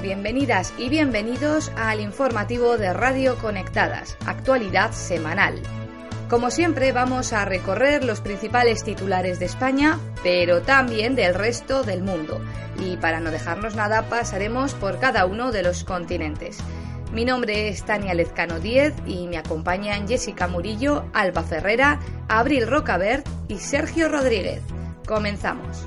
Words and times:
Bienvenidas 0.00 0.72
y 0.78 0.88
bienvenidos 0.88 1.70
al 1.76 2.00
informativo 2.00 2.78
de 2.78 2.94
Radio 2.94 3.36
Conectadas, 3.36 4.16
actualidad 4.24 4.92
semanal. 4.92 5.60
Como 6.30 6.50
siempre 6.50 6.92
vamos 6.92 7.34
a 7.34 7.44
recorrer 7.44 8.02
los 8.02 8.22
principales 8.22 8.84
titulares 8.84 9.38
de 9.38 9.44
España, 9.44 9.98
pero 10.22 10.62
también 10.62 11.14
del 11.14 11.34
resto 11.34 11.82
del 11.82 12.02
mundo. 12.02 12.40
Y 12.78 12.96
para 12.96 13.20
no 13.20 13.30
dejarnos 13.30 13.76
nada 13.76 14.08
pasaremos 14.08 14.72
por 14.72 14.98
cada 14.98 15.26
uno 15.26 15.52
de 15.52 15.62
los 15.62 15.84
continentes. 15.84 16.56
Mi 17.12 17.26
nombre 17.26 17.68
es 17.68 17.84
Tania 17.84 18.14
Lezcano 18.14 18.60
Díez 18.60 18.94
y 19.06 19.26
me 19.26 19.36
acompañan 19.36 20.08
Jessica 20.08 20.48
Murillo, 20.48 21.04
Alba 21.12 21.42
Ferrera, 21.42 22.00
Abril 22.28 22.66
Rocabert 22.66 23.28
y 23.48 23.58
Sergio 23.58 24.08
Rodríguez. 24.08 24.62
Comenzamos. 25.06 25.86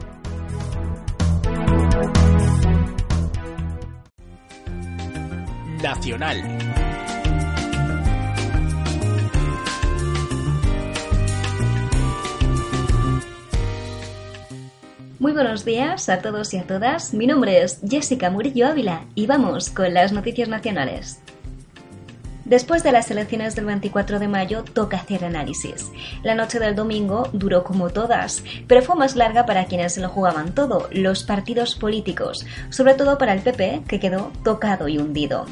Nacional. 5.82 6.44
Muy 15.20 15.34
buenos 15.34 15.66
días 15.66 16.10
a 16.10 16.20
todos 16.20 16.54
y 16.54 16.58
a 16.58 16.64
todas. 16.68 17.14
Mi 17.14 17.28
nombre 17.28 17.62
es 17.62 17.80
Jessica 17.88 18.30
Murillo 18.30 18.68
Ávila 18.68 19.06
y 19.16 19.28
vamos 19.28 19.70
con 19.70 19.94
las 19.94 20.12
noticias 20.12 20.50
nacionales. 20.50 21.22
Después 22.50 22.82
de 22.82 22.92
las 22.92 23.12
elecciones 23.12 23.56
del 23.56 23.66
24 23.66 24.18
de 24.18 24.28
mayo 24.28 24.64
toca 24.64 24.98
hacer 24.98 25.24
análisis. 25.24 25.92
La 26.24 26.34
noche 26.34 26.58
del 26.58 26.74
domingo 26.74 27.30
duró 27.32 27.64
como 27.64 27.92
todas, 27.92 28.44
pero 28.66 28.82
fue 28.82 28.96
más 28.96 29.16
larga 29.16 29.46
para 29.46 29.66
quienes 29.66 29.94
se 29.94 30.02
lo 30.02 30.10
jugaban 30.10 30.56
todo, 30.56 30.90
los 30.92 31.24
partidos 31.24 31.76
políticos, 31.76 32.48
sobre 32.72 32.96
todo 32.96 33.20
para 33.20 33.34
el 33.34 33.42
PP, 33.42 33.84
que 33.88 34.00
quedó 34.00 34.32
tocado 34.44 34.88
y 34.88 34.98
hundido. 34.98 35.46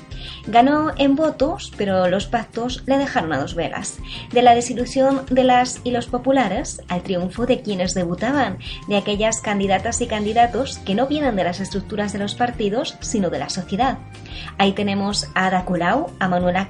Ganó 0.48 0.92
en 0.98 1.16
votos, 1.16 1.72
pero 1.78 2.08
los 2.08 2.26
pactos 2.26 2.82
le 2.88 2.98
dejaron 2.98 3.32
a 3.32 3.38
dos 3.38 3.54
velas. 3.54 4.00
De 4.32 4.42
la 4.42 4.56
desilusión 4.56 5.22
de 5.30 5.44
las 5.44 5.82
y 5.84 5.92
los 5.92 6.08
populares 6.08 6.82
al 6.88 7.04
triunfo 7.04 7.46
de 7.46 7.62
quienes 7.62 7.94
debutaban, 7.94 8.58
de 8.88 8.98
aquellas 8.98 9.40
candidatas 9.40 10.02
y 10.02 10.08
candidatos 10.08 10.80
que 10.80 10.96
no 10.96 11.06
vienen 11.06 11.36
de 11.36 11.44
las 11.44 11.60
estructuras 11.60 12.12
de 12.12 12.18
los 12.20 12.34
partidos, 12.34 12.98
sino 13.02 13.30
de 13.30 13.38
la 13.38 13.50
sociedad. 13.50 14.00
Ahí 14.58 14.72
tenemos 14.72 15.30
a 15.36 15.46
Ada 15.46 15.64
Colau, 15.64 16.12
a 16.18 16.28
Manuela 16.28 16.68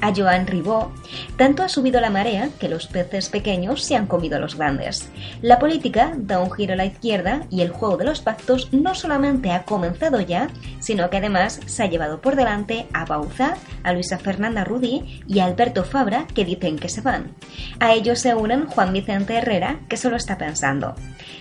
A 0.00 0.12
Joan 0.14 0.46
Ribó. 0.46 0.92
Tanto 1.36 1.64
ha 1.64 1.68
subido 1.68 2.00
la 2.00 2.08
marea 2.08 2.50
que 2.60 2.68
los 2.68 2.86
peces 2.86 3.28
pequeños 3.28 3.82
se 3.82 3.96
han 3.96 4.06
comido 4.06 4.36
a 4.36 4.38
los 4.38 4.54
grandes. 4.54 5.10
La 5.42 5.58
política 5.58 6.12
da 6.16 6.38
un 6.38 6.52
giro 6.52 6.74
a 6.74 6.76
la 6.76 6.84
izquierda 6.84 7.46
y 7.50 7.62
el 7.62 7.70
juego 7.70 7.96
de 7.96 8.04
los 8.04 8.20
pactos 8.20 8.72
no 8.72 8.94
solamente 8.94 9.50
ha 9.50 9.64
comenzado 9.64 10.20
ya, 10.20 10.48
sino 10.78 11.10
que 11.10 11.16
además 11.16 11.58
se 11.66 11.82
ha 11.82 11.86
llevado 11.86 12.20
por 12.20 12.36
delante 12.36 12.86
a 12.92 13.04
Bauza, 13.04 13.56
a 13.82 13.92
Luisa 13.92 14.18
Fernanda 14.18 14.62
Rudi 14.62 15.20
y 15.26 15.40
a 15.40 15.46
Alberto 15.46 15.82
Fabra, 15.82 16.28
que 16.32 16.44
dicen 16.44 16.78
que 16.78 16.88
se 16.88 17.00
van. 17.00 17.34
A 17.80 17.92
ellos 17.92 18.20
se 18.20 18.34
unen 18.36 18.66
Juan 18.66 18.92
Vicente 18.92 19.34
Herrera, 19.34 19.80
que 19.88 19.96
solo 19.96 20.16
está 20.16 20.38
pensando. 20.38 20.94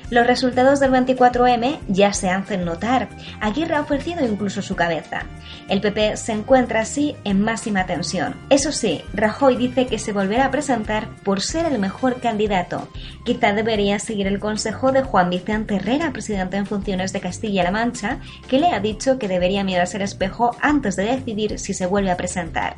Los 0.10 0.26
resultados 0.26 0.80
del 0.80 0.92
24M 0.92 1.80
ya 1.88 2.14
se 2.14 2.30
hacen 2.30 2.66
notar. 2.66 3.10
Aguirre 3.42 3.76
ha 3.76 3.82
ofrecido 3.82 4.26
incluso 4.26 4.64
su 4.64 4.76
cabeza. 4.76 5.24
El 5.68 5.82
PP 5.82 6.18
se 6.18 6.32
encuentra 6.32 6.82
así 6.82 7.16
en 7.24 7.44
máxima 7.44 7.86
tensión. 7.86 8.36
Eso 8.50 8.72
sí, 8.72 9.04
Rajoy 9.14 9.56
dice 9.56 9.86
que 9.86 10.00
se 10.00 10.12
volverá 10.12 10.46
a 10.46 10.52
presentar 10.52 11.08
por 11.24 11.42
ser 11.42 11.68
el 11.68 11.78
mejor 11.78 12.20
candidato. 12.22 12.90
Quizá 13.24 13.54
debería 13.54 14.00
seguir 14.00 14.26
el 14.26 14.40
consejo 14.40 14.92
de 14.92 15.04
Juan 15.04 15.30
Vicente 15.30 15.76
Herrera, 15.76 16.12
presidente 16.12 16.58
en 16.58 16.66
funciones 16.66 17.14
de 17.14 17.20
Castilla-La 17.20 17.70
Mancha, 17.70 18.18
que 18.48 18.60
le 18.60 18.70
ha 18.70 18.80
dicho 18.80 19.20
que 19.20 19.28
debería 19.28 19.64
mirarse 19.64 19.98
al 19.98 20.04
espejo 20.04 20.56
antes 20.60 20.96
de 20.96 21.04
decidir 21.04 21.60
si 21.60 21.76
se 21.76 21.86
vuelve 21.86 22.10
a 22.10 22.18
presentar. 22.18 22.76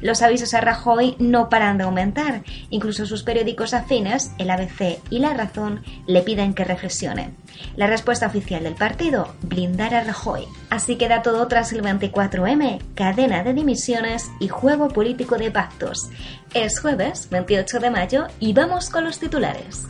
Los 0.00 0.22
avisos 0.22 0.54
a 0.54 0.60
Rajoy 0.60 1.16
no 1.18 1.48
paran 1.48 1.78
de 1.78 1.84
aumentar. 1.84 2.42
Incluso 2.70 3.04
sus 3.04 3.22
periódicos 3.22 3.74
afines, 3.74 4.32
el 4.38 4.50
ABC 4.50 4.98
y 5.10 5.18
La 5.18 5.34
Razón, 5.34 5.82
le 6.06 6.22
piden 6.22 6.54
que 6.54 6.61
reflexione. 6.64 7.30
La 7.76 7.86
respuesta 7.86 8.26
oficial 8.26 8.64
del 8.64 8.74
partido, 8.74 9.34
blindar 9.42 9.94
a 9.94 10.04
Rajoy. 10.04 10.46
Así 10.70 10.96
queda 10.96 11.22
todo 11.22 11.46
tras 11.48 11.72
el 11.72 11.82
24M, 11.82 12.80
cadena 12.94 13.42
de 13.42 13.54
dimisiones 13.54 14.30
y 14.40 14.48
juego 14.48 14.88
político 14.88 15.36
de 15.36 15.50
pactos. 15.50 16.10
Es 16.54 16.80
jueves 16.80 17.28
28 17.30 17.80
de 17.80 17.90
mayo 17.90 18.26
y 18.40 18.52
vamos 18.52 18.90
con 18.90 19.04
los 19.04 19.18
titulares. 19.18 19.86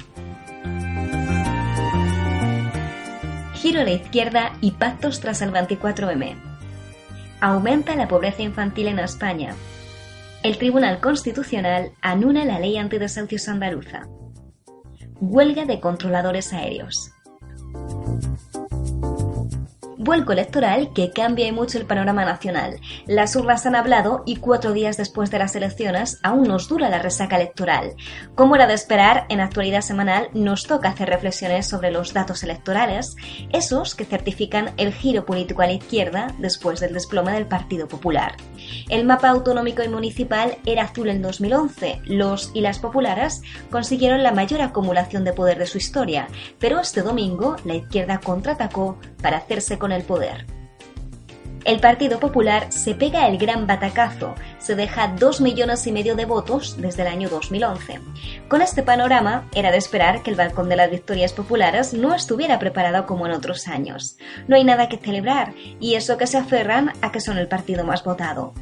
Giro 3.55 3.81
a 3.81 3.85
la 3.85 3.93
izquierda 3.93 4.53
y 4.61 4.73
pactos 4.73 5.21
tras 5.21 5.41
el 5.43 5.53
24M. 5.53 6.35
Aumenta 7.41 7.97
la 7.97 8.09
pobreza 8.09 8.43
infantil 8.43 8.89
en 8.89 8.99
España. 8.99 9.55
El 10.43 10.59
Tribunal 10.59 11.01
Constitucional 11.01 11.93
anula 12.01 12.45
la 12.45 12.59
ley 12.59 12.77
antidesahucios 12.77 13.49
andaluza. 13.49 14.03
Huelga 15.25 15.67
de 15.67 15.79
controladores 15.79 16.53
aéreos 16.53 17.13
vuelco 20.03 20.33
electoral 20.33 20.93
que 20.93 21.13
cambia 21.13 21.47
y 21.47 21.53
mucho 21.53 21.79
el 21.79 21.87
panorama 21.87 22.25
nacional. 22.25 22.81
Las 23.07 23.37
urnas 23.37 23.67
han 23.67 23.77
hablado 23.77 24.23
y 24.27 24.37
cuatro 24.37 24.73
días 24.73 24.97
después 24.97 25.31
de 25.31 25.39
las 25.39 25.55
elecciones 25.55 26.19
aún 26.23 26.49
nos 26.49 26.69
dura 26.69 26.89
la 26.89 26.99
resaca 26.99 27.37
electoral. 27.37 27.95
Como 28.35 28.57
era 28.57 28.67
de 28.67 28.75
esperar, 28.75 29.27
en 29.29 29.41
actualidad 29.41 29.83
semanal 29.83 30.29
nos 30.35 30.65
toca 30.65 30.89
hacer 30.89 31.09
reflexiones 31.09 31.67
sobre 31.67 31.91
los 31.91 32.13
datos 32.13 32.43
electorales, 32.43 33.15
esos 33.53 33.95
que 33.95 34.05
certifican 34.05 34.73
el 34.77 34.93
giro 34.93 35.25
político 35.25 35.63
a 35.63 35.67
la 35.67 35.73
izquierda 35.73 36.35
después 36.39 36.81
del 36.81 36.95
desplome 36.95 37.33
del 37.33 37.47
Partido 37.47 37.87
Popular. 37.87 38.35
El 38.89 39.05
mapa 39.05 39.29
autonómico 39.29 39.83
y 39.83 39.89
municipal 39.89 40.59
era 40.67 40.85
azul 40.85 41.09
en 41.09 41.23
2011. 41.23 42.01
Los 42.05 42.51
y 42.55 42.61
las 42.61 42.79
populares 42.79 43.43
consiguieron 43.71 44.23
la 44.23 44.33
mayor 44.33 44.61
acumulación 44.61 45.25
de 45.25 45.33
poder 45.33 45.59
de 45.59 45.67
su 45.67 45.79
historia, 45.79 46.29
pero 46.59 46.81
este 46.81 47.03
domingo 47.03 47.57
la 47.65 47.77
izquierda 47.77 48.21
contraatacó 48.21 48.99
para 49.23 49.39
hacerse 49.39 49.79
con 49.79 49.93
el 49.93 50.03
poder. 50.03 50.62
El 51.65 51.79
Partido 51.79 52.19
Popular 52.19 52.67
se 52.73 52.95
pega 52.95 53.29
el 53.29 53.39
gran 53.39 53.69
batacazo, 53.69 54.35
se 54.59 54.75
deja 54.75 55.15
dos 55.17 55.41
millones 55.41 55.87
y 55.87 55.93
medio 55.93 56.17
de 56.17 56.25
votos 56.25 56.77
desde 56.77 57.03
el 57.03 57.09
año 57.09 57.29
2011. 57.29 58.01
Con 58.49 58.63
este 58.63 58.83
panorama, 58.83 59.49
era 59.55 59.71
de 59.71 59.77
esperar 59.77 60.23
que 60.23 60.31
el 60.31 60.37
balcón 60.37 60.69
de 60.69 60.75
las 60.75 60.91
victorias 60.91 61.33
populares 61.33 61.95
no 61.95 62.15
estuviera 62.15 62.59
preparado 62.59 63.07
como 63.07 63.27
en 63.27 63.33
otros 63.33 63.69
años. 63.69 64.17
No 64.49 64.57
hay 64.57 64.65
nada 64.65 64.89
que 64.89 64.97
celebrar, 64.97 65.55
y 65.79 65.95
eso 65.95 66.19
que 66.19 66.27
se 66.27 66.39
aferran 66.39 66.93
a 67.01 67.13
que 67.13 67.21
son 67.21 67.39
el 67.39 67.47
partido 67.47 67.85
más 67.85 68.03
votado. 68.03 68.55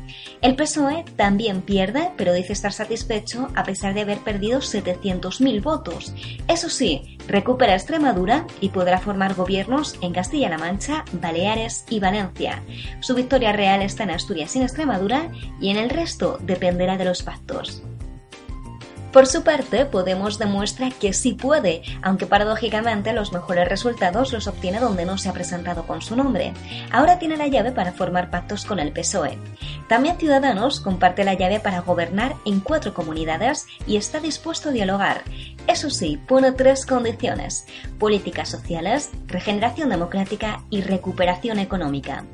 El 0.42 0.56
PSOE 0.56 1.04
también 1.16 1.62
pierde, 1.62 2.10
pero 2.18 2.34
dice 2.34 2.52
estar 2.52 2.72
satisfecho 2.72 3.48
a 3.54 3.64
pesar 3.64 3.94
de 3.94 4.02
haber 4.02 4.18
perdido 4.18 4.60
700.000 4.60 5.62
votos. 5.62 6.14
Eso 6.48 6.68
sí, 6.68 7.18
recupera 7.30 7.74
Extremadura 7.74 8.46
y 8.60 8.70
podrá 8.70 8.98
formar 8.98 9.34
gobiernos 9.34 9.96
en 10.02 10.12
Castilla-La 10.12 10.58
Mancha, 10.58 11.04
Baleares 11.12 11.84
y 11.88 12.00
Valencia. 12.00 12.62
Su 13.00 13.14
victoria 13.14 13.52
real 13.52 13.82
está 13.82 14.02
en 14.02 14.10
Asturias 14.10 14.54
y 14.54 14.58
en 14.58 14.64
Extremadura 14.64 15.30
y 15.60 15.70
en 15.70 15.76
el 15.76 15.90
resto 15.90 16.38
dependerá 16.42 16.96
de 16.96 17.04
los 17.04 17.22
pactos. 17.22 17.82
Por 19.12 19.26
su 19.26 19.42
parte, 19.42 19.86
Podemos 19.86 20.38
demuestra 20.38 20.90
que 20.90 21.12
sí 21.12 21.32
puede, 21.32 21.82
aunque 22.02 22.26
paradójicamente 22.26 23.12
los 23.12 23.32
mejores 23.32 23.68
resultados 23.68 24.32
los 24.32 24.46
obtiene 24.46 24.78
donde 24.78 25.04
no 25.04 25.18
se 25.18 25.28
ha 25.28 25.32
presentado 25.32 25.84
con 25.86 26.00
su 26.00 26.14
nombre. 26.14 26.52
Ahora 26.92 27.18
tiene 27.18 27.36
la 27.36 27.48
llave 27.48 27.72
para 27.72 27.92
formar 27.92 28.30
pactos 28.30 28.64
con 28.64 28.78
el 28.78 28.92
PSOE. 28.92 29.36
También 29.88 30.16
Ciudadanos 30.16 30.80
comparte 30.80 31.24
la 31.24 31.34
llave 31.34 31.58
para 31.58 31.80
gobernar 31.80 32.36
en 32.44 32.60
cuatro 32.60 32.94
comunidades 32.94 33.66
y 33.86 33.96
está 33.96 34.20
dispuesto 34.20 34.68
a 34.68 34.72
dialogar. 34.72 35.22
Eso 35.66 35.90
sí, 35.90 36.16
pone 36.28 36.52
tres 36.52 36.86
condiciones. 36.86 37.66
Políticas 37.98 38.48
sociales, 38.48 39.10
regeneración 39.26 39.88
democrática 39.88 40.62
y 40.70 40.82
recuperación 40.82 41.58
económica. 41.58 42.24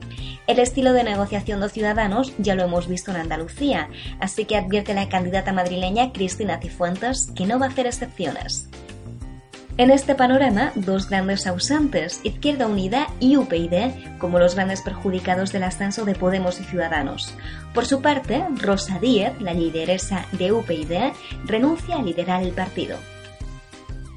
El 0.46 0.60
estilo 0.60 0.92
de 0.92 1.02
negociación 1.02 1.60
de 1.60 1.68
Ciudadanos 1.68 2.32
ya 2.38 2.54
lo 2.54 2.62
hemos 2.62 2.86
visto 2.86 3.10
en 3.10 3.16
Andalucía, 3.16 3.88
así 4.20 4.44
que 4.44 4.56
advierte 4.56 4.94
la 4.94 5.08
candidata 5.08 5.52
madrileña 5.52 6.12
Cristina 6.12 6.60
Cifuentes 6.60 7.32
que 7.34 7.46
no 7.46 7.58
va 7.58 7.66
a 7.66 7.68
hacer 7.70 7.86
excepciones. 7.86 8.68
En 9.78 9.90
este 9.90 10.14
panorama, 10.14 10.72
dos 10.74 11.10
grandes 11.10 11.46
ausentes, 11.46 12.20
Izquierda 12.22 12.66
Unida 12.66 13.08
y 13.20 13.36
UPyD, 13.36 14.18
como 14.18 14.38
los 14.38 14.54
grandes 14.54 14.80
perjudicados 14.80 15.52
del 15.52 15.64
ascenso 15.64 16.06
de 16.06 16.14
Podemos 16.14 16.60
y 16.60 16.64
Ciudadanos. 16.64 17.34
Por 17.74 17.84
su 17.84 18.00
parte, 18.00 18.42
Rosa 18.62 18.98
Díez, 19.00 19.38
la 19.40 19.52
lideresa 19.52 20.26
de 20.32 20.52
UPyD, 20.52 21.12
renuncia 21.44 21.96
a 21.96 22.02
liderar 22.02 22.42
el 22.42 22.52
partido. 22.52 22.96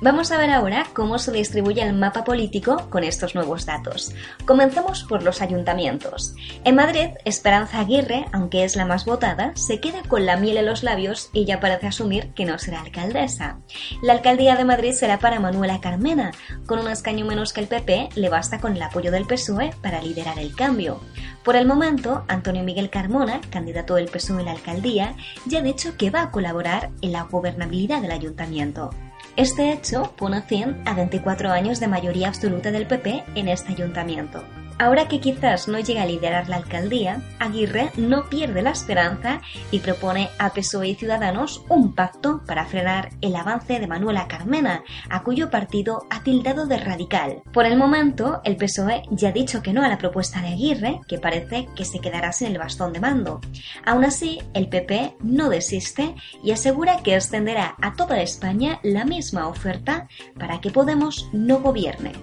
Vamos 0.01 0.31
a 0.31 0.37
ver 0.37 0.49
ahora 0.49 0.85
cómo 0.93 1.19
se 1.19 1.33
distribuye 1.33 1.81
el 1.81 1.93
mapa 1.93 2.23
político 2.23 2.87
con 2.89 3.03
estos 3.03 3.35
nuevos 3.35 3.65
datos. 3.65 4.15
Comencemos 4.45 5.03
por 5.03 5.23
los 5.23 5.41
ayuntamientos. 5.41 6.35
En 6.63 6.75
Madrid, 6.75 7.09
Esperanza 7.25 7.81
Aguirre, 7.81 8.25
aunque 8.31 8.63
es 8.63 8.77
la 8.77 8.85
más 8.85 9.03
votada, 9.03 9.51
se 9.55 9.81
queda 9.81 10.01
con 10.07 10.25
la 10.25 10.37
miel 10.37 10.55
en 10.55 10.67
los 10.67 10.83
labios 10.83 11.29
y 11.33 11.43
ya 11.43 11.59
parece 11.59 11.87
asumir 11.87 12.33
que 12.33 12.45
no 12.45 12.57
será 12.59 12.79
alcaldesa. 12.79 13.59
La 14.01 14.13
alcaldía 14.13 14.55
de 14.55 14.63
Madrid 14.63 14.93
será 14.93 15.19
para 15.19 15.41
Manuela 15.41 15.81
Carmena. 15.81 16.31
Con 16.65 16.79
un 16.79 16.87
escaño 16.87 17.25
menos 17.25 17.51
que 17.51 17.59
el 17.59 17.67
PP, 17.67 18.09
le 18.15 18.29
basta 18.29 18.61
con 18.61 18.77
el 18.77 18.81
apoyo 18.81 19.11
del 19.11 19.27
PSOE 19.27 19.71
para 19.81 20.01
liderar 20.01 20.39
el 20.39 20.55
cambio. 20.55 21.01
Por 21.43 21.57
el 21.57 21.67
momento, 21.67 22.23
Antonio 22.29 22.63
Miguel 22.63 22.89
Carmona, 22.89 23.41
candidato 23.49 23.95
del 23.95 24.07
PSOE 24.07 24.39
en 24.39 24.45
la 24.45 24.51
alcaldía, 24.51 25.15
ya 25.45 25.59
ha 25.59 25.61
dicho 25.61 25.97
que 25.97 26.09
va 26.09 26.21
a 26.21 26.31
colaborar 26.31 26.89
en 27.01 27.11
la 27.11 27.23
gobernabilidad 27.23 28.01
del 28.01 28.11
ayuntamiento. 28.11 28.91
Este 29.39 29.71
hecho 29.71 30.11
pone 30.17 30.41
fin 30.41 30.75
a 30.83 30.93
24 30.93 31.49
años 31.49 31.79
de 31.79 31.87
mayoría 31.87 32.27
absoluta 32.27 32.71
del 32.71 32.87
PP 32.87 33.23
en 33.35 33.47
este 33.47 33.71
ayuntamiento. 33.71 34.43
Ahora 34.79 35.09
que 35.09 35.19
quizás 35.19 35.67
no 35.67 35.77
llega 35.77 36.03
a 36.03 36.05
liderar 36.05 36.47
la 36.47 36.55
alcaldía, 36.55 37.21
Aguirre 37.37 37.91
no 37.97 38.29
pierde 38.29 38.61
la 38.61 38.71
esperanza 38.71 39.41
y 39.71 39.79
propone 39.79 40.29
a 40.39 40.53
PSOE 40.53 40.87
y 40.87 40.95
Ciudadanos 40.95 41.65
un 41.67 41.93
pacto 41.93 42.41
para 42.47 42.65
frenar 42.65 43.09
el 43.19 43.35
avance 43.35 43.77
de 43.77 43.87
Manuela 43.87 44.29
Carmena, 44.29 44.85
a 45.09 45.21
cuyo 45.23 45.49
partido 45.49 46.07
ha 46.09 46.23
tildado 46.23 46.65
de 46.65 46.77
radical. 46.77 47.43
Por 47.51 47.65
el 47.65 47.77
momento, 47.77 48.39
el 48.45 48.55
PSOE 48.55 49.03
ya 49.11 49.29
ha 49.29 49.33
dicho 49.33 49.61
que 49.61 49.73
no 49.73 49.83
a 49.83 49.89
la 49.89 49.97
propuesta 49.97 50.41
de 50.41 50.47
Aguirre, 50.47 51.01
que 51.09 51.19
parece 51.19 51.67
que 51.75 51.83
se 51.83 51.99
quedará 51.99 52.31
sin 52.31 52.47
el 52.47 52.57
bastón 52.57 52.93
de 52.93 53.01
mando. 53.01 53.41
Aún 53.85 54.05
así, 54.05 54.39
el 54.53 54.69
PP 54.69 55.17
no 55.19 55.49
desiste 55.49 56.15
y 56.41 56.51
asegura 56.51 57.03
que 57.03 57.15
extenderá 57.15 57.75
a 57.81 57.95
toda 57.95 58.21
España 58.21 58.79
la 58.83 59.03
misma 59.03 59.49
oferta 59.49 60.07
para 60.39 60.61
que 60.61 60.69
Podemos 60.69 61.29
no 61.33 61.59
gobierne. 61.59 62.13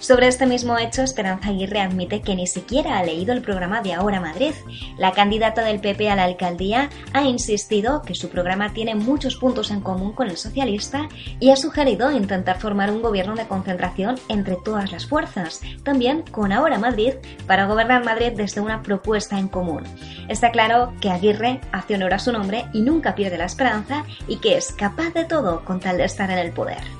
Sobre 0.00 0.28
este 0.28 0.46
mismo 0.46 0.78
hecho, 0.78 1.02
Esperanza 1.02 1.48
Aguirre 1.48 1.80
admite 1.80 2.22
que 2.22 2.36
ni 2.36 2.46
siquiera 2.46 2.98
ha 2.98 3.02
leído 3.02 3.32
el 3.32 3.42
programa 3.42 3.82
de 3.82 3.94
Ahora 3.94 4.20
Madrid. 4.20 4.54
La 4.96 5.12
candidata 5.12 5.62
del 5.62 5.80
PP 5.80 6.08
a 6.08 6.16
la 6.16 6.24
alcaldía 6.24 6.88
ha 7.12 7.24
insistido 7.24 8.02
que 8.02 8.14
su 8.14 8.28
programa 8.28 8.72
tiene 8.72 8.94
muchos 8.94 9.36
puntos 9.36 9.70
en 9.70 9.80
común 9.80 10.12
con 10.12 10.28
el 10.28 10.36
socialista 10.36 11.08
y 11.40 11.50
ha 11.50 11.56
sugerido 11.56 12.12
intentar 12.12 12.60
formar 12.60 12.90
un 12.90 13.02
gobierno 13.02 13.34
de 13.34 13.48
concentración 13.48 14.16
entre 14.28 14.56
todas 14.56 14.92
las 14.92 15.06
fuerzas, 15.06 15.60
también 15.82 16.22
con 16.30 16.52
Ahora 16.52 16.78
Madrid, 16.78 17.14
para 17.46 17.66
gobernar 17.66 18.04
Madrid 18.04 18.32
desde 18.36 18.60
una 18.60 18.82
propuesta 18.82 19.38
en 19.38 19.48
común. 19.48 19.82
Está 20.28 20.52
claro 20.52 20.92
que 21.00 21.10
Aguirre 21.10 21.60
hace 21.72 21.96
honor 21.96 22.14
a 22.14 22.18
su 22.18 22.32
nombre 22.32 22.66
y 22.72 22.82
nunca 22.82 23.14
pierde 23.14 23.38
la 23.38 23.46
esperanza 23.46 24.04
y 24.28 24.36
que 24.36 24.56
es 24.56 24.72
capaz 24.72 25.10
de 25.10 25.24
todo 25.24 25.64
con 25.64 25.80
tal 25.80 25.96
de 25.96 26.04
estar 26.04 26.30
en 26.30 26.38
el 26.38 26.52
poder. 26.52 26.97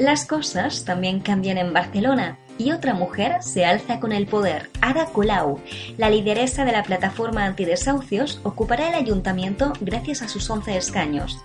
Las 0.00 0.24
cosas 0.24 0.86
también 0.86 1.20
cambian 1.20 1.58
en 1.58 1.74
Barcelona 1.74 2.38
y 2.56 2.72
otra 2.72 2.94
mujer 2.94 3.42
se 3.42 3.66
alza 3.66 4.00
con 4.00 4.12
el 4.12 4.26
poder. 4.26 4.70
Ada 4.80 5.04
Colau, 5.04 5.60
la 5.98 6.08
lideresa 6.08 6.64
de 6.64 6.72
la 6.72 6.84
plataforma 6.84 7.44
antidesahucios, 7.44 8.40
ocupará 8.42 8.88
el 8.88 8.94
ayuntamiento 8.94 9.74
gracias 9.82 10.22
a 10.22 10.28
sus 10.28 10.48
11 10.48 10.74
escaños. 10.78 11.44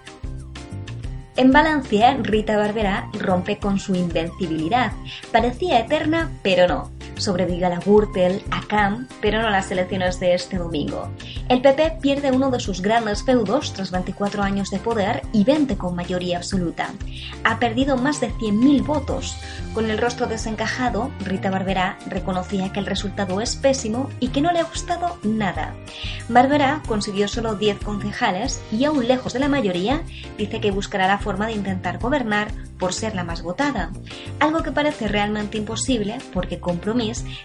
En 1.36 1.52
Valencia, 1.52 2.16
Rita 2.22 2.56
Barberá 2.56 3.10
rompe 3.20 3.58
con 3.58 3.78
su 3.78 3.94
invencibilidad. 3.94 4.94
Parecía 5.34 5.78
eterna, 5.78 6.32
pero 6.42 6.66
no 6.66 6.95
sobrevive 7.18 7.66
a 7.66 7.70
la 7.70 7.80
Gürtel, 7.80 8.42
a 8.52 8.62
Camp, 8.68 9.10
pero 9.22 9.42
no 9.42 9.50
las 9.50 9.72
elecciones 9.72 10.20
de 10.20 10.34
este 10.34 10.58
domingo. 10.58 11.10
El 11.50 11.62
PP 11.62 11.98
pierde 12.02 12.32
uno 12.32 12.50
de 12.52 12.60
sus 12.60 12.82
grandes 12.82 13.24
feudos 13.24 13.74
tras 13.74 13.92
24 13.92 14.44
años 14.44 14.70
de 14.70 14.80
poder 14.80 15.22
y 15.32 15.44
20 15.44 15.78
con 15.78 15.96
mayoría 15.96 16.38
absoluta. 16.38 16.90
Ha 17.44 17.60
perdido 17.60 17.98
más 17.98 18.22
de 18.22 18.32
100.000 18.32 18.86
votos. 18.86 19.38
Con 19.74 19.90
el 19.90 19.98
rostro 19.98 20.28
desencajado, 20.28 21.12
Rita 21.20 21.50
Barberá 21.50 21.98
reconocía 22.08 22.72
que 22.72 22.80
el 22.80 22.86
resultado 22.86 23.42
es 23.42 23.56
pésimo 23.56 24.10
y 24.20 24.30
que 24.30 24.42
no 24.42 24.52
le 24.52 24.60
ha 24.60 24.64
gustado 24.64 25.18
nada. 25.24 25.74
Barberá 26.30 26.82
consiguió 26.88 27.28
solo 27.28 27.56
10 27.56 27.80
concejales 27.80 28.62
y 28.72 28.86
aún 28.86 29.08
lejos 29.08 29.34
de 29.34 29.40
la 29.40 29.50
mayoría, 29.50 30.04
dice 30.38 30.60
que 30.62 30.72
buscará 30.72 31.08
la 31.08 31.20
forma 31.20 31.48
de 31.48 31.54
intentar 31.54 32.00
gobernar 32.00 32.48
por 32.78 32.94
ser 32.94 33.16
la 33.16 33.24
más 33.24 33.42
votada, 33.42 33.92
algo 34.40 34.62
que 34.64 34.72
parece 34.72 35.08
realmente 35.08 35.58
imposible 35.58 36.18
porque 36.34 36.60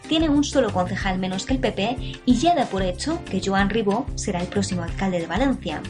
Tiene 0.08 0.28
un 0.28 0.44
solo 0.44 0.72
concejal 0.72 1.18
menos 1.18 1.44
que 1.44 1.54
el 1.54 1.60
PP 1.60 1.96
y 2.24 2.34
ya 2.34 2.54
da 2.54 2.66
por 2.66 2.82
hecho 2.82 3.22
que 3.24 3.40
Joan 3.44 3.70
Ribó 3.70 4.06
será 4.14 4.40
el 4.40 4.48
próximo 4.48 4.82
alcalde 4.82 5.20
de 5.20 5.26
Valencia. 5.26 5.82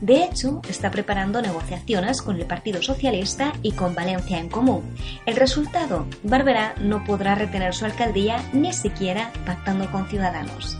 De 0.00 0.24
hecho, 0.24 0.60
está 0.68 0.90
preparando 0.90 1.42
negociaciones 1.42 2.22
con 2.22 2.36
el 2.36 2.46
Partido 2.46 2.82
Socialista 2.82 3.52
y 3.62 3.72
con 3.72 3.94
Valencia 3.94 4.38
en 4.38 4.48
Común. 4.48 4.82
El 5.24 5.36
resultado, 5.36 6.06
Barberá 6.22 6.74
no 6.80 7.04
podrá 7.04 7.34
retener 7.34 7.74
su 7.74 7.84
alcaldía 7.84 8.42
ni 8.52 8.72
siquiera 8.72 9.32
pactando 9.44 9.90
con 9.90 10.08
Ciudadanos. 10.08 10.78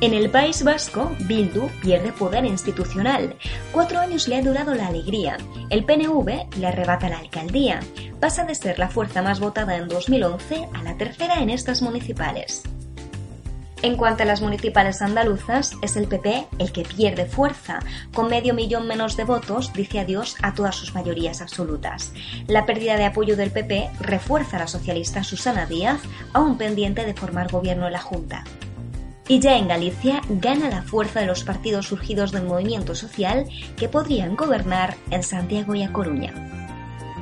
En 0.00 0.14
el 0.14 0.30
País 0.30 0.62
Vasco, 0.62 1.10
Bildu 1.26 1.68
pierde 1.82 2.12
poder 2.12 2.44
institucional. 2.44 3.34
Cuatro 3.72 3.98
años 3.98 4.28
le 4.28 4.36
ha 4.36 4.42
durado 4.42 4.72
la 4.76 4.86
alegría. 4.86 5.38
El 5.70 5.84
PNV 5.84 6.56
le 6.56 6.66
arrebata 6.68 7.08
la 7.08 7.18
alcaldía. 7.18 7.80
Pasa 8.20 8.44
de 8.44 8.54
ser 8.54 8.78
la 8.78 8.88
fuerza 8.88 9.22
más 9.22 9.40
votada 9.40 9.76
en 9.76 9.88
2011 9.88 10.68
a 10.72 10.82
la 10.84 10.96
tercera 10.96 11.42
en 11.42 11.50
estas 11.50 11.82
municipales. 11.82 12.62
En 13.82 13.96
cuanto 13.96 14.22
a 14.22 14.26
las 14.26 14.40
municipales 14.40 15.02
andaluzas, 15.02 15.72
es 15.82 15.96
el 15.96 16.06
PP 16.06 16.46
el 16.60 16.70
que 16.70 16.82
pierde 16.82 17.26
fuerza. 17.26 17.80
Con 18.14 18.30
medio 18.30 18.54
millón 18.54 18.86
menos 18.86 19.16
de 19.16 19.24
votos, 19.24 19.72
dice 19.72 19.98
adiós 19.98 20.36
a 20.42 20.54
todas 20.54 20.76
sus 20.76 20.94
mayorías 20.94 21.42
absolutas. 21.42 22.12
La 22.46 22.66
pérdida 22.66 22.96
de 22.96 23.04
apoyo 23.04 23.36
del 23.36 23.50
PP 23.50 23.90
refuerza 23.98 24.58
a 24.58 24.60
la 24.60 24.68
socialista 24.68 25.24
Susana 25.24 25.66
Díaz, 25.66 26.00
aún 26.32 26.56
pendiente 26.56 27.04
de 27.04 27.14
formar 27.14 27.50
gobierno 27.50 27.86
en 27.86 27.92
la 27.92 28.00
Junta. 28.00 28.44
Y 29.28 29.40
ya 29.40 29.58
en 29.58 29.68
Galicia 29.68 30.22
gana 30.28 30.70
la 30.70 30.82
fuerza 30.82 31.20
de 31.20 31.26
los 31.26 31.44
partidos 31.44 31.86
surgidos 31.86 32.32
del 32.32 32.44
movimiento 32.44 32.94
social 32.94 33.46
que 33.76 33.88
podrían 33.88 34.36
gobernar 34.36 34.96
en 35.10 35.22
Santiago 35.22 35.74
y 35.74 35.82
A 35.82 35.92
Coruña. 35.92 36.57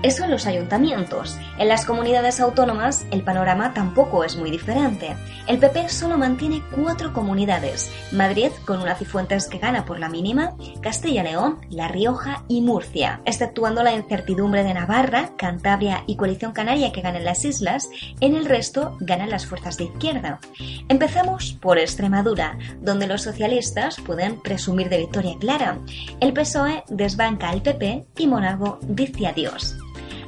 Eso 0.02 0.24
en 0.24 0.30
los 0.30 0.46
ayuntamientos. 0.46 1.36
En 1.58 1.68
las 1.68 1.84
comunidades 1.84 2.40
autónomas 2.40 3.06
el 3.10 3.22
panorama 3.22 3.74
tampoco 3.74 4.24
es 4.24 4.36
muy 4.36 4.50
diferente. 4.50 5.16
El 5.46 5.58
PP 5.58 5.88
solo 5.88 6.18
mantiene 6.18 6.62
cuatro 6.74 7.12
comunidades. 7.12 7.90
Madrid 8.12 8.50
con 8.66 8.80
una 8.80 8.94
Cifuentes 8.94 9.48
que 9.48 9.58
gana 9.58 9.84
por 9.84 9.98
la 9.98 10.08
mínima, 10.08 10.54
Castilla-León, 10.80 11.60
La 11.70 11.88
Rioja 11.88 12.44
y 12.48 12.60
Murcia. 12.60 13.20
Exceptuando 13.24 13.82
la 13.82 13.94
incertidumbre 13.94 14.62
de 14.62 14.74
Navarra, 14.74 15.30
Cantabria 15.36 16.04
y 16.06 16.16
Coalición 16.16 16.52
Canaria 16.52 16.92
que 16.92 17.00
ganan 17.00 17.24
las 17.24 17.44
islas, 17.44 17.88
en 18.20 18.36
el 18.36 18.44
resto 18.44 18.96
ganan 19.00 19.30
las 19.30 19.46
fuerzas 19.46 19.76
de 19.76 19.84
izquierda. 19.84 20.40
Empezamos 20.88 21.52
por 21.54 21.78
Extremadura, 21.78 22.58
donde 22.80 23.06
los 23.06 23.22
socialistas 23.22 23.96
pueden 24.00 24.40
presumir 24.40 24.88
de 24.88 24.98
victoria 24.98 25.36
clara. 25.38 25.78
El 26.20 26.32
PSOE 26.32 26.84
desbanca 26.88 27.48
al 27.48 27.62
PP 27.62 28.06
y 28.18 28.26
Monago 28.26 28.78
dice 28.82 29.26
adiós. 29.26 29.76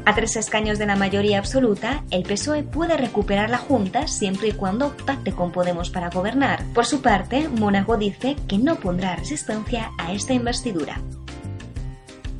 A 0.04 0.14
tres 0.14 0.36
escaños 0.36 0.78
de 0.78 0.86
la 0.86 0.96
mayoría 0.96 1.38
absoluta, 1.38 2.02
el 2.10 2.22
PSOE 2.22 2.62
puede 2.62 2.96
recuperar 2.96 3.50
la 3.50 3.58
Junta 3.58 4.06
siempre 4.06 4.48
y 4.48 4.52
cuando 4.52 4.96
pacte 4.96 5.32
con 5.32 5.52
Podemos 5.52 5.90
para 5.90 6.10
gobernar. 6.10 6.64
Por 6.72 6.86
su 6.86 7.02
parte, 7.02 7.48
Mónaco 7.48 7.96
dice 7.96 8.36
que 8.48 8.58
no 8.58 8.76
pondrá 8.76 9.16
resistencia 9.16 9.90
a 9.98 10.12
esta 10.12 10.32
investidura. 10.32 11.00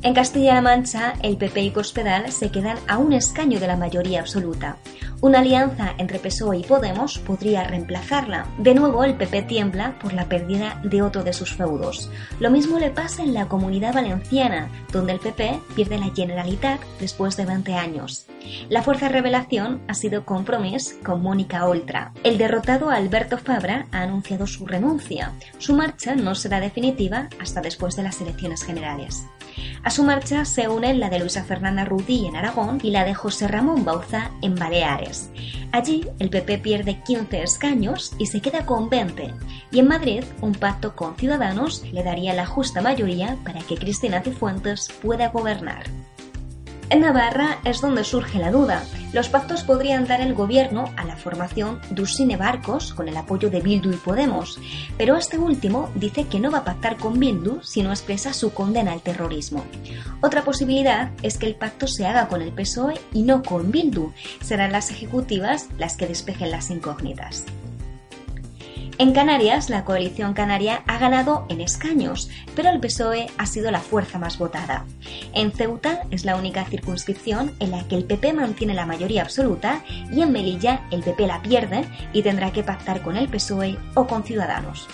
En 0.01 0.13
Castilla-La 0.13 0.61
Mancha, 0.61 1.13
el 1.21 1.35
PP 1.35 1.61
y 1.61 1.71
Cospedal 1.71 2.31
se 2.31 2.51
quedan 2.51 2.77
a 2.87 2.97
un 2.97 3.11
escaño 3.11 3.59
de 3.59 3.67
la 3.67 3.75
mayoría 3.75 4.21
absoluta. 4.21 4.77
Una 5.21 5.39
alianza 5.39 5.95
entre 5.97 6.17
PSOE 6.17 6.59
y 6.59 6.63
Podemos 6.63 7.19
podría 7.19 7.65
reemplazarla. 7.65 8.47
De 8.57 8.73
nuevo, 8.73 9.03
el 9.03 9.15
PP 9.15 9.41
tiembla 9.43 9.99
por 9.99 10.13
la 10.13 10.29
pérdida 10.29 10.79
de 10.85 11.01
otro 11.01 11.25
de 11.25 11.33
sus 11.33 11.53
feudos. 11.53 12.09
Lo 12.39 12.49
mismo 12.49 12.79
le 12.79 12.89
pasa 12.89 13.23
en 13.23 13.33
la 13.33 13.49
comunidad 13.49 13.93
valenciana, 13.93 14.69
donde 14.93 15.11
el 15.11 15.19
PP 15.19 15.59
pierde 15.75 15.97
la 15.97 16.11
Generalitat 16.15 16.79
después 17.01 17.35
de 17.35 17.45
20 17.45 17.73
años. 17.73 18.27
La 18.69 18.81
fuerza 18.81 19.09
revelación 19.09 19.81
ha 19.89 19.93
sido 19.93 20.23
Compromís 20.23 20.97
con 21.03 21.21
Mónica 21.21 21.65
Oltra. 21.67 22.13
El 22.23 22.37
derrotado 22.37 22.89
Alberto 22.89 23.37
Fabra 23.37 23.87
ha 23.91 24.03
anunciado 24.03 24.47
su 24.47 24.65
renuncia. 24.65 25.33
Su 25.57 25.73
marcha 25.73 26.15
no 26.15 26.33
será 26.33 26.61
definitiva 26.61 27.27
hasta 27.41 27.59
después 27.59 27.97
de 27.97 28.03
las 28.03 28.21
elecciones 28.21 28.63
generales. 28.63 29.25
A 29.83 29.89
su 29.89 30.03
marcha 30.03 30.45
se 30.45 30.67
unen 30.67 30.99
la 30.99 31.09
de 31.09 31.19
Luisa 31.19 31.43
Fernanda 31.43 31.85
Rudí 31.85 32.25
en 32.25 32.35
Aragón 32.35 32.79
y 32.83 32.91
la 32.91 33.05
de 33.05 33.13
José 33.13 33.47
Ramón 33.47 33.85
Bauza 33.85 34.31
en 34.41 34.55
Baleares. 34.55 35.29
Allí 35.71 36.05
el 36.19 36.29
PP 36.29 36.59
pierde 36.59 37.01
15 37.01 37.43
escaños 37.43 38.13
y 38.17 38.25
se 38.25 38.41
queda 38.41 38.65
con 38.65 38.89
20. 38.89 39.33
Y 39.71 39.79
en 39.79 39.87
Madrid 39.87 40.23
un 40.41 40.53
pacto 40.53 40.95
con 40.95 41.15
Ciudadanos 41.15 41.83
le 41.91 42.03
daría 42.03 42.33
la 42.33 42.45
justa 42.45 42.81
mayoría 42.81 43.37
para 43.43 43.61
que 43.61 43.77
Cristina 43.77 44.21
Cifuentes 44.21 44.89
pueda 45.01 45.29
gobernar. 45.29 45.83
En 46.91 47.01
Navarra 47.01 47.59
es 47.65 47.81
donde 47.81 48.03
surge 48.03 48.39
la 48.39 48.49
duda. 48.49 48.83
Los 49.13 49.29
pactos 49.29 49.63
podrían 49.63 50.07
dar 50.07 50.21
el 50.21 50.33
gobierno 50.33 50.85
a 50.97 51.05
la 51.05 51.17
formación 51.17 51.79
Dusine 51.91 52.35
Barcos 52.35 52.95
con 52.95 53.07
el 53.07 53.15
apoyo 53.15 53.51
de 53.51 53.61
Bildu 53.61 53.91
y 53.91 53.97
Podemos, 53.97 54.59
pero 54.97 55.15
este 55.15 55.37
último 55.37 55.91
dice 55.93 56.25
que 56.25 56.39
no 56.39 56.49
va 56.49 56.59
a 56.59 56.63
pactar 56.63 56.97
con 56.97 57.19
Bildu 57.19 57.61
si 57.61 57.83
no 57.83 57.91
expresa 57.91 58.33
su 58.33 58.53
condena 58.55 58.91
al 58.91 59.01
terrorismo. 59.01 59.63
Otra 60.21 60.43
posibilidad 60.43 61.11
es 61.21 61.37
que 61.37 61.45
el 61.45 61.55
pacto 61.55 61.85
se 61.85 62.07
haga 62.07 62.27
con 62.27 62.41
el 62.41 62.51
PSOE 62.51 62.99
y 63.13 63.21
no 63.21 63.43
con 63.43 63.71
Bildu. 63.71 64.11
Serán 64.41 64.71
las 64.71 64.89
ejecutivas 64.89 65.69
las 65.77 65.95
que 65.95 66.07
despejen 66.07 66.49
las 66.49 66.71
incógnitas. 66.71 67.45
En 68.99 69.13
Canarias, 69.13 69.69
la 69.69 69.85
coalición 69.85 70.33
canaria 70.33 70.83
ha 70.85 70.97
ganado 70.97 71.45
en 71.47 71.61
escaños, 71.61 72.29
pero 72.53 72.69
el 72.69 72.81
PSOE 72.81 73.27
ha 73.37 73.45
sido 73.45 73.71
la 73.71 73.79
fuerza 73.79 74.19
más 74.19 74.37
votada. 74.37 74.85
En 75.33 75.53
Ceuta 75.53 76.03
es 76.11 76.25
la 76.25 76.35
única 76.35 76.65
circunscripción 76.65 77.55
en 77.61 77.71
la 77.71 77.87
que 77.87 77.95
el 77.95 78.03
PP 78.03 78.33
mantiene 78.33 78.73
la 78.73 78.85
mayoría 78.85 79.21
absoluta 79.21 79.85
y 80.11 80.21
en 80.21 80.33
Melilla 80.33 80.85
el 80.91 81.01
PP 81.01 81.27
la 81.27 81.41
pierde 81.41 81.85
y 82.11 82.23
tendrá 82.23 82.51
que 82.51 82.61
pactar 82.61 83.01
con 83.01 83.15
el 83.15 83.29
PSOE 83.29 83.77
o 83.95 84.05
con 84.05 84.25
Ciudadanos. 84.25 84.89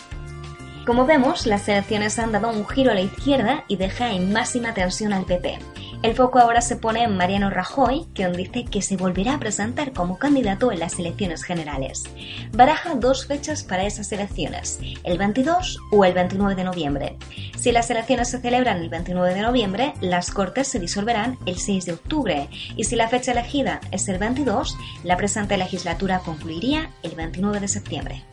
Como 0.85 1.07
vemos, 1.07 1.47
las 1.47 1.67
elecciones 1.67 2.19
han 2.19 2.31
dado 2.31 2.49
un 2.49 2.67
giro 2.67 2.91
a 2.91 2.93
la 2.93 3.01
izquierda 3.01 3.63
y 3.67 3.77
deja 3.77 4.11
en 4.11 4.31
máxima 4.31 4.75
tensión 4.75 5.13
al 5.13 5.25
PP. 5.25 5.57
El 6.03 6.15
foco 6.15 6.39
ahora 6.39 6.61
se 6.61 6.75
pone 6.75 7.03
en 7.03 7.17
Mariano 7.17 7.49
Rajoy, 7.49 8.05
quien 8.13 8.33
dice 8.33 8.65
que 8.65 8.81
se 8.81 8.97
volverá 8.97 9.35
a 9.35 9.39
presentar 9.39 9.91
como 9.93 10.19
candidato 10.19 10.71
en 10.71 10.79
las 10.79 10.99
elecciones 10.99 11.43
generales. 11.43 12.03
Baraja 12.51 12.95
dos 12.95 13.25
fechas 13.25 13.63
para 13.63 13.85
esas 13.85 14.11
elecciones, 14.11 14.79
el 15.03 15.17
22 15.17 15.79
o 15.91 16.05
el 16.05 16.13
29 16.13 16.55
de 16.55 16.63
noviembre. 16.63 17.17
Si 17.57 17.71
las 17.71 17.89
elecciones 17.89 18.29
se 18.29 18.39
celebran 18.39 18.77
el 18.77 18.89
29 18.89 19.33
de 19.33 19.41
noviembre, 19.41 19.93
las 20.01 20.31
Cortes 20.31 20.67
se 20.67 20.79
disolverán 20.79 21.37
el 21.45 21.57
6 21.57 21.85
de 21.85 21.93
octubre, 21.93 22.49
y 22.75 22.83
si 22.83 22.95
la 22.95 23.09
fecha 23.09 23.31
elegida 23.31 23.79
es 23.91 24.07
el 24.07 24.19
22, 24.19 24.77
la 25.03 25.17
presente 25.17 25.57
legislatura 25.57 26.19
concluiría 26.19 26.91
el 27.03 27.15
29 27.15 27.59
de 27.59 27.67
septiembre. 27.67 28.23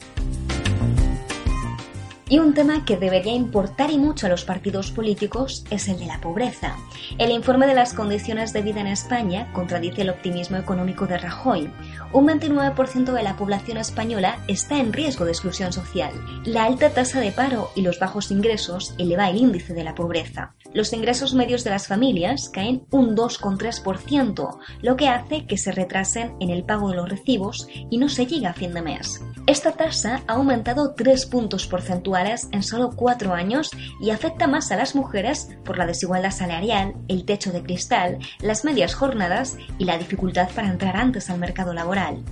Y 2.33 2.39
un 2.39 2.55
tema 2.55 2.87
que 2.87 2.97
debería 2.97 3.35
importar 3.35 3.91
y 3.91 3.99
mucho 3.99 4.25
a 4.25 4.31
los 4.31 4.47
partidos 4.47 4.91
políticos 4.91 5.67
es 5.69 5.87
el 5.89 5.99
de 5.99 6.07
la 6.07 6.19
pobreza. 6.19 6.79
El 7.19 7.31
informe 7.31 7.67
de 7.67 7.75
las 7.75 7.93
condiciones 7.93 8.55
de 8.55 8.63
vida 8.63 8.81
en 8.81 8.87
España 8.87 9.53
contradice 9.53 10.01
el 10.01 10.09
optimismo 10.09 10.57
económico 10.57 11.07
de 11.07 11.19
Rajoy. 11.19 11.71
Un 12.15 12.27
29% 12.27 13.13
de 13.13 13.23
la 13.23 13.37
población 13.37 13.77
española 13.77 14.39
está 14.49 14.79
en 14.79 14.95
riesgo 14.95 15.27
de 15.27 15.33
exclusión 15.33 15.75
social. 15.75 16.15
La 16.47 16.65
alta 16.65 16.89
tasa 16.89 17.21
de 17.21 17.33
paro 17.33 17.69
y 17.75 17.83
los 17.83 17.99
bajos 17.99 18.31
ingresos 18.31 18.95
eleva 18.97 19.29
el 19.29 19.37
índice 19.37 19.75
de 19.75 19.85
la 19.85 19.95
pobreza. 19.95 20.55
Los 20.75 20.93
ingresos 20.95 21.35
medios 21.35 21.65
de 21.65 21.71
las 21.71 21.87
familias 21.87 22.49
caen 22.49 22.87
un 22.91 23.15
2,3%, 23.15 24.59
lo 24.81 24.97
que 24.97 25.09
hace 25.09 25.47
que 25.47 25.59
se 25.59 25.71
retrasen 25.71 26.35
en 26.41 26.49
el 26.49 26.65
pago 26.65 26.89
de 26.89 26.97
los 26.97 27.09
recibos 27.09 27.69
y 27.91 27.99
no 27.99 28.09
se 28.09 28.27
llega 28.27 28.51
a 28.51 28.55
fin 28.55 28.73
de 28.73 28.81
mes. 28.81 29.21
Esta 29.47 29.73
tasa 29.73 30.23
ha 30.27 30.35
aumentado 30.35 30.95
3 30.95 31.27
puntos 31.27 31.67
porcentuales 31.67 32.49
en 32.53 32.63
solo 32.63 32.91
4 32.97 33.35
años 33.35 33.71
y 34.01 34.11
afecta 34.11 34.47
más 34.47 34.73
a 34.73 34.77
las 34.77 34.95
mujeres 34.95 35.49
por 35.65 35.77
la 35.77 35.87
desigualdad 35.87 36.31
salarial, 36.31 36.95
el 37.09 37.25
techo 37.25 37.53
de 37.53 37.63
cristal, 37.63 38.19
las 38.41 38.65
medias 38.65 38.95
jornadas 38.95 39.57
y 39.79 39.85
la 39.85 39.99
dificultad 39.99 40.49
para 40.55 40.69
entrar 40.69 40.97
antes 40.97 41.29
al 41.29 41.39
mercado 41.39 41.75
laboral. 41.75 42.23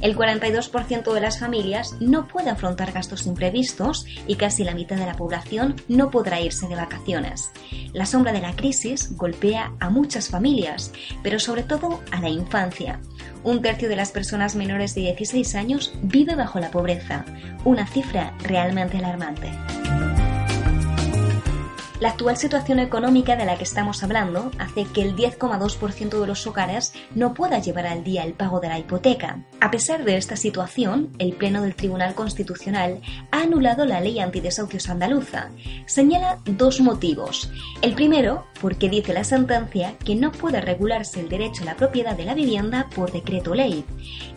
El 0.00 0.16
42% 0.16 1.12
de 1.12 1.20
las 1.20 1.38
familias 1.38 1.94
no 2.00 2.26
puede 2.26 2.50
afrontar 2.50 2.92
gastos 2.92 3.26
imprevistos 3.26 4.06
y 4.26 4.34
casi 4.36 4.64
la 4.64 4.74
mitad 4.74 4.96
de 4.96 5.06
la 5.06 5.14
población 5.14 5.76
no 5.88 6.10
podrá 6.10 6.40
irse 6.40 6.66
de 6.66 6.76
vacaciones. 6.76 7.50
La 7.92 8.06
sombra 8.06 8.32
de 8.32 8.40
la 8.40 8.54
crisis 8.54 9.16
golpea 9.16 9.72
a 9.80 9.90
muchas 9.90 10.28
familias, 10.28 10.92
pero 11.22 11.38
sobre 11.38 11.62
todo 11.62 12.00
a 12.10 12.20
la 12.20 12.28
infancia. 12.28 13.00
Un 13.42 13.62
tercio 13.62 13.88
de 13.88 13.96
las 13.96 14.10
personas 14.10 14.56
menores 14.56 14.94
de 14.94 15.02
16 15.02 15.54
años 15.54 15.92
vive 16.02 16.34
bajo 16.34 16.60
la 16.60 16.70
pobreza, 16.70 17.24
una 17.64 17.86
cifra 17.86 18.34
realmente 18.42 18.98
alarmante. 18.98 19.50
La 22.00 22.08
actual 22.08 22.36
situación 22.36 22.80
económica 22.80 23.36
de 23.36 23.44
la 23.44 23.56
que 23.56 23.62
estamos 23.62 24.02
hablando 24.02 24.50
hace 24.58 24.84
que 24.84 25.02
el 25.02 25.14
10,2% 25.14 26.20
de 26.20 26.26
los 26.26 26.44
hogares 26.46 26.92
no 27.14 27.34
pueda 27.34 27.60
llevar 27.60 27.86
al 27.86 28.02
día 28.02 28.24
el 28.24 28.34
pago 28.34 28.58
de 28.58 28.68
la 28.68 28.80
hipoteca. 28.80 29.44
A 29.60 29.70
pesar 29.70 30.04
de 30.04 30.16
esta 30.16 30.34
situación, 30.34 31.10
el 31.18 31.34
Pleno 31.34 31.62
del 31.62 31.76
Tribunal 31.76 32.16
Constitucional 32.16 33.00
ha 33.30 33.42
anulado 33.42 33.84
la 33.84 34.00
ley 34.00 34.18
antidesahucios 34.18 34.88
andaluza. 34.88 35.50
Señala 35.86 36.40
dos 36.44 36.80
motivos. 36.80 37.52
El 37.80 37.94
primero, 37.94 38.44
porque 38.60 38.90
dice 38.90 39.14
la 39.14 39.22
sentencia 39.22 39.94
que 40.04 40.16
no 40.16 40.32
puede 40.32 40.60
regularse 40.60 41.20
el 41.20 41.28
derecho 41.28 41.62
a 41.62 41.66
la 41.66 41.76
propiedad 41.76 42.16
de 42.16 42.24
la 42.24 42.34
vivienda 42.34 42.88
por 42.94 43.12
decreto 43.12 43.54
ley. 43.54 43.84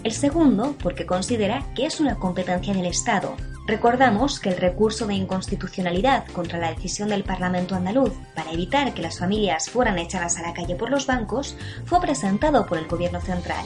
El 0.04 0.12
segundo, 0.12 0.76
porque 0.82 1.08
considera 1.08 1.66
que 1.76 1.88
es 1.88 2.00
una 2.00 2.18
competencia 2.18 2.76
del 2.76 2.86
Estado. 2.86 3.36
Recordamos 3.68 4.40
que 4.40 4.48
el 4.48 4.56
recurso 4.56 5.08
de 5.08 5.16
inconstitucionalidad 5.16 6.26
contra 6.28 6.58
la 6.58 6.70
decisión 6.70 7.10
del 7.10 7.26
Parlamento 7.26 7.76
andaluz 7.76 8.14
para 8.34 8.54
evitar 8.54 8.94
que 8.94 9.02
las 9.02 9.20
familias 9.20 9.70
fueran 9.70 10.00
echadas 10.00 10.38
a 10.38 10.42
la 10.42 10.54
calle 10.54 10.76
por 10.76 10.90
los 10.90 11.06
bancos 11.06 11.58
fue 11.84 12.00
presentado 12.00 12.66
por 12.66 12.78
el 12.78 12.88
Gobierno 12.88 13.20
central. 13.20 13.66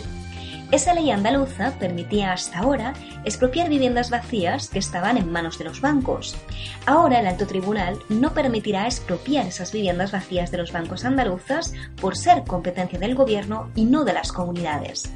Esa 0.71 0.93
ley 0.93 1.11
andaluza 1.11 1.73
permitía 1.77 2.31
hasta 2.31 2.59
ahora 2.59 2.93
expropiar 3.25 3.67
viviendas 3.69 4.09
vacías 4.09 4.69
que 4.69 4.79
estaban 4.79 5.17
en 5.17 5.29
manos 5.29 5.59
de 5.59 5.65
los 5.65 5.81
bancos. 5.81 6.37
Ahora 6.85 7.19
el 7.19 7.27
alto 7.27 7.45
tribunal 7.45 7.99
no 8.07 8.33
permitirá 8.33 8.85
expropiar 8.85 9.45
esas 9.45 9.73
viviendas 9.73 10.13
vacías 10.13 10.49
de 10.49 10.57
los 10.57 10.71
bancos 10.71 11.03
andaluzas 11.03 11.73
por 11.99 12.15
ser 12.15 12.45
competencia 12.45 12.97
del 12.97 13.15
gobierno 13.15 13.69
y 13.75 13.83
no 13.83 14.05
de 14.05 14.13
las 14.13 14.31
comunidades. 14.31 15.11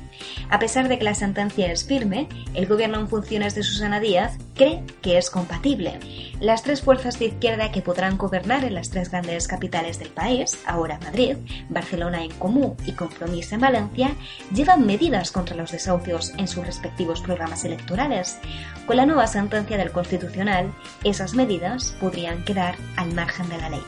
A 0.50 0.60
pesar 0.60 0.90
de 0.90 0.98
que 0.98 1.06
la 1.06 1.16
sentencia 1.16 1.72
es 1.72 1.86
firme, 1.86 2.28
el 2.54 2.68
gobierno 2.68 3.00
en 3.00 3.08
funciones 3.08 3.56
de 3.56 3.64
Susana 3.64 4.02
Díaz 4.02 4.38
cree 4.56 4.84
que 5.02 5.18
es 5.18 5.30
compatible. 5.30 6.00
Las 6.40 6.64
tres 6.64 6.82
fuerzas 6.82 7.20
de 7.20 7.26
izquierda 7.26 7.72
que 7.72 7.82
podrán 7.82 8.18
gobernar 8.18 8.64
en 8.64 8.74
las 8.74 8.90
tres 8.90 9.12
grandes 9.12 9.48
capitales 9.48 10.00
del 10.00 10.10
país, 10.10 10.58
ahora 10.66 11.00
Madrid, 11.04 11.38
Barcelona 11.70 12.24
en 12.24 12.32
Comú 12.32 12.76
y 12.86 12.94
Compromiso 12.94 13.56
en 13.56 13.62
Valencia, 13.62 14.16
llevan 14.54 14.86
medidas 14.86 15.32
contra 15.32 15.56
los 15.56 15.72
desahucios 15.72 16.34
en 16.38 16.48
sus 16.48 16.66
respectivos 16.66 17.22
programas 17.22 17.64
electorales. 17.66 18.40
Con 18.88 18.98
la 18.98 19.06
nueva 19.06 19.28
sentencia 19.28 19.78
del 19.78 19.92
Constitucional, 19.92 20.74
esas 21.04 21.36
medidas 21.36 21.96
podrían 22.00 22.44
quedar 22.44 22.76
al 22.96 23.14
margen 23.14 23.48
de 23.50 23.58
la 23.58 23.70
ley. 23.70 23.84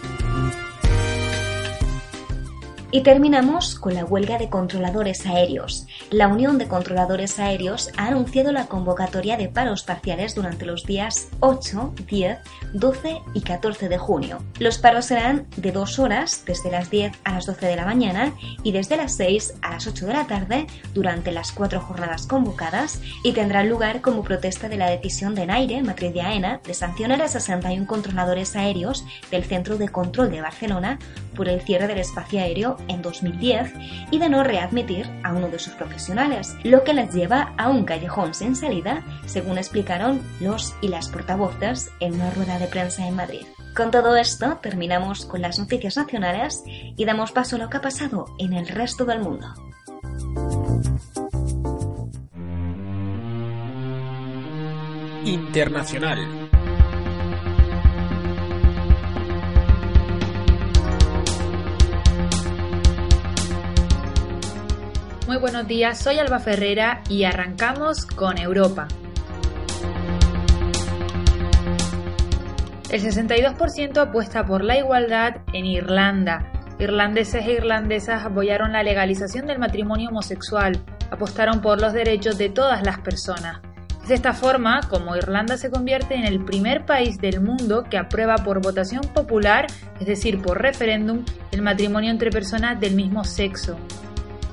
Y 2.90 3.02
terminamos 3.02 3.76
con 3.76 3.96
la 3.96 4.06
huelga 4.06 4.38
de 4.38 4.50
controladores 4.50 5.26
aéreos. 5.26 5.88
La 6.10 6.30
Unión 6.30 6.58
de 6.58 6.70
Controladores 6.70 7.38
Aéreos 7.38 7.92
ha 7.98 8.08
anunciado 8.08 8.54
la 8.54 8.68
convocatoria 8.68 9.36
de 9.36 9.50
paros 9.50 9.84
parciales 9.84 10.36
durante 10.36 10.66
los 10.66 10.86
días 10.86 11.28
8, 11.42 11.94
10, 12.08 12.38
12 12.72 13.22
y 13.34 13.42
14 13.42 13.90
de 13.90 13.98
junio. 13.98 14.38
Los 14.60 14.78
paros 14.78 15.06
serán 15.06 15.48
de 15.58 15.74
dos 15.74 16.00
horas, 16.00 16.44
desde 16.46 16.72
las 16.72 16.90
10 16.90 17.12
a 17.26 17.34
las 17.34 17.46
12 17.46 17.66
de 17.66 17.76
la 17.76 17.86
mañana 17.86 18.34
y 18.64 18.72
desde 18.72 18.96
las 18.96 19.18
6 19.18 19.56
a 19.62 19.72
las 19.72 19.86
8 19.86 20.06
de 20.06 20.14
la 20.14 20.28
tarde 20.28 20.68
durante 20.94 21.34
las 21.34 21.52
cuatro 21.52 21.82
jornadas 21.82 22.26
convocadas 22.26 23.02
y 23.22 23.34
tendrán 23.34 23.68
lugar 23.68 24.00
como 24.00 24.24
protesta 24.24 24.70
de 24.70 24.78
la 24.78 24.90
decisión 24.90 25.36
de 25.36 25.46
Naire, 25.46 25.84
matriz 25.84 26.14
de 26.14 26.22
AENA, 26.22 26.62
de 26.66 26.74
sancionar 26.74 27.22
a 27.22 27.28
61 27.28 27.86
controladores 27.86 28.56
aéreos 28.56 29.04
del 29.30 29.44
Centro 29.44 29.78
de 29.78 29.90
Control 29.90 30.32
de 30.32 30.40
Barcelona 30.40 31.00
por 31.36 31.48
el 31.50 31.62
cierre 31.62 31.88
del 31.88 32.00
espacio 32.00 32.40
aéreo 32.40 32.78
en 32.88 33.02
2010 33.02 33.74
y 34.12 34.20
de 34.20 34.30
no 34.30 34.44
readmitir 34.44 35.10
a 35.24 35.34
uno 35.34 35.50
de 35.50 35.60
sus 35.60 35.74
profesionales, 35.74 36.56
lo 36.64 36.84
que 36.84 36.94
les 36.94 37.14
lleva 37.14 37.54
a 37.58 37.70
un 37.70 37.86
callejón 37.86 38.34
sin 38.34 38.56
salida, 38.56 39.04
según 39.26 39.58
explicaron 39.58 40.22
los 40.40 40.76
y 40.82 40.88
las 40.88 41.10
portavoces 41.10 41.92
en 42.00 42.16
una 42.16 42.32
rueda 42.32 42.60
de 42.60 42.68
prensa 42.68 43.08
en 43.08 43.16
Madrid. 43.16 43.46
Con 43.76 43.92
todo 43.92 44.16
esto 44.16 44.58
terminamos 44.58 45.26
con 45.26 45.42
las 45.42 45.60
noticias 45.60 45.98
nacionales 45.98 46.64
y 46.66 47.06
damos 47.06 47.32
paso 47.32 47.58
a 47.58 47.60
lo 47.60 47.70
que 47.70 47.78
ha 47.78 47.82
pasado 47.82 48.26
en 48.40 48.54
el 48.54 48.68
resto 48.68 49.06
del 49.06 49.20
mundo. 49.20 49.54
Internacional. 55.26 56.47
Muy 65.28 65.36
buenos 65.40 65.68
días, 65.68 66.00
soy 66.00 66.20
Alba 66.20 66.40
Ferrera 66.40 67.02
y 67.10 67.26
arrancamos 67.26 68.06
con 68.06 68.38
Europa. 68.38 68.88
El 72.90 73.02
62% 73.02 73.98
apuesta 73.98 74.46
por 74.46 74.64
la 74.64 74.78
igualdad 74.78 75.42
en 75.52 75.66
Irlanda. 75.66 76.50
Irlandeses 76.80 77.46
e 77.46 77.52
irlandesas 77.52 78.26
apoyaron 78.26 78.72
la 78.72 78.84
legalización 78.84 79.48
del 79.48 79.60
matrimonio 79.60 80.08
homosexual. 80.12 80.82
apostaron 81.12 81.60
por 81.60 81.82
los 81.82 81.92
derechos 81.92 82.38
de 82.38 82.48
todas 82.48 82.84
las 82.84 83.00
personas. 83.00 83.60
De 84.08 84.14
esta 84.14 84.32
forma 84.32 84.80
como 84.90 85.18
Irlanda 85.18 85.58
se 85.58 85.70
convierte 85.70 86.16
en 86.16 86.24
el 86.24 86.46
primer 86.46 86.86
país 86.86 87.18
del 87.18 87.42
mundo 87.42 87.84
que 87.84 87.98
aprueba 87.98 88.38
por 88.38 88.62
votación 88.62 89.02
popular, 89.14 89.68
es 90.00 90.08
decir, 90.08 90.42
por 90.42 90.62
referéndum, 90.62 91.26
el 91.52 91.62
matrimonio 91.62 92.12
entre 92.12 92.30
personas 92.30 92.80
del 92.80 92.96
mismo 92.96 93.26
sexo. 93.26 93.78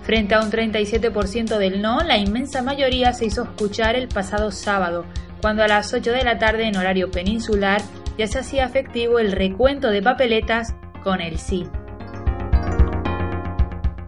Frente 0.05 0.35
a 0.35 0.43
un 0.43 0.51
37% 0.51 1.57
del 1.57 1.81
no, 1.81 2.01
la 2.01 2.19
inmensa 2.19 2.63
mayoría 2.63 3.15
se 3.15 3.25
hizo 3.25 3.45
escuchar 3.45 3.97
el 3.97 4.09
pasado 4.09 4.51
sábado, 4.51 5.07
cuando 5.41 5.63
a 5.63 5.69
las 5.69 5.95
8 5.95 6.13
de 6.13 6.23
la 6.23 6.37
tarde 6.37 6.69
en 6.69 6.77
horario 6.77 7.11
peninsular 7.11 7.81
ya 8.19 8.27
se 8.27 8.39
hacía 8.39 8.67
efectivo 8.67 9.19
el 9.19 9.33
recuento 9.33 9.89
de 9.89 10.03
papeletas 10.03 10.75
con 11.03 11.23
el 11.23 11.39
sí. 11.39 11.67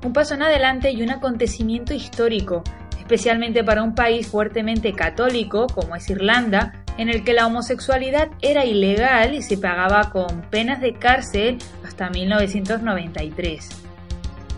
Un 0.04 0.12
paso 0.12 0.34
en 0.34 0.42
adelante 0.42 0.90
y 0.90 1.02
un 1.02 1.10
acontecimiento 1.10 1.94
histórico, 1.94 2.62
especialmente 2.98 3.64
para 3.64 3.82
un 3.82 3.94
país 3.94 4.28
fuertemente 4.28 4.92
católico 4.92 5.66
como 5.66 5.96
es 5.96 6.10
Irlanda, 6.10 6.84
en 6.98 7.08
el 7.08 7.24
que 7.24 7.32
la 7.32 7.46
homosexualidad 7.46 8.28
era 8.42 8.66
ilegal 8.66 9.34
y 9.34 9.40
se 9.40 9.56
pagaba 9.56 10.10
con 10.10 10.42
penas 10.50 10.82
de 10.82 10.92
cárcel 10.92 11.56
hasta 11.84 12.10
1993. 12.10 13.85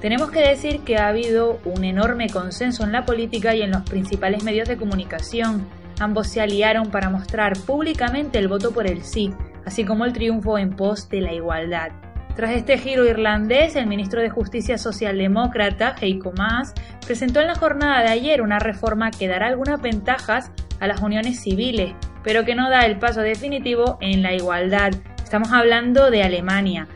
Tenemos 0.01 0.31
que 0.31 0.41
decir 0.41 0.81
que 0.85 0.97
ha 0.97 1.09
habido 1.09 1.59
un 1.65 1.85
enorme 1.85 2.29
consenso 2.29 2.85
en 2.85 2.93
la 2.93 3.05
política 3.05 3.57
y 3.57 3.63
en 3.63 3.73
los 3.73 3.83
principales 3.83 4.45
medios 4.45 4.69
de 4.69 4.77
comunicación. 4.77 5.67
Ambos 5.99 6.29
se 6.29 6.41
aliaron 6.41 6.91
para 6.93 7.11
mostrar 7.11 7.59
públicamente 7.67 8.39
el 8.39 8.47
voto 8.47 8.71
por 8.71 8.87
el 8.87 9.03
sí, 9.03 9.33
así 9.67 9.85
como 9.85 10.05
el 10.05 10.13
triunfo 10.13 10.57
en 10.57 10.77
pos 10.77 11.09
de 11.09 11.21
la 11.21 11.33
igualdad. 11.33 11.89
Tras 12.37 12.53
este 12.53 12.79
giro 12.79 13.05
irlandés, 13.05 13.75
el 13.75 13.89
ministro 13.89 14.23
de 14.23 14.31
Justicia 14.31 14.79
socialdemócrata, 14.79 15.97
Heiko 16.01 16.31
Maas, 16.31 16.73
presentó 17.05 17.41
en 17.41 17.49
la 17.49 17.57
jornada 17.57 18.03
de 18.03 18.11
ayer 18.11 18.41
una 18.41 18.61
reforma 18.61 19.11
que 19.11 19.27
dará 19.27 19.49
algunas 19.49 19.83
ventajas 19.83 20.53
a 20.79 20.87
las 20.87 21.03
uniones 21.03 21.41
civiles, 21.41 21.95
pero 22.23 22.45
que 22.45 22.55
no 22.55 22.71
da 22.71 22.87
el 22.87 23.01
paso 23.01 23.23
definitivo 23.23 23.99
en 24.01 24.23
la 24.23 24.33
igualdad. 24.33 24.93
Estamos 25.25 25.53
hablando 25.53 26.13
de 26.13 26.23
Alemania. 26.23 26.87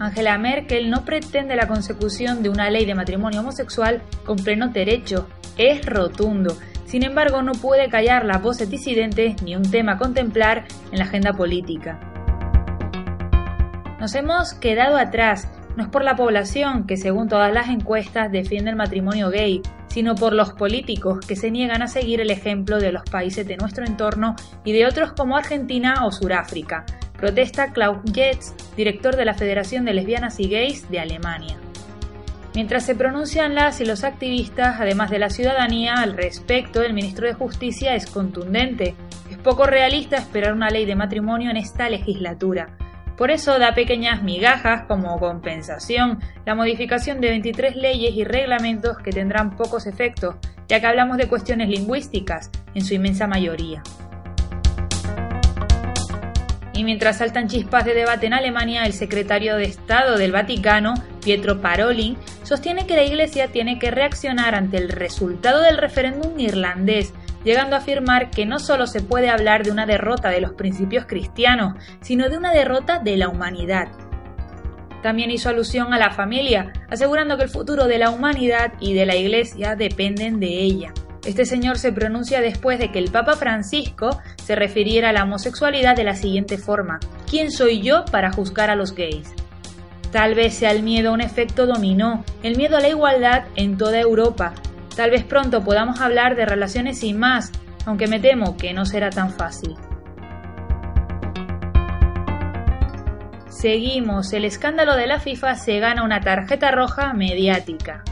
Angela 0.00 0.38
Merkel 0.38 0.88
no 0.88 1.04
pretende 1.04 1.54
la 1.56 1.68
consecución 1.68 2.42
de 2.42 2.48
una 2.48 2.70
ley 2.70 2.86
de 2.86 2.94
matrimonio 2.94 3.40
homosexual 3.40 4.00
con 4.24 4.38
pleno 4.38 4.68
derecho. 4.68 5.28
Es 5.58 5.84
rotundo. 5.84 6.56
Sin 6.86 7.04
embargo, 7.04 7.42
no 7.42 7.52
puede 7.52 7.90
callar 7.90 8.24
las 8.24 8.40
voces 8.40 8.70
disidentes 8.70 9.42
ni 9.42 9.56
un 9.56 9.70
tema 9.70 9.98
contemplar 9.98 10.64
en 10.90 10.98
la 11.00 11.04
agenda 11.04 11.34
política. 11.34 12.00
Nos 14.00 14.14
hemos 14.14 14.54
quedado 14.54 14.96
atrás, 14.96 15.46
no 15.76 15.82
es 15.82 15.90
por 15.90 16.02
la 16.02 16.16
población, 16.16 16.86
que 16.86 16.96
según 16.96 17.28
todas 17.28 17.52
las 17.52 17.68
encuestas 17.68 18.32
defiende 18.32 18.70
el 18.70 18.76
matrimonio 18.76 19.28
gay, 19.28 19.60
sino 19.88 20.14
por 20.14 20.32
los 20.32 20.54
políticos 20.54 21.18
que 21.26 21.36
se 21.36 21.50
niegan 21.50 21.82
a 21.82 21.88
seguir 21.88 22.22
el 22.22 22.30
ejemplo 22.30 22.78
de 22.78 22.92
los 22.92 23.02
países 23.02 23.46
de 23.46 23.58
nuestro 23.58 23.84
entorno 23.84 24.34
y 24.64 24.72
de 24.72 24.86
otros 24.86 25.12
como 25.12 25.36
Argentina 25.36 26.06
o 26.06 26.10
Suráfrica. 26.10 26.86
Protesta 27.20 27.74
Klaus 27.74 27.98
Jetz, 28.14 28.54
director 28.76 29.14
de 29.14 29.26
la 29.26 29.34
Federación 29.34 29.84
de 29.84 29.92
Lesbianas 29.92 30.40
y 30.40 30.48
Gays 30.48 30.90
de 30.90 31.00
Alemania. 31.00 31.58
Mientras 32.54 32.86
se 32.86 32.94
pronuncian 32.94 33.54
las 33.54 33.82
y 33.82 33.84
los 33.84 34.04
activistas, 34.04 34.80
además 34.80 35.10
de 35.10 35.18
la 35.18 35.28
ciudadanía, 35.28 35.96
al 35.96 36.16
respecto, 36.16 36.82
el 36.82 36.94
ministro 36.94 37.26
de 37.26 37.34
Justicia 37.34 37.94
es 37.94 38.06
contundente. 38.06 38.94
Es 39.30 39.36
poco 39.36 39.66
realista 39.66 40.16
esperar 40.16 40.54
una 40.54 40.70
ley 40.70 40.86
de 40.86 40.96
matrimonio 40.96 41.50
en 41.50 41.58
esta 41.58 41.90
legislatura. 41.90 42.70
Por 43.18 43.30
eso 43.30 43.58
da 43.58 43.74
pequeñas 43.74 44.22
migajas 44.22 44.86
como 44.88 45.18
compensación 45.18 46.20
la 46.46 46.54
modificación 46.54 47.20
de 47.20 47.28
23 47.28 47.76
leyes 47.76 48.14
y 48.14 48.24
reglamentos 48.24 48.96
que 48.96 49.12
tendrán 49.12 49.56
pocos 49.56 49.86
efectos, 49.86 50.36
ya 50.68 50.80
que 50.80 50.86
hablamos 50.86 51.18
de 51.18 51.28
cuestiones 51.28 51.68
lingüísticas, 51.68 52.50
en 52.74 52.82
su 52.82 52.94
inmensa 52.94 53.26
mayoría. 53.26 53.82
Y 56.80 56.84
mientras 56.84 57.18
saltan 57.18 57.46
chispas 57.46 57.84
de 57.84 57.92
debate 57.92 58.24
en 58.24 58.32
Alemania, 58.32 58.86
el 58.86 58.94
secretario 58.94 59.56
de 59.56 59.64
Estado 59.64 60.16
del 60.16 60.32
Vaticano, 60.32 60.94
Pietro 61.22 61.60
Parolin, 61.60 62.16
sostiene 62.42 62.86
que 62.86 62.96
la 62.96 63.02
Iglesia 63.02 63.48
tiene 63.48 63.78
que 63.78 63.90
reaccionar 63.90 64.54
ante 64.54 64.78
el 64.78 64.88
resultado 64.88 65.60
del 65.60 65.76
referéndum 65.76 66.40
irlandés 66.40 67.12
llegando 67.44 67.76
a 67.76 67.80
afirmar 67.80 68.30
que 68.30 68.46
no 68.46 68.58
solo 68.58 68.86
se 68.86 69.02
puede 69.02 69.28
hablar 69.28 69.62
de 69.62 69.72
una 69.72 69.84
derrota 69.84 70.30
de 70.30 70.40
los 70.40 70.52
principios 70.52 71.04
cristianos, 71.04 71.74
sino 72.00 72.30
de 72.30 72.38
una 72.38 72.50
derrota 72.50 72.98
de 72.98 73.18
la 73.18 73.28
humanidad. 73.28 73.88
También 75.02 75.30
hizo 75.30 75.50
alusión 75.50 75.92
a 75.92 75.98
la 75.98 76.12
familia, 76.12 76.72
asegurando 76.88 77.36
que 77.36 77.44
el 77.44 77.50
futuro 77.50 77.88
de 77.88 77.98
la 77.98 78.08
humanidad 78.08 78.72
y 78.80 78.94
de 78.94 79.04
la 79.04 79.16
Iglesia 79.16 79.76
dependen 79.76 80.40
de 80.40 80.48
ella. 80.48 80.94
Este 81.24 81.44
señor 81.44 81.78
se 81.78 81.92
pronuncia 81.92 82.40
después 82.40 82.78
de 82.78 82.90
que 82.90 82.98
el 82.98 83.10
Papa 83.10 83.36
Francisco 83.36 84.20
se 84.42 84.56
refiriera 84.56 85.10
a 85.10 85.12
la 85.12 85.24
homosexualidad 85.24 85.96
de 85.96 86.04
la 86.04 86.14
siguiente 86.14 86.58
forma, 86.58 86.98
¿quién 87.28 87.50
soy 87.50 87.82
yo 87.82 88.04
para 88.10 88.32
juzgar 88.32 88.70
a 88.70 88.76
los 88.76 88.94
gays? 88.94 89.32
Tal 90.12 90.34
vez 90.34 90.54
sea 90.54 90.72
el 90.72 90.82
miedo 90.82 91.12
un 91.12 91.20
efecto 91.20 91.66
dominó, 91.66 92.24
el 92.42 92.56
miedo 92.56 92.76
a 92.76 92.80
la 92.80 92.88
igualdad 92.88 93.44
en 93.54 93.76
toda 93.76 94.00
Europa, 94.00 94.54
Tal 94.96 95.10
vez 95.10 95.24
pronto 95.24 95.62
podamos 95.62 96.00
hablar 96.00 96.36
de 96.36 96.44
relaciones 96.44 96.98
sin 96.98 97.18
más, 97.18 97.52
aunque 97.86 98.06
me 98.06 98.20
temo 98.20 98.56
que 98.56 98.74
no 98.74 98.84
será 98.84 99.10
tan 99.10 99.30
fácil. 99.30 99.76
Seguimos, 103.48 104.32
el 104.32 104.44
escándalo 104.44 104.96
de 104.96 105.06
la 105.06 105.20
FIFA 105.20 105.54
se 105.54 105.78
gana 105.78 106.02
una 106.02 106.20
tarjeta 106.20 106.70
roja 106.70 107.12
mediática. 107.12 108.02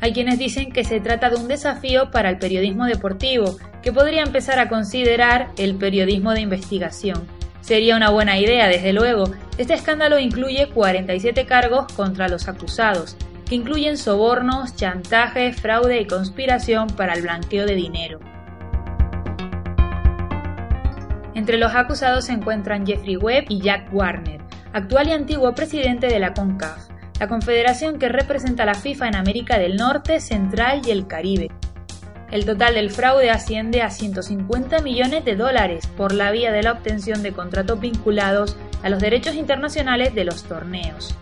Hay 0.00 0.12
quienes 0.12 0.38
dicen 0.38 0.72
que 0.72 0.84
se 0.84 1.00
trata 1.00 1.30
de 1.30 1.36
un 1.36 1.48
desafío 1.48 2.10
para 2.10 2.28
el 2.28 2.38
periodismo 2.38 2.84
deportivo, 2.84 3.56
que 3.82 3.92
podría 3.92 4.22
empezar 4.22 4.58
a 4.58 4.68
considerar 4.68 5.48
el 5.56 5.76
periodismo 5.76 6.32
de 6.32 6.42
investigación. 6.42 7.26
Sería 7.60 7.96
una 7.96 8.10
buena 8.10 8.38
idea, 8.38 8.68
desde 8.68 8.92
luego. 8.92 9.30
Este 9.58 9.74
escándalo 9.74 10.18
incluye 10.18 10.68
47 10.68 11.46
cargos 11.46 11.92
contra 11.94 12.28
los 12.28 12.46
acusados, 12.46 13.16
que 13.48 13.54
incluyen 13.54 13.96
sobornos, 13.96 14.76
chantaje, 14.76 15.52
fraude 15.52 16.00
y 16.00 16.06
conspiración 16.06 16.88
para 16.88 17.14
el 17.14 17.22
blanqueo 17.22 17.64
de 17.64 17.74
dinero. 17.74 18.20
Entre 21.34 21.58
los 21.58 21.74
acusados 21.74 22.26
se 22.26 22.32
encuentran 22.32 22.86
Jeffrey 22.86 23.16
Webb 23.16 23.46
y 23.48 23.60
Jack 23.60 23.92
Warner, 23.92 24.40
actual 24.72 25.08
y 25.08 25.12
antiguo 25.12 25.54
presidente 25.54 26.06
de 26.06 26.18
la 26.18 26.34
CONCAF, 26.34 26.88
la 27.18 27.28
confederación 27.28 27.98
que 27.98 28.08
representa 28.08 28.64
a 28.64 28.66
la 28.66 28.74
FIFA 28.74 29.08
en 29.08 29.16
América 29.16 29.58
del 29.58 29.76
Norte, 29.76 30.20
Central 30.20 30.82
y 30.86 30.90
el 30.90 31.06
Caribe. 31.06 31.50
El 32.30 32.44
total 32.44 32.74
del 32.74 32.90
fraude 32.90 33.30
asciende 33.30 33.82
a 33.82 33.90
150 33.90 34.80
millones 34.80 35.24
de 35.24 35.36
dólares 35.36 35.86
por 35.86 36.12
la 36.12 36.30
vía 36.30 36.52
de 36.52 36.62
la 36.62 36.72
obtención 36.72 37.22
de 37.22 37.32
contratos 37.32 37.78
vinculados 37.80 38.56
a 38.82 38.88
los 38.88 39.00
derechos 39.00 39.36
internacionales 39.36 40.14
de 40.14 40.24
los 40.24 40.44
torneos. 40.44 41.16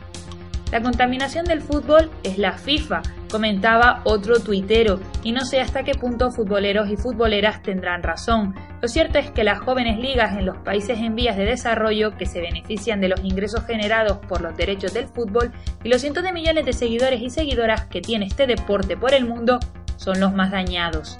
La 0.74 0.82
contaminación 0.82 1.44
del 1.44 1.60
fútbol 1.60 2.10
es 2.24 2.36
la 2.36 2.58
FIFA, 2.58 3.00
comentaba 3.30 4.00
otro 4.02 4.40
tuitero, 4.40 4.98
y 5.22 5.30
no 5.30 5.44
sé 5.44 5.60
hasta 5.60 5.84
qué 5.84 5.94
punto 5.94 6.32
futboleros 6.32 6.90
y 6.90 6.96
futboleras 6.96 7.62
tendrán 7.62 8.02
razón. 8.02 8.56
Lo 8.82 8.88
cierto 8.88 9.20
es 9.20 9.30
que 9.30 9.44
las 9.44 9.60
jóvenes 9.60 10.00
ligas 10.00 10.36
en 10.36 10.46
los 10.46 10.56
países 10.56 10.98
en 10.98 11.14
vías 11.14 11.36
de 11.36 11.44
desarrollo 11.44 12.16
que 12.16 12.26
se 12.26 12.40
benefician 12.40 13.00
de 13.00 13.06
los 13.06 13.22
ingresos 13.22 13.64
generados 13.64 14.18
por 14.26 14.40
los 14.40 14.56
derechos 14.56 14.92
del 14.92 15.06
fútbol 15.06 15.52
y 15.84 15.90
los 15.90 16.00
cientos 16.00 16.24
de 16.24 16.32
millones 16.32 16.66
de 16.66 16.72
seguidores 16.72 17.22
y 17.22 17.30
seguidoras 17.30 17.84
que 17.84 18.00
tiene 18.00 18.26
este 18.26 18.48
deporte 18.48 18.96
por 18.96 19.14
el 19.14 19.26
mundo 19.26 19.60
son 19.94 20.18
los 20.18 20.34
más 20.34 20.50
dañados. 20.50 21.16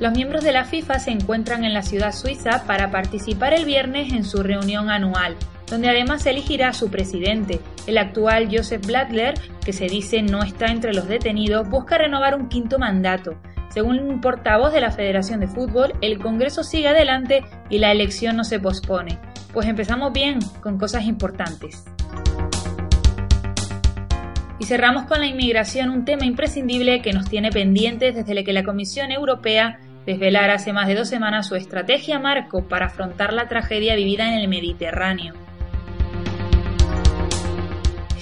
Los 0.00 0.12
miembros 0.14 0.42
de 0.42 0.52
la 0.52 0.64
FIFA 0.64 0.98
se 0.98 1.10
encuentran 1.10 1.62
en 1.66 1.74
la 1.74 1.82
ciudad 1.82 2.12
suiza 2.12 2.64
para 2.66 2.90
participar 2.90 3.52
el 3.52 3.66
viernes 3.66 4.14
en 4.14 4.24
su 4.24 4.42
reunión 4.42 4.88
anual 4.88 5.36
donde 5.70 5.88
además 5.88 6.22
se 6.22 6.30
elegirá 6.30 6.72
su 6.72 6.90
presidente. 6.90 7.60
El 7.86 7.96
actual 7.96 8.48
Joseph 8.50 8.84
Blattler, 8.84 9.34
que 9.64 9.72
se 9.72 9.86
dice 9.86 10.20
no 10.20 10.42
está 10.42 10.66
entre 10.66 10.92
los 10.92 11.06
detenidos, 11.06 11.68
busca 11.68 11.96
renovar 11.96 12.34
un 12.34 12.48
quinto 12.48 12.78
mandato. 12.78 13.40
Según 13.70 14.00
un 14.00 14.20
portavoz 14.20 14.72
de 14.72 14.80
la 14.80 14.90
Federación 14.90 15.38
de 15.38 15.46
Fútbol, 15.46 15.94
el 16.00 16.18
Congreso 16.18 16.64
sigue 16.64 16.88
adelante 16.88 17.44
y 17.68 17.78
la 17.78 17.92
elección 17.92 18.36
no 18.36 18.42
se 18.42 18.58
pospone. 18.58 19.20
Pues 19.52 19.68
empezamos 19.68 20.12
bien, 20.12 20.40
con 20.60 20.76
cosas 20.76 21.04
importantes. 21.04 21.84
Y 24.58 24.64
cerramos 24.64 25.04
con 25.04 25.20
la 25.20 25.26
inmigración, 25.26 25.88
un 25.88 26.04
tema 26.04 26.26
imprescindible 26.26 27.00
que 27.00 27.12
nos 27.12 27.30
tiene 27.30 27.50
pendientes 27.50 28.14
desde 28.14 28.44
que 28.44 28.52
la 28.52 28.64
Comisión 28.64 29.12
Europea 29.12 29.78
desvelara 30.04 30.54
hace 30.54 30.72
más 30.72 30.88
de 30.88 30.96
dos 30.96 31.08
semanas 31.08 31.46
su 31.46 31.54
estrategia 31.54 32.18
marco 32.18 32.66
para 32.68 32.86
afrontar 32.86 33.32
la 33.32 33.48
tragedia 33.48 33.94
vivida 33.94 34.28
en 34.28 34.34
el 34.38 34.48
Mediterráneo. 34.48 35.34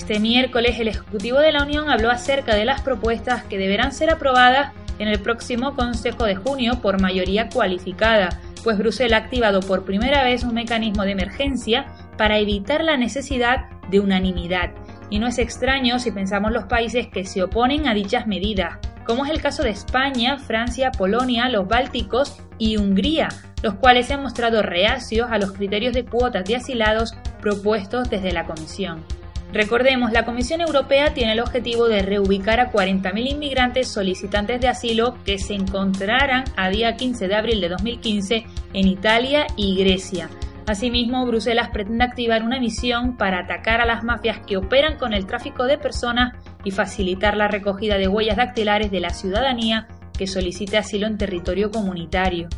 Este 0.09 0.21
miércoles 0.21 0.81
el 0.81 0.89
Ejecutivo 0.89 1.39
de 1.39 1.53
la 1.53 1.63
Unión 1.63 1.91
habló 1.91 2.11
acerca 2.11 2.55
de 2.55 2.65
las 2.65 2.81
propuestas 2.81 3.45
que 3.45 3.59
deberán 3.59 3.93
ser 3.93 4.09
aprobadas 4.09 4.73
en 4.99 5.07
el 5.07 5.21
próximo 5.21 5.75
Consejo 5.75 6.25
de 6.25 6.35
junio 6.35 6.81
por 6.81 6.99
mayoría 6.99 7.51
cualificada, 7.51 8.31
pues 8.65 8.79
Bruselas 8.79 9.21
ha 9.21 9.25
activado 9.27 9.61
por 9.61 9.85
primera 9.85 10.25
vez 10.25 10.45
un 10.45 10.55
mecanismo 10.55 11.03
de 11.03 11.11
emergencia 11.11 11.93
para 12.17 12.39
evitar 12.39 12.83
la 12.83 12.97
necesidad 12.97 13.67
de 13.91 14.01
unanimidad. 14.01 14.71
y 15.11 15.19
no 15.19 15.27
es 15.27 15.39
extraño 15.39 15.99
si 15.99 16.11
pensamos 16.11 16.53
los 16.53 16.65
países 16.65 17.09
que 17.09 17.27
se 17.27 17.43
oponen 17.43 17.87
a 17.87 17.93
dichas 17.93 18.27
medidas, 18.27 18.79
como 19.05 19.27
es 19.27 19.31
el 19.31 19.43
caso 19.43 19.63
de 19.63 19.71
España, 19.71 20.39
Francia, 20.39 20.91
Polonia, 20.91 21.51
los 21.51 21.69
Bálticos 21.69 22.39
y 22.57 22.79
Hungría, 22.79 23.29
los 23.63 23.75
cuales 23.75 24.07
se 24.07 24.15
han 24.15 24.23
mostrado 24.23 24.63
reacios 24.63 25.31
a 25.31 25.37
los 25.37 25.53
criterios 25.53 25.93
de 25.93 26.07
cuotas 26.07 26.47
de 26.47 26.57
asilados 26.57 27.15
propuestos 27.43 28.09
desde 28.09 28.33
la 28.33 28.47
Comisión. 28.47 29.18
Recordemos, 29.53 30.13
la 30.13 30.27
Comisión 30.27 30.61
Europea 30.61 31.15
tiene 31.15 31.33
el 31.33 31.41
objetivo 31.41 31.89
de 31.89 32.03
reubicar 32.03 32.61
a 32.61 32.71
40.000 32.71 33.31
inmigrantes 33.31 33.89
solicitantes 33.89 34.61
de 34.61 34.69
asilo 34.69 35.17
que 35.25 35.39
se 35.39 35.55
encontraran 35.55 36.45
a 36.57 36.69
día 36.69 36.97
15 36.97 37.29
de 37.29 37.35
abril 37.35 37.61
de 37.61 37.71
2015 37.71 38.45
en 38.75 38.89
Italia 38.89 39.47
y 39.57 39.77
Grecia. 39.77 40.29
Asimismo, 40.67 41.25
Bruselas 41.25 41.71
pretende 41.71 42.05
activar 42.05 42.43
una 42.43 42.61
misión 42.61 43.17
para 43.17 43.41
atacar 43.41 43.81
a 43.81 43.87
las 43.87 44.05
mafias 44.05 44.41
que 44.47 44.59
operan 44.59 44.99
con 44.99 45.15
el 45.15 45.25
tráfico 45.25 45.65
de 45.65 45.79
personas 45.79 46.35
y 46.63 46.71
facilitar 46.71 47.35
la 47.35 47.49
recogida 47.49 47.97
de 47.97 48.07
huellas 48.07 48.37
dactilares 48.37 48.91
de 48.91 49.01
la 49.01 49.11
ciudadanía 49.11 49.89
que 50.19 50.27
solicite 50.27 50.77
asilo 50.77 51.07
en 51.07 51.17
territorio 51.17 51.71
comunitario 51.71 52.49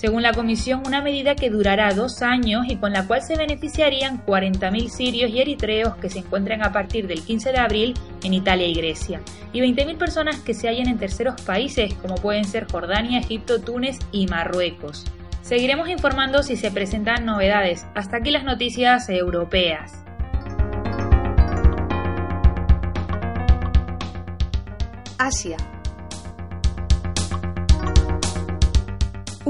según 0.00 0.22
la 0.22 0.32
Comisión, 0.32 0.82
una 0.86 1.02
medida 1.02 1.34
que 1.34 1.50
durará 1.50 1.92
dos 1.92 2.22
años 2.22 2.64
y 2.66 2.76
con 2.76 2.94
la 2.94 3.06
cual 3.06 3.20
se 3.20 3.36
beneficiarían 3.36 4.24
40.000 4.24 4.88
sirios 4.88 5.30
y 5.30 5.42
eritreos 5.42 5.94
que 5.96 6.08
se 6.08 6.20
encuentran 6.20 6.64
a 6.64 6.72
partir 6.72 7.06
del 7.06 7.20
15 7.20 7.52
de 7.52 7.58
abril 7.58 7.94
en 8.24 8.32
Italia 8.32 8.66
y 8.66 8.72
Grecia, 8.72 9.20
y 9.52 9.60
20.000 9.60 9.98
personas 9.98 10.40
que 10.40 10.54
se 10.54 10.68
hallan 10.68 10.88
en 10.88 10.96
terceros 10.96 11.38
países 11.42 11.92
como 11.92 12.14
pueden 12.14 12.46
ser 12.46 12.66
Jordania, 12.72 13.18
Egipto, 13.18 13.60
Túnez 13.60 13.98
y 14.10 14.26
Marruecos. 14.26 15.04
Seguiremos 15.42 15.90
informando 15.90 16.42
si 16.42 16.56
se 16.56 16.70
presentan 16.70 17.26
novedades. 17.26 17.86
Hasta 17.94 18.16
aquí 18.16 18.30
las 18.30 18.44
noticias 18.44 19.06
europeas. 19.10 20.02
Asia 25.18 25.58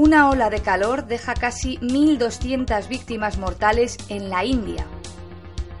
Una 0.03 0.29
ola 0.29 0.49
de 0.49 0.61
calor 0.61 1.05
deja 1.05 1.35
casi 1.35 1.77
1.200 1.77 2.87
víctimas 2.87 3.37
mortales 3.37 3.97
en 4.09 4.31
la 4.31 4.43
India. 4.43 4.87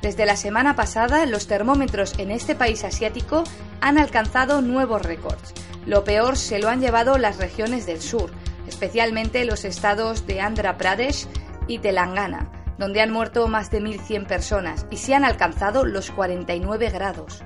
Desde 0.03 0.27
la 0.27 0.35
semana 0.35 0.75
pasada, 0.75 1.25
los 1.25 1.47
termómetros 1.47 2.13
en 2.19 2.29
este 2.29 2.53
país 2.53 2.83
asiático 2.83 3.43
han 3.79 3.97
alcanzado 3.97 4.61
nuevos 4.61 5.01
récords. 5.01 5.55
Lo 5.87 6.03
peor 6.03 6.37
se 6.37 6.59
lo 6.59 6.69
han 6.69 6.81
llevado 6.81 7.17
las 7.17 7.39
regiones 7.39 7.87
del 7.87 7.99
sur, 7.99 8.29
especialmente 8.67 9.43
los 9.43 9.65
estados 9.65 10.27
de 10.27 10.39
Andhra 10.39 10.77
Pradesh 10.77 11.25
y 11.65 11.79
Telangana, 11.79 12.51
donde 12.77 13.01
han 13.01 13.11
muerto 13.11 13.47
más 13.47 13.71
de 13.71 13.81
1.100 13.81 14.27
personas 14.27 14.85
y 14.91 14.97
se 14.97 15.15
han 15.15 15.25
alcanzado 15.25 15.83
los 15.83 16.11
49 16.11 16.91
grados. 16.91 17.41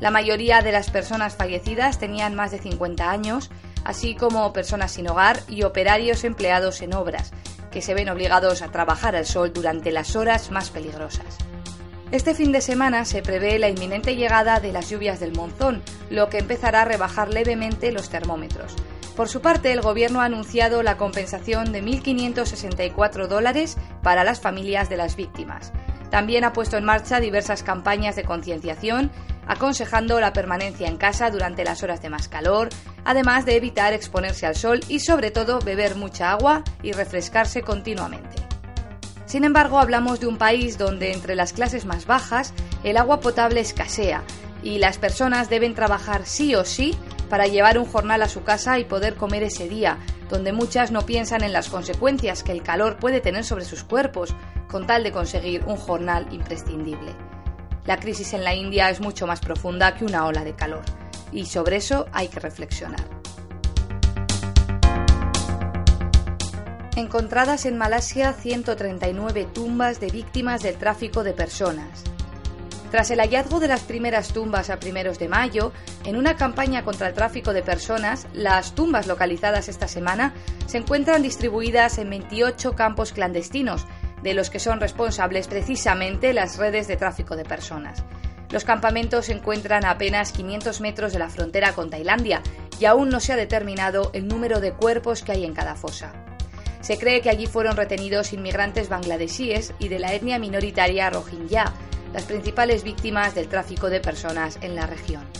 La 0.00 0.10
mayoría 0.10 0.60
de 0.60 0.72
las 0.72 0.90
personas 0.90 1.36
fallecidas 1.36 2.00
tenían 2.00 2.34
más 2.34 2.50
de 2.50 2.58
50 2.58 3.08
años 3.08 3.48
así 3.84 4.14
como 4.14 4.52
personas 4.52 4.92
sin 4.92 5.08
hogar 5.08 5.40
y 5.48 5.62
operarios 5.62 6.24
empleados 6.24 6.82
en 6.82 6.94
obras, 6.94 7.32
que 7.70 7.82
se 7.82 7.94
ven 7.94 8.08
obligados 8.08 8.62
a 8.62 8.70
trabajar 8.70 9.16
al 9.16 9.26
sol 9.26 9.52
durante 9.52 9.92
las 9.92 10.16
horas 10.16 10.50
más 10.50 10.70
peligrosas. 10.70 11.38
Este 12.10 12.34
fin 12.34 12.50
de 12.50 12.60
semana 12.60 13.04
se 13.04 13.22
prevé 13.22 13.58
la 13.60 13.68
inminente 13.68 14.16
llegada 14.16 14.58
de 14.58 14.72
las 14.72 14.90
lluvias 14.90 15.20
del 15.20 15.32
monzón, 15.32 15.80
lo 16.10 16.28
que 16.28 16.38
empezará 16.38 16.82
a 16.82 16.84
rebajar 16.84 17.32
levemente 17.32 17.92
los 17.92 18.10
termómetros. 18.10 18.74
Por 19.14 19.28
su 19.28 19.40
parte, 19.40 19.70
el 19.70 19.80
Gobierno 19.80 20.20
ha 20.20 20.24
anunciado 20.24 20.82
la 20.82 20.96
compensación 20.96 21.72
de 21.72 21.84
1.564 21.84 23.28
dólares 23.28 23.76
para 24.02 24.24
las 24.24 24.40
familias 24.40 24.88
de 24.88 24.96
las 24.96 25.14
víctimas. 25.14 25.72
También 26.10 26.42
ha 26.42 26.52
puesto 26.52 26.76
en 26.76 26.84
marcha 26.84 27.20
diversas 27.20 27.62
campañas 27.62 28.16
de 28.16 28.24
concienciación 28.24 29.12
aconsejando 29.50 30.20
la 30.20 30.32
permanencia 30.32 30.86
en 30.86 30.96
casa 30.96 31.28
durante 31.28 31.64
las 31.64 31.82
horas 31.82 32.00
de 32.00 32.08
más 32.08 32.28
calor, 32.28 32.68
además 33.04 33.44
de 33.44 33.56
evitar 33.56 33.92
exponerse 33.92 34.46
al 34.46 34.54
sol 34.54 34.78
y 34.86 35.00
sobre 35.00 35.32
todo 35.32 35.58
beber 35.58 35.96
mucha 35.96 36.30
agua 36.30 36.62
y 36.84 36.92
refrescarse 36.92 37.62
continuamente. 37.62 38.36
Sin 39.26 39.42
embargo, 39.42 39.80
hablamos 39.80 40.20
de 40.20 40.28
un 40.28 40.38
país 40.38 40.78
donde 40.78 41.12
entre 41.12 41.34
las 41.34 41.52
clases 41.52 41.84
más 41.84 42.06
bajas 42.06 42.54
el 42.84 42.96
agua 42.96 43.18
potable 43.18 43.58
escasea 43.58 44.22
y 44.62 44.78
las 44.78 44.98
personas 44.98 45.50
deben 45.50 45.74
trabajar 45.74 46.26
sí 46.26 46.54
o 46.54 46.64
sí 46.64 46.94
para 47.28 47.48
llevar 47.48 47.76
un 47.76 47.86
jornal 47.86 48.22
a 48.22 48.28
su 48.28 48.44
casa 48.44 48.78
y 48.78 48.84
poder 48.84 49.16
comer 49.16 49.42
ese 49.42 49.68
día, 49.68 49.98
donde 50.28 50.52
muchas 50.52 50.92
no 50.92 51.06
piensan 51.06 51.42
en 51.42 51.52
las 51.52 51.70
consecuencias 51.70 52.44
que 52.44 52.52
el 52.52 52.62
calor 52.62 52.98
puede 52.98 53.20
tener 53.20 53.44
sobre 53.44 53.64
sus 53.64 53.82
cuerpos, 53.82 54.32
con 54.68 54.86
tal 54.86 55.02
de 55.02 55.10
conseguir 55.10 55.64
un 55.64 55.76
jornal 55.76 56.28
imprescindible. 56.30 57.16
La 57.86 57.98
crisis 57.98 58.34
en 58.34 58.44
la 58.44 58.54
India 58.54 58.90
es 58.90 59.00
mucho 59.00 59.26
más 59.26 59.40
profunda 59.40 59.94
que 59.94 60.04
una 60.04 60.26
ola 60.26 60.44
de 60.44 60.54
calor, 60.54 60.82
y 61.32 61.46
sobre 61.46 61.76
eso 61.76 62.06
hay 62.12 62.28
que 62.28 62.40
reflexionar. 62.40 63.20
Encontradas 66.96 67.64
en 67.64 67.78
Malasia 67.78 68.34
139 68.34 69.46
tumbas 69.46 70.00
de 70.00 70.08
víctimas 70.08 70.62
del 70.62 70.76
tráfico 70.76 71.24
de 71.24 71.32
personas. 71.32 72.04
Tras 72.90 73.10
el 73.12 73.20
hallazgo 73.20 73.60
de 73.60 73.68
las 73.68 73.82
primeras 73.82 74.32
tumbas 74.32 74.68
a 74.68 74.80
primeros 74.80 75.18
de 75.18 75.28
mayo, 75.28 75.72
en 76.04 76.16
una 76.16 76.36
campaña 76.36 76.84
contra 76.84 77.08
el 77.08 77.14
tráfico 77.14 77.52
de 77.52 77.62
personas, 77.62 78.26
las 78.34 78.74
tumbas 78.74 79.06
localizadas 79.06 79.68
esta 79.68 79.86
semana 79.88 80.34
se 80.66 80.78
encuentran 80.78 81.22
distribuidas 81.22 81.98
en 81.98 82.10
28 82.10 82.74
campos 82.74 83.12
clandestinos 83.12 83.86
de 84.22 84.34
los 84.34 84.50
que 84.50 84.58
son 84.58 84.80
responsables 84.80 85.48
precisamente 85.48 86.32
las 86.32 86.56
redes 86.58 86.88
de 86.88 86.96
tráfico 86.96 87.36
de 87.36 87.44
personas. 87.44 88.04
Los 88.50 88.64
campamentos 88.64 89.26
se 89.26 89.32
encuentran 89.32 89.84
a 89.84 89.92
apenas 89.92 90.32
500 90.32 90.80
metros 90.80 91.12
de 91.12 91.20
la 91.20 91.30
frontera 91.30 91.72
con 91.72 91.88
Tailandia 91.88 92.42
y 92.80 92.84
aún 92.84 93.08
no 93.08 93.20
se 93.20 93.32
ha 93.32 93.36
determinado 93.36 94.10
el 94.12 94.26
número 94.26 94.60
de 94.60 94.72
cuerpos 94.72 95.22
que 95.22 95.32
hay 95.32 95.44
en 95.44 95.54
cada 95.54 95.76
fosa. 95.76 96.12
Se 96.80 96.98
cree 96.98 97.20
que 97.20 97.30
allí 97.30 97.46
fueron 97.46 97.76
retenidos 97.76 98.32
inmigrantes 98.32 98.88
bangladesíes 98.88 99.74
y 99.78 99.88
de 99.88 99.98
la 99.98 100.14
etnia 100.14 100.38
minoritaria 100.38 101.10
rohingya, 101.10 101.72
las 102.12 102.24
principales 102.24 102.82
víctimas 102.82 103.34
del 103.34 103.48
tráfico 103.48 103.90
de 103.90 104.00
personas 104.00 104.58
en 104.62 104.74
la 104.74 104.86
región. 104.86 105.39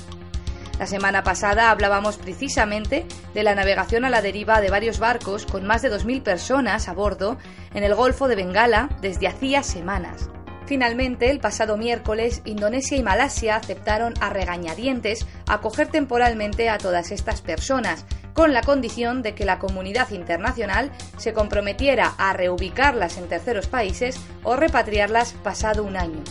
La 0.80 0.86
semana 0.86 1.22
pasada 1.22 1.70
hablábamos 1.70 2.16
precisamente 2.16 3.04
de 3.34 3.42
la 3.42 3.54
navegación 3.54 4.06
a 4.06 4.08
la 4.08 4.22
deriva 4.22 4.62
de 4.62 4.70
varios 4.70 4.98
barcos 4.98 5.44
con 5.44 5.66
más 5.66 5.82
de 5.82 5.92
2.000 5.92 6.22
personas 6.22 6.88
a 6.88 6.94
bordo 6.94 7.36
en 7.74 7.84
el 7.84 7.94
Golfo 7.94 8.28
de 8.28 8.36
Bengala 8.36 8.88
desde 9.02 9.28
hacía 9.28 9.62
semanas. 9.62 10.30
Finalmente, 10.64 11.30
el 11.30 11.38
pasado 11.38 11.76
miércoles, 11.76 12.40
Indonesia 12.46 12.96
y 12.96 13.02
Malasia 13.02 13.56
aceptaron 13.56 14.14
a 14.22 14.30
regañadientes 14.30 15.26
acoger 15.46 15.88
temporalmente 15.88 16.70
a 16.70 16.78
todas 16.78 17.10
estas 17.10 17.42
personas, 17.42 18.06
con 18.32 18.54
la 18.54 18.62
condición 18.62 19.20
de 19.20 19.34
que 19.34 19.44
la 19.44 19.58
comunidad 19.58 20.10
internacional 20.12 20.92
se 21.18 21.34
comprometiera 21.34 22.14
a 22.16 22.32
reubicarlas 22.32 23.18
en 23.18 23.28
terceros 23.28 23.66
países 23.66 24.18
o 24.44 24.56
repatriarlas 24.56 25.34
pasado 25.44 25.84
un 25.84 25.98
año. 25.98 26.22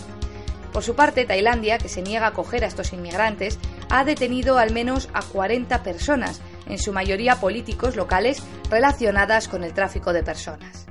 Por 0.74 0.84
su 0.84 0.96
parte, 0.96 1.26
Tailandia, 1.26 1.78
que 1.78 1.90
se 1.90 2.02
niega 2.02 2.26
a 2.26 2.30
acoger 2.30 2.64
a 2.64 2.68
estos 2.68 2.94
inmigrantes, 2.94 3.60
ha 3.90 4.04
detenido 4.04 4.58
al 4.58 4.72
menos 4.72 5.10
a 5.14 5.22
40 5.22 5.84
personas, 5.84 6.42
en 6.68 6.78
su 6.78 6.94
mayoría 6.94 7.40
políticos 7.40 7.96
locales 7.96 8.44
relacionadas 8.70 9.48
con 9.48 9.64
el 9.64 9.74
tráfico 9.74 10.14
de 10.14 10.24
personas. 10.24 10.86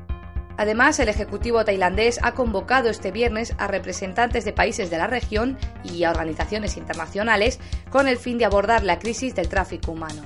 Además, 0.57 0.99
el 0.99 1.09
Ejecutivo 1.09 1.65
tailandés 1.65 2.19
ha 2.23 2.35
convocado 2.35 2.91
este 2.91 3.13
viernes 3.13 3.55
a 3.59 3.69
representantes 3.69 4.45
de 4.45 4.53
países 4.53 4.91
de 4.91 4.99
la 4.99 5.07
región 5.07 5.57
y 5.85 6.03
a 6.03 6.11
organizaciones 6.11 6.77
internacionales 6.77 7.61
con 7.91 8.09
el 8.09 8.17
fin 8.17 8.39
de 8.39 8.45
abordar 8.45 8.83
la 8.83 8.99
crisis 8.99 9.37
del 9.37 9.49
tráfico 9.49 9.93
humano. 9.93 10.25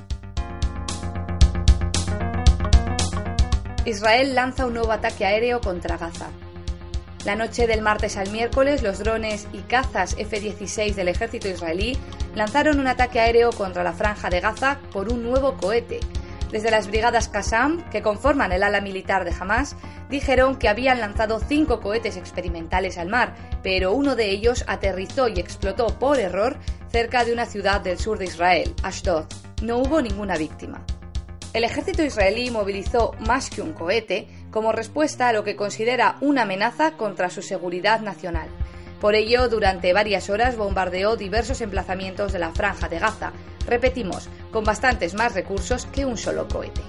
Israel 3.84 4.34
lanza 4.34 4.64
un 4.64 4.74
nuevo 4.74 4.92
ataque 4.92 5.26
aéreo 5.26 5.60
contra 5.60 5.98
Gaza. 5.98 6.30
La 7.24 7.36
noche 7.36 7.68
del 7.68 7.82
martes 7.82 8.16
al 8.16 8.30
miércoles, 8.32 8.82
los 8.82 8.98
drones 8.98 9.46
y 9.52 9.58
cazas 9.58 10.16
F-16 10.18 10.94
del 10.94 11.06
ejército 11.06 11.48
israelí 11.48 11.96
lanzaron 12.34 12.80
un 12.80 12.88
ataque 12.88 13.20
aéreo 13.20 13.52
contra 13.52 13.84
la 13.84 13.92
franja 13.92 14.28
de 14.28 14.40
Gaza 14.40 14.80
por 14.92 15.12
un 15.12 15.22
nuevo 15.22 15.56
cohete. 15.56 16.00
Desde 16.50 16.72
las 16.72 16.88
brigadas 16.88 17.28
Qassam, 17.28 17.88
que 17.90 18.02
conforman 18.02 18.50
el 18.50 18.64
ala 18.64 18.80
militar 18.80 19.24
de 19.24 19.32
Hamas, 19.38 19.76
dijeron 20.10 20.56
que 20.56 20.68
habían 20.68 20.98
lanzado 20.98 21.38
cinco 21.38 21.80
cohetes 21.80 22.16
experimentales 22.16 22.98
al 22.98 23.08
mar, 23.08 23.34
pero 23.62 23.92
uno 23.92 24.16
de 24.16 24.30
ellos 24.30 24.64
aterrizó 24.66 25.28
y 25.28 25.38
explotó 25.38 25.98
por 26.00 26.18
error 26.18 26.58
cerca 26.90 27.24
de 27.24 27.32
una 27.32 27.46
ciudad 27.46 27.80
del 27.80 28.00
sur 28.00 28.18
de 28.18 28.24
Israel, 28.24 28.74
Ashdod. 28.82 29.26
No 29.62 29.78
hubo 29.78 30.02
ninguna 30.02 30.36
víctima. 30.36 30.84
El 31.52 31.64
ejército 31.64 32.02
israelí 32.02 32.50
movilizó 32.50 33.12
más 33.20 33.48
que 33.48 33.62
un 33.62 33.74
cohete 33.74 34.26
como 34.52 34.70
respuesta 34.70 35.28
a 35.28 35.32
lo 35.32 35.42
que 35.42 35.56
considera 35.56 36.16
una 36.20 36.42
amenaza 36.42 36.92
contra 36.92 37.30
su 37.30 37.42
seguridad 37.42 38.00
nacional. 38.00 38.48
Por 39.00 39.16
ello, 39.16 39.48
durante 39.48 39.92
varias 39.92 40.30
horas 40.30 40.56
bombardeó 40.56 41.16
diversos 41.16 41.60
emplazamientos 41.60 42.32
de 42.32 42.38
la 42.38 42.52
franja 42.52 42.88
de 42.88 43.00
Gaza, 43.00 43.32
repetimos, 43.66 44.28
con 44.52 44.62
bastantes 44.62 45.14
más 45.14 45.34
recursos 45.34 45.86
que 45.86 46.04
un 46.04 46.16
solo 46.16 46.46
cohete. 46.46 46.82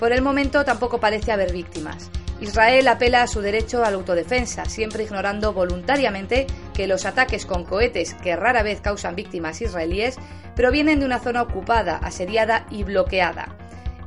Por 0.00 0.12
el 0.12 0.22
momento 0.22 0.64
tampoco 0.64 0.98
parece 0.98 1.30
haber 1.30 1.52
víctimas. 1.52 2.10
Israel 2.40 2.86
apela 2.88 3.22
a 3.22 3.26
su 3.26 3.40
derecho 3.40 3.84
a 3.84 3.90
la 3.90 3.96
autodefensa, 3.96 4.64
siempre 4.64 5.02
ignorando 5.02 5.52
voluntariamente 5.52 6.46
que 6.72 6.86
los 6.86 7.04
ataques 7.04 7.46
con 7.46 7.64
cohetes, 7.64 8.14
que 8.14 8.36
rara 8.36 8.62
vez 8.62 8.80
causan 8.80 9.16
víctimas 9.16 9.60
israelíes, 9.60 10.16
provienen 10.54 11.00
de 11.00 11.06
una 11.06 11.18
zona 11.18 11.42
ocupada, 11.42 11.96
asediada 11.96 12.66
y 12.70 12.84
bloqueada. 12.84 13.56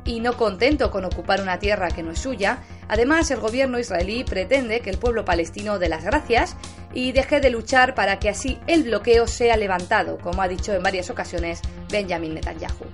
Y 0.04 0.20
no 0.20 0.36
contento 0.36 0.90
con 0.90 1.04
ocupar 1.04 1.40
una 1.40 1.58
tierra 1.58 1.90
que 1.90 2.02
no 2.02 2.10
es 2.10 2.18
suya, 2.18 2.58
además 2.88 3.30
el 3.30 3.40
gobierno 3.40 3.78
israelí 3.78 4.24
pretende 4.24 4.80
que 4.80 4.90
el 4.90 4.98
pueblo 4.98 5.24
palestino 5.24 5.78
dé 5.78 5.88
las 5.88 6.04
gracias 6.04 6.56
y 6.92 7.12
deje 7.12 7.40
de 7.40 7.50
luchar 7.50 7.94
para 7.94 8.18
que 8.18 8.28
así 8.28 8.58
el 8.66 8.82
bloqueo 8.82 9.26
sea 9.26 9.56
levantado, 9.56 10.18
como 10.18 10.42
ha 10.42 10.48
dicho 10.48 10.72
en 10.74 10.82
varias 10.82 11.08
ocasiones 11.10 11.60
Benjamin 11.90 12.34
Netanyahu. 12.34 12.86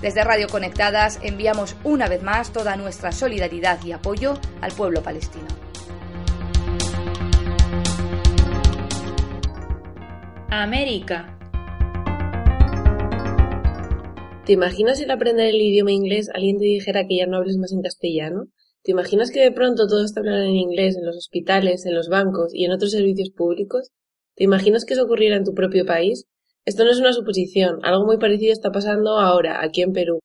Desde 0.00 0.24
Radio 0.24 0.48
Conectadas 0.48 1.18
enviamos 1.22 1.76
una 1.84 2.08
vez 2.08 2.22
más 2.22 2.52
toda 2.52 2.76
nuestra 2.76 3.12
solidaridad 3.12 3.82
y 3.84 3.92
apoyo 3.92 4.38
al 4.60 4.72
pueblo 4.72 5.02
palestino. 5.02 5.46
América. 10.50 11.39
¿Te 14.50 14.54
imaginas 14.54 14.98
si 14.98 15.04
al 15.04 15.12
aprender 15.12 15.46
el 15.46 15.60
idioma 15.60 15.92
inglés 15.92 16.28
alguien 16.34 16.58
te 16.58 16.64
dijera 16.64 17.06
que 17.06 17.18
ya 17.18 17.26
no 17.28 17.36
hables 17.36 17.56
más 17.56 17.70
en 17.70 17.82
castellano? 17.82 18.48
¿Te 18.82 18.90
imaginas 18.90 19.30
que 19.30 19.38
de 19.38 19.52
pronto 19.52 19.86
todos 19.86 20.12
te 20.12 20.18
hablan 20.18 20.42
en 20.42 20.56
inglés 20.56 20.96
en 20.96 21.06
los 21.06 21.16
hospitales, 21.16 21.86
en 21.86 21.94
los 21.94 22.08
bancos 22.08 22.52
y 22.52 22.64
en 22.64 22.72
otros 22.72 22.90
servicios 22.90 23.30
públicos? 23.30 23.92
¿Te 24.34 24.42
imaginas 24.42 24.84
que 24.84 24.94
eso 24.94 25.04
ocurriera 25.04 25.36
en 25.36 25.44
tu 25.44 25.54
propio 25.54 25.86
país? 25.86 26.24
Esto 26.64 26.82
no 26.82 26.90
es 26.90 26.98
una 26.98 27.12
suposición, 27.12 27.78
algo 27.84 28.04
muy 28.04 28.18
parecido 28.18 28.52
está 28.52 28.72
pasando 28.72 29.20
ahora, 29.20 29.62
aquí 29.62 29.82
en 29.82 29.92
Perú. 29.92 30.18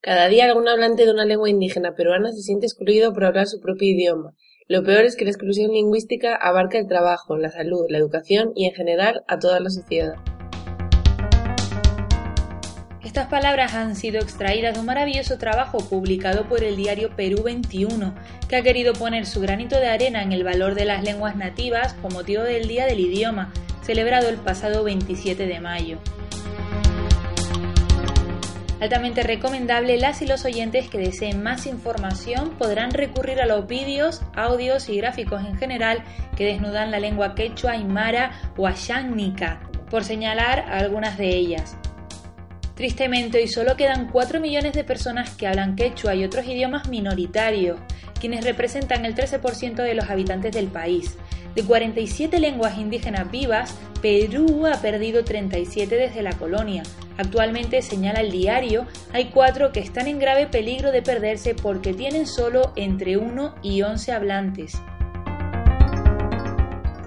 Cada 0.00 0.26
día 0.26 0.46
algún 0.46 0.66
hablante 0.66 1.04
de 1.04 1.12
una 1.12 1.24
lengua 1.24 1.48
indígena 1.48 1.94
peruana 1.94 2.32
se 2.32 2.42
siente 2.42 2.66
excluido 2.66 3.14
por 3.14 3.26
hablar 3.26 3.46
su 3.46 3.60
propio 3.60 3.88
idioma. 3.88 4.34
Lo 4.66 4.82
peor 4.82 5.04
es 5.04 5.14
que 5.14 5.24
la 5.24 5.30
exclusión 5.30 5.70
lingüística 5.70 6.34
abarca 6.34 6.80
el 6.80 6.88
trabajo, 6.88 7.36
la 7.36 7.52
salud, 7.52 7.86
la 7.88 7.98
educación 7.98 8.50
y 8.56 8.64
en 8.64 8.74
general 8.74 9.22
a 9.28 9.38
toda 9.38 9.60
la 9.60 9.70
sociedad. 9.70 10.14
Estas 13.18 13.30
palabras 13.30 13.74
han 13.74 13.96
sido 13.96 14.20
extraídas 14.20 14.74
de 14.74 14.78
un 14.78 14.86
maravilloso 14.86 15.38
trabajo 15.38 15.78
publicado 15.78 16.44
por 16.44 16.62
el 16.62 16.76
diario 16.76 17.10
Perú 17.16 17.42
21, 17.42 18.14
que 18.48 18.54
ha 18.54 18.62
querido 18.62 18.92
poner 18.92 19.26
su 19.26 19.40
granito 19.40 19.80
de 19.80 19.88
arena 19.88 20.22
en 20.22 20.30
el 20.30 20.44
valor 20.44 20.76
de 20.76 20.84
las 20.84 21.02
lenguas 21.02 21.34
nativas 21.34 21.94
con 21.94 22.12
motivo 22.12 22.44
del 22.44 22.68
Día 22.68 22.86
del 22.86 23.00
Idioma, 23.00 23.52
celebrado 23.82 24.28
el 24.28 24.36
pasado 24.36 24.84
27 24.84 25.48
de 25.48 25.58
mayo. 25.58 25.98
Altamente 28.80 29.24
recomendable, 29.24 29.98
las 29.98 30.22
y 30.22 30.26
los 30.28 30.44
oyentes 30.44 30.88
que 30.88 30.98
deseen 30.98 31.42
más 31.42 31.66
información 31.66 32.50
podrán 32.50 32.92
recurrir 32.92 33.40
a 33.40 33.46
los 33.46 33.66
vídeos, 33.66 34.22
audios 34.36 34.88
y 34.88 34.96
gráficos 34.96 35.44
en 35.44 35.56
general 35.56 36.04
que 36.36 36.44
desnudan 36.44 36.92
la 36.92 37.00
lengua 37.00 37.34
quechua, 37.34 37.72
aymara 37.72 38.30
o 38.56 38.68
ayánica, 38.68 39.58
por 39.90 40.04
señalar 40.04 40.60
algunas 40.70 41.18
de 41.18 41.30
ellas. 41.30 41.76
Tristemente, 42.78 43.38
hoy 43.38 43.48
solo 43.48 43.76
quedan 43.76 44.06
4 44.06 44.38
millones 44.38 44.72
de 44.72 44.84
personas 44.84 45.30
que 45.30 45.48
hablan 45.48 45.74
quechua 45.74 46.14
y 46.14 46.22
otros 46.22 46.46
idiomas 46.46 46.88
minoritarios, 46.88 47.80
quienes 48.20 48.44
representan 48.44 49.04
el 49.04 49.16
13% 49.16 49.82
de 49.82 49.94
los 49.94 50.08
habitantes 50.08 50.52
del 50.52 50.68
país. 50.68 51.16
De 51.56 51.64
47 51.64 52.38
lenguas 52.38 52.78
indígenas 52.78 53.28
vivas, 53.32 53.74
Perú 54.00 54.64
ha 54.72 54.80
perdido 54.80 55.24
37 55.24 55.92
desde 55.92 56.22
la 56.22 56.34
colonia. 56.34 56.84
Actualmente, 57.16 57.82
señala 57.82 58.20
el 58.20 58.30
diario, 58.30 58.86
hay 59.12 59.24
cuatro 59.34 59.72
que 59.72 59.80
están 59.80 60.06
en 60.06 60.20
grave 60.20 60.46
peligro 60.46 60.92
de 60.92 61.02
perderse 61.02 61.56
porque 61.56 61.94
tienen 61.94 62.28
solo 62.28 62.72
entre 62.76 63.16
1 63.16 63.56
y 63.60 63.82
11 63.82 64.12
hablantes. 64.12 64.80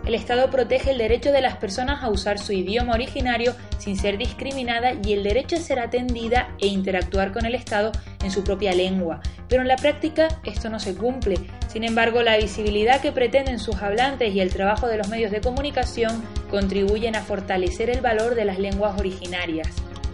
El 0.06 0.16
Estado 0.16 0.50
protege 0.50 0.92
el 0.92 0.98
derecho 0.98 1.32
de 1.32 1.42
las 1.42 1.58
personas 1.58 2.04
a 2.04 2.10
usar 2.10 2.40
su 2.40 2.54
idioma 2.54 2.94
originario 2.94 3.54
sin 3.78 3.98
ser 3.98 4.18
discriminada 4.18 4.94
y 5.04 5.14
el 5.14 5.24
derecho 5.24 5.56
a 5.56 5.60
ser 5.60 5.80
atendida 5.80 6.50
e 6.60 6.68
interactuar 6.68 7.32
con 7.32 7.46
el 7.46 7.54
Estado 7.54 7.92
en 8.24 8.32
su 8.32 8.44
propia 8.44 8.74
lengua. 8.74 9.22
Pero 9.48 9.62
en 9.62 9.68
la 9.68 9.76
práctica 9.76 10.28
esto 10.44 10.70
no 10.70 10.80
se 10.80 10.96
cumple. 10.96 11.36
Sin 11.68 11.84
embargo, 11.84 12.24
la 12.24 12.38
visibilidad 12.38 13.00
que 13.00 13.12
pretenden 13.12 13.60
sus 13.60 13.76
hablantes 13.82 14.34
y 14.34 14.40
el 14.40 14.52
trabajo 14.52 14.88
de 14.88 14.98
los 14.98 15.08
medios 15.08 15.32
de 15.32 15.42
comunicación 15.42 16.24
contribuyen 16.50 17.16
a 17.16 17.22
fortalecer 17.22 17.90
el 17.90 18.02
valor 18.02 18.36
de 18.36 18.46
las 18.46 18.58
lenguas 18.58 19.00
originarias. 19.00 19.70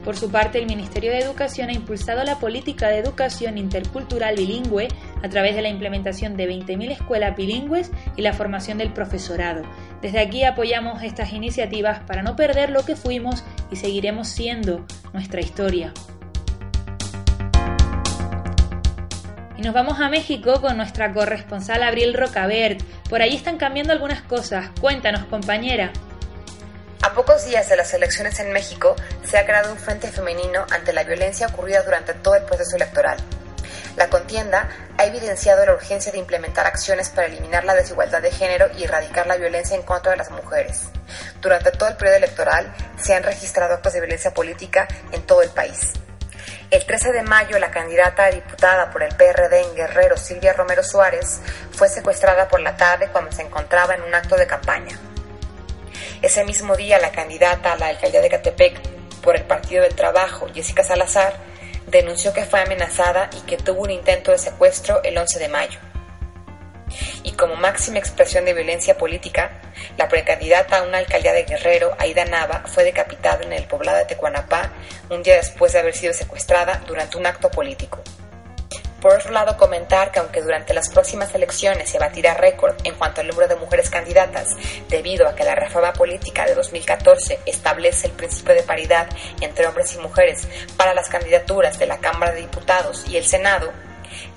Por 0.08 0.16
su 0.16 0.32
parte, 0.32 0.58
el 0.58 0.68
Ministerio 0.68 1.12
de 1.12 1.20
Educación 1.20 1.68
ha 1.68 1.74
impulsado 1.74 2.24
la 2.24 2.40
política 2.40 2.88
de 2.88 3.00
educación 3.00 3.58
intercultural 3.58 4.38
bilingüe 4.38 4.88
a 5.22 5.28
través 5.28 5.54
de 5.54 5.62
la 5.62 5.68
implementación 5.68 6.38
de 6.38 6.48
20.000 6.48 6.92
escuelas 6.92 7.36
bilingües 7.36 7.92
y 8.16 8.22
la 8.22 8.32
formación 8.32 8.78
del 8.78 8.94
profesorado. 8.94 9.64
Desde 10.02 10.22
aquí 10.22 10.46
apoyamos 10.46 11.04
estas 11.04 11.34
iniciativas 11.34 12.00
para 12.08 12.24
no 12.24 12.38
perder 12.38 12.70
lo 12.70 12.86
que 12.86 12.96
fuimos 12.96 13.44
y 13.70 13.76
seguiremos 13.76 14.30
siendo 14.30 14.86
nuestra 15.12 15.42
historia. 15.42 15.92
Y 19.58 19.62
nos 19.62 19.74
vamos 19.74 20.00
a 20.00 20.08
México 20.08 20.62
con 20.62 20.78
nuestra 20.78 21.12
corresponsal 21.12 21.84
Abril 21.84 22.14
Rocabert. 22.14 22.82
Por 23.10 23.22
ahí 23.22 23.36
están 23.36 23.58
cambiando 23.58 23.92
algunas 23.92 24.22
cosas. 24.22 24.70
Cuéntanos, 24.80 25.26
compañera. 25.26 25.92
A 27.08 27.14
pocos 27.14 27.46
días 27.46 27.70
de 27.70 27.78
las 27.78 27.94
elecciones 27.94 28.38
en 28.42 28.52
México, 28.52 28.94
se 29.24 29.38
ha 29.38 29.46
creado 29.46 29.72
un 29.72 29.78
frente 29.78 30.12
femenino 30.12 30.66
ante 30.70 30.92
la 30.92 31.06
violencia 31.06 31.48
ocurrida 31.48 31.82
durante 31.82 32.14
todo 32.14 32.36
el 32.36 32.44
proceso 32.44 32.76
electoral. 32.76 33.18
La 33.96 34.10
contienda 34.10 34.68
ha 34.98 35.06
evidenciado 35.06 35.66
la 35.66 35.72
urgencia 35.72 36.12
de 36.12 36.18
implementar 36.18 36.68
acciones 36.68 37.08
para 37.08 37.28
eliminar 37.28 37.64
la 37.64 37.76
desigualdad 37.76 38.22
de 38.22 38.30
género 38.30 38.68
y 38.78 38.84
erradicar 38.84 39.26
la 39.26 39.38
violencia 39.38 39.78
en 39.78 39.84
contra 39.84 40.12
de 40.12 40.18
las 40.18 40.32
mujeres. 40.32 40.90
Durante 41.40 41.72
todo 41.72 41.88
el 41.88 41.96
periodo 41.96 42.18
electoral 42.18 42.76
se 43.02 43.16
han 43.16 43.24
registrado 43.24 43.76
actos 43.76 43.94
de 43.94 44.02
violencia 44.02 44.34
política 44.34 44.86
en 45.14 45.22
todo 45.22 45.42
el 45.44 45.50
país. 45.52 45.94
El 46.72 46.86
13 46.86 47.14
de 47.14 47.24
mayo, 47.24 47.58
la 47.58 47.72
candidata 47.72 48.26
a 48.26 48.32
diputada 48.32 48.90
por 48.90 49.02
el 49.02 49.16
PRD 49.16 49.62
en 49.62 49.76
Guerrero, 49.76 50.18
Silvia 50.18 50.52
Romero 50.52 50.84
Suárez, 50.84 51.40
fue 51.72 51.88
secuestrada 51.88 52.50
por 52.50 52.60
la 52.60 52.76
tarde 52.76 53.08
cuando 53.14 53.32
se 53.32 53.44
encontraba 53.44 53.96
en 53.96 54.02
un 54.02 54.14
acto 54.14 54.36
de 54.36 54.46
campaña. 54.46 55.00
Ese 56.22 56.44
mismo 56.44 56.76
día, 56.76 56.98
la 56.98 57.12
candidata 57.12 57.74
a 57.74 57.78
la 57.78 57.88
alcaldía 57.88 58.22
de 58.22 58.30
Catepec 58.30 58.80
por 59.22 59.36
el 59.36 59.44
Partido 59.44 59.84
del 59.84 59.94
Trabajo, 59.94 60.48
Jessica 60.52 60.84
Salazar, 60.84 61.38
denunció 61.86 62.34
que 62.34 62.44
fue 62.44 62.60
amenazada 62.60 63.30
y 63.38 63.42
que 63.42 63.58
tuvo 63.58 63.84
un 63.84 63.92
intento 63.92 64.32
de 64.32 64.40
secuestro 64.40 65.02
el 65.04 65.16
11 65.16 65.38
de 65.40 65.48
mayo. 65.48 65.80
Y 67.22 67.34
como 67.34 67.56
máxima 67.56 68.00
expresión 68.00 68.46
de 68.46 68.56
violencia 68.56 68.98
política, 68.98 69.62
la 69.96 70.08
precandidata 70.08 70.80
a 70.80 70.84
una 70.84 70.98
alcaldía 70.98 71.34
de 71.34 71.44
Guerrero, 71.44 71.96
Aida 72.00 72.26
Nava, 72.26 72.64
fue 72.66 72.84
decapitada 72.84 73.44
en 73.44 73.54
el 73.54 73.66
poblado 73.66 74.00
de 74.00 74.06
Tecuanapá 74.06 74.72
un 75.12 75.22
día 75.22 75.36
después 75.36 75.74
de 75.74 75.80
haber 75.80 75.96
sido 75.96 76.14
secuestrada 76.14 76.82
durante 76.88 77.18
un 77.18 77.28
acto 77.28 77.52
político. 77.52 78.02
Por 79.08 79.16
otro 79.16 79.32
lado, 79.32 79.56
comentar 79.56 80.12
que 80.12 80.20
aunque 80.20 80.42
durante 80.42 80.74
las 80.74 80.90
próximas 80.90 81.34
elecciones 81.34 81.90
se 81.90 81.98
batirá 81.98 82.34
récord 82.34 82.76
en 82.84 82.94
cuanto 82.96 83.22
al 83.22 83.28
número 83.28 83.48
de 83.48 83.56
mujeres 83.56 83.90
candidatas, 83.90 84.50
debido 84.90 85.30
a 85.30 85.34
que 85.34 85.46
la 85.46 85.56
reforma 85.56 85.94
política 85.94 86.46
de 86.46 86.54
2014 86.54 87.40
establece 87.46 88.08
el 88.08 88.14
principio 88.14 88.54
de 88.54 88.64
paridad 88.64 89.08
entre 89.40 89.66
hombres 89.66 89.96
y 89.96 90.00
mujeres 90.00 90.46
para 90.76 90.94
las 90.94 91.08
candidaturas 91.08 91.80
de 91.80 91.88
la 91.88 92.00
Cámara 92.00 92.34
de 92.34 92.42
Diputados 92.42 93.06
y 93.08 93.16
el 93.16 93.24
Senado, 93.24 93.72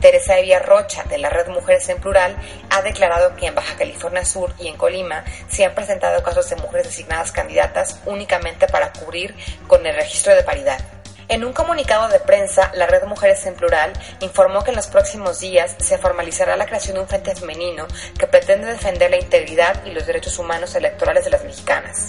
Teresa 0.01 0.39
Evia 0.39 0.61
Rocha, 0.61 1.03
de 1.03 1.19
la 1.19 1.31
Red 1.31 1.49
Mujeres 1.49 1.89
en 1.89 1.99
Plural, 2.01 2.37
ha 2.71 2.81
declarado 2.83 3.35
que 3.35 3.47
en 3.47 3.57
Baja 3.57 3.77
California 3.77 4.25
Sur 4.25 4.55
y 4.61 4.69
en 4.69 4.77
Colima 4.77 5.25
se 5.49 5.65
han 5.65 5.75
presentado 5.75 6.23
casos 6.23 6.49
de 6.49 6.55
mujeres 6.55 6.87
designadas 6.87 7.33
candidatas 7.33 7.99
únicamente 8.07 8.69
para 8.69 8.93
cubrir 8.93 9.35
con 9.67 9.85
el 9.85 9.97
registro 9.97 10.33
de 10.33 10.45
paridad. 10.45 11.00
En 11.31 11.45
un 11.45 11.53
comunicado 11.53 12.09
de 12.09 12.19
prensa, 12.19 12.73
la 12.75 12.89
Red 12.89 13.05
Mujeres 13.05 13.47
en 13.47 13.55
Plural 13.55 13.93
informó 14.19 14.65
que 14.65 14.71
en 14.71 14.77
los 14.77 14.89
próximos 14.89 15.39
días 15.39 15.77
se 15.79 15.97
formalizará 15.97 16.57
la 16.57 16.67
creación 16.67 16.97
de 16.97 17.03
un 17.03 17.07
frente 17.07 17.37
femenino 17.37 17.87
que 18.19 18.27
pretende 18.27 18.67
defender 18.67 19.13
la 19.13 19.17
integridad 19.17 19.87
y 19.87 19.93
los 19.93 20.05
derechos 20.09 20.37
humanos 20.41 20.75
electorales 20.75 21.25
de 21.25 21.31
las 21.31 21.45
mexicanas. 21.45 22.09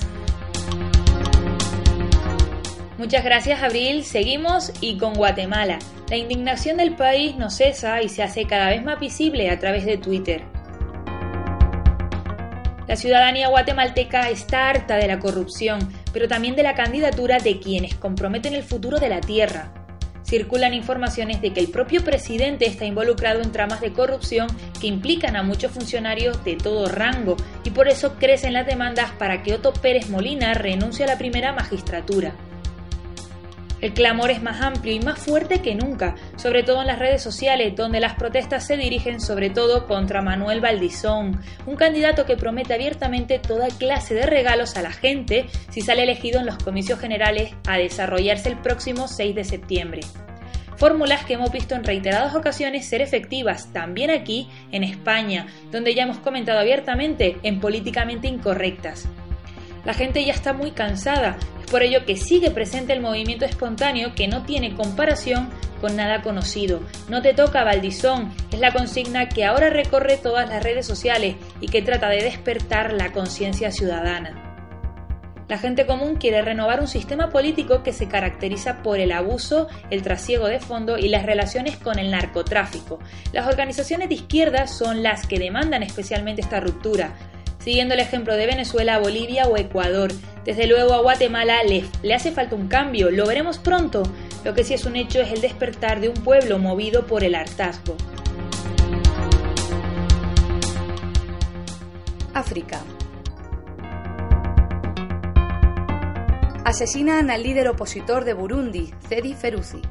Muchas 2.97 3.23
gracias, 3.23 3.61
Abril. 3.61 4.03
Seguimos 4.05 4.71
y 4.81 4.97
con 4.97 5.13
Guatemala. 5.13 5.77
La 6.09 6.15
indignación 6.15 6.77
del 6.77 6.95
país 6.95 7.35
no 7.35 7.51
cesa 7.51 8.01
y 8.01 8.09
se 8.09 8.23
hace 8.23 8.47
cada 8.47 8.69
vez 8.69 8.83
más 8.83 8.99
visible 8.99 9.51
a 9.51 9.59
través 9.59 9.85
de 9.85 9.97
Twitter. 9.97 10.41
La 12.87 12.95
ciudadanía 12.95 13.49
guatemalteca 13.49 14.29
está 14.29 14.69
harta 14.69 14.95
de 14.95 15.07
la 15.07 15.19
corrupción, 15.19 15.93
pero 16.13 16.27
también 16.27 16.55
de 16.55 16.63
la 16.63 16.75
candidatura 16.75 17.39
de 17.39 17.59
quienes 17.59 17.95
comprometen 17.95 18.53
el 18.53 18.63
futuro 18.63 18.99
de 18.99 19.09
la 19.09 19.21
tierra. 19.21 19.73
Circulan 20.23 20.73
informaciones 20.73 21.41
de 21.41 21.51
que 21.51 21.59
el 21.59 21.69
propio 21.69 22.03
presidente 22.03 22.67
está 22.67 22.85
involucrado 22.85 23.41
en 23.41 23.51
tramas 23.51 23.81
de 23.81 23.91
corrupción 23.91 24.47
que 24.79 24.87
implican 24.87 25.35
a 25.35 25.43
muchos 25.43 25.71
funcionarios 25.71 26.43
de 26.43 26.55
todo 26.55 26.87
rango 26.87 27.37
y 27.63 27.71
por 27.71 27.87
eso 27.87 28.15
crecen 28.17 28.53
las 28.53 28.67
demandas 28.67 29.11
para 29.11 29.43
que 29.43 29.53
Otto 29.53 29.73
Pérez 29.73 30.09
Molina 30.09 30.53
renuncie 30.53 31.05
a 31.05 31.07
la 31.07 31.17
primera 31.17 31.53
magistratura. 31.53 32.33
El 33.81 33.93
clamor 33.93 34.29
es 34.29 34.43
más 34.43 34.61
amplio 34.61 34.93
y 34.93 34.99
más 34.99 35.17
fuerte 35.17 35.61
que 35.61 35.73
nunca, 35.73 36.15
sobre 36.35 36.61
todo 36.61 36.81
en 36.81 36.87
las 36.87 36.99
redes 36.99 37.23
sociales, 37.23 37.75
donde 37.75 37.99
las 37.99 38.13
protestas 38.13 38.67
se 38.67 38.77
dirigen 38.77 39.19
sobre 39.19 39.49
todo 39.49 39.87
contra 39.87 40.21
Manuel 40.21 40.61
Valdizón, 40.61 41.41
un 41.65 41.75
candidato 41.75 42.25
que 42.27 42.37
promete 42.37 42.75
abiertamente 42.75 43.39
toda 43.39 43.69
clase 43.69 44.13
de 44.13 44.27
regalos 44.27 44.77
a 44.77 44.83
la 44.83 44.91
gente 44.91 45.47
si 45.71 45.81
sale 45.81 46.03
elegido 46.03 46.39
en 46.39 46.45
los 46.45 46.57
comicios 46.57 46.99
generales 46.99 47.53
a 47.67 47.77
desarrollarse 47.77 48.49
el 48.49 48.57
próximo 48.57 49.07
6 49.07 49.33
de 49.33 49.43
septiembre. 49.43 50.01
Fórmulas 50.77 51.25
que 51.25 51.33
hemos 51.33 51.51
visto 51.51 51.73
en 51.73 51.83
reiteradas 51.83 52.35
ocasiones 52.35 52.87
ser 52.87 53.01
efectivas 53.01 53.73
también 53.73 54.11
aquí 54.11 54.47
en 54.71 54.83
España, 54.83 55.47
donde 55.71 55.95
ya 55.95 56.03
hemos 56.03 56.17
comentado 56.19 56.59
abiertamente 56.59 57.37
en 57.41 57.59
políticamente 57.59 58.27
incorrectas. 58.27 59.07
La 59.83 59.93
gente 59.93 60.23
ya 60.23 60.33
está 60.33 60.53
muy 60.53 60.71
cansada, 60.71 61.37
es 61.59 61.71
por 61.71 61.81
ello 61.81 62.05
que 62.05 62.15
sigue 62.15 62.51
presente 62.51 62.93
el 62.93 63.01
movimiento 63.01 63.45
espontáneo 63.45 64.13
que 64.13 64.27
no 64.27 64.43
tiene 64.43 64.75
comparación 64.75 65.49
con 65.79 65.95
nada 65.95 66.21
conocido. 66.21 66.81
No 67.09 67.21
te 67.21 67.33
toca 67.33 67.63
Valdizón, 67.63 68.31
es 68.51 68.59
la 68.59 68.71
consigna 68.71 69.27
que 69.27 69.43
ahora 69.43 69.69
recorre 69.71 70.17
todas 70.17 70.47
las 70.47 70.63
redes 70.63 70.85
sociales 70.85 71.35
y 71.59 71.67
que 71.67 71.81
trata 71.81 72.09
de 72.09 72.23
despertar 72.23 72.93
la 72.93 73.11
conciencia 73.11 73.71
ciudadana. 73.71 74.47
La 75.51 75.57
gente 75.57 75.85
común 75.85 76.15
quiere 76.15 76.41
renovar 76.41 76.79
un 76.79 76.87
sistema 76.87 77.29
político 77.29 77.83
que 77.83 77.91
se 77.91 78.07
caracteriza 78.07 78.81
por 78.81 78.99
el 79.01 79.11
abuso, 79.11 79.67
el 79.89 80.01
trasiego 80.01 80.47
de 80.47 80.61
fondo 80.61 80.97
y 80.97 81.09
las 81.09 81.25
relaciones 81.25 81.75
con 81.75 81.99
el 81.99 82.09
narcotráfico. 82.09 82.99
Las 83.33 83.47
organizaciones 83.47 84.07
de 84.07 84.15
izquierda 84.15 84.65
son 84.67 85.03
las 85.03 85.27
que 85.27 85.39
demandan 85.39 85.83
especialmente 85.83 86.39
esta 86.39 86.61
ruptura, 86.61 87.15
siguiendo 87.63 87.93
el 87.93 87.99
ejemplo 87.99 88.35
de 88.35 88.47
Venezuela, 88.47 88.99
Bolivia 88.99 89.47
o 89.47 89.57
Ecuador. 89.57 90.11
Desde 90.45 90.67
luego 90.67 90.93
a 90.93 91.01
Guatemala 91.01 91.63
le, 91.63 91.85
le, 92.01 92.13
hace 92.13 92.31
falta 92.31 92.55
un 92.55 92.67
cambio, 92.67 93.11
lo 93.11 93.25
veremos 93.25 93.59
pronto. 93.59 94.03
Lo 94.43 94.53
que 94.53 94.63
sí 94.63 94.73
es 94.73 94.85
un 94.85 94.95
hecho 94.95 95.21
es 95.21 95.31
el 95.31 95.41
despertar 95.41 95.99
de 96.01 96.09
un 96.09 96.15
pueblo 96.15 96.57
movido 96.57 97.05
por 97.05 97.23
el 97.23 97.35
hartazgo. 97.35 97.95
África. 102.33 102.81
Asesinan 106.63 107.29
al 107.29 107.43
líder 107.43 107.67
opositor 107.67 108.23
de 108.23 108.33
Burundi, 108.33 108.93
Cedi 109.07 109.33
Feruzzi. 109.33 109.81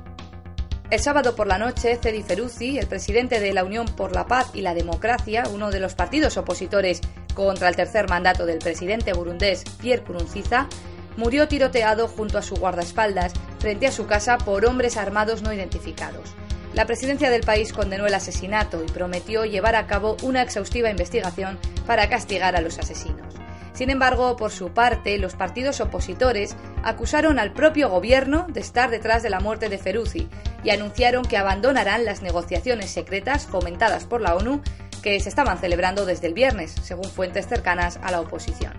El 0.91 0.99
sábado 0.99 1.37
por 1.37 1.47
la 1.47 1.57
noche, 1.57 1.97
Cedi 2.03 2.25
Feruzzi, 2.25 2.77
el 2.77 2.89
presidente 2.89 3.39
de 3.39 3.55
la 3.55 3.63
Unión 3.63 3.87
por 3.87 4.13
la 4.13 4.27
Paz 4.27 4.51
y 4.55 4.63
la 4.63 4.75
Democracia, 4.75 5.45
uno 5.55 5.71
de 5.71 5.79
los 5.79 5.95
partidos 5.95 6.37
opositores 6.37 7.01
contra 7.33 7.69
el 7.69 7.77
tercer 7.77 8.09
mandato 8.09 8.45
del 8.45 8.59
presidente 8.59 9.13
burundés 9.13 9.63
Pierre 9.81 10.03
Nkurunziza, 10.03 10.69
murió 11.17 11.47
tiroteado 11.47 12.09
junto 12.09 12.39
a 12.39 12.43
su 12.43 12.57
guardaespaldas 12.57 13.33
frente 13.61 13.87
a 13.87 13.93
su 13.93 14.09
casa 14.09 14.37
por 14.39 14.67
hombres 14.67 14.97
armados 14.97 15.43
no 15.43 15.53
identificados. 15.53 16.35
La 16.75 16.87
presidencia 16.87 17.31
del 17.31 17.43
país 17.43 17.73
condenó 17.73 18.09
el 18.09 18.15
asesinato 18.15 18.83
y 18.83 18.91
prometió 18.91 19.45
llevar 19.45 19.77
a 19.77 19.87
cabo 19.87 20.17
una 20.25 20.43
exhaustiva 20.43 20.91
investigación 20.91 21.57
para 21.87 22.09
castigar 22.09 22.57
a 22.57 22.61
los 22.61 22.81
asesinos. 22.81 23.40
Sin 23.81 23.89
embargo, 23.89 24.37
por 24.37 24.51
su 24.51 24.75
parte, 24.75 25.17
los 25.17 25.37
partidos 25.37 25.81
opositores 25.81 26.55
acusaron 26.83 27.39
al 27.39 27.55
propio 27.55 27.89
gobierno 27.89 28.45
de 28.51 28.61
estar 28.61 28.91
detrás 28.91 29.23
de 29.23 29.31
la 29.31 29.41
muerte 29.41 29.71
de 29.71 29.79
Feruzzi 29.79 30.29
y 30.63 30.69
anunciaron 30.69 31.25
que 31.25 31.39
abandonarán 31.39 32.05
las 32.05 32.21
negociaciones 32.21 32.91
secretas 32.91 33.47
fomentadas 33.47 34.05
por 34.05 34.21
la 34.21 34.35
ONU 34.35 34.61
que 35.03 35.19
se 35.19 35.31
estaban 35.31 35.57
celebrando 35.57 36.05
desde 36.05 36.27
el 36.27 36.35
viernes, 36.35 36.75
según 36.83 37.07
fuentes 37.07 37.47
cercanas 37.47 37.99
a 38.03 38.11
la 38.11 38.21
oposición. 38.21 38.75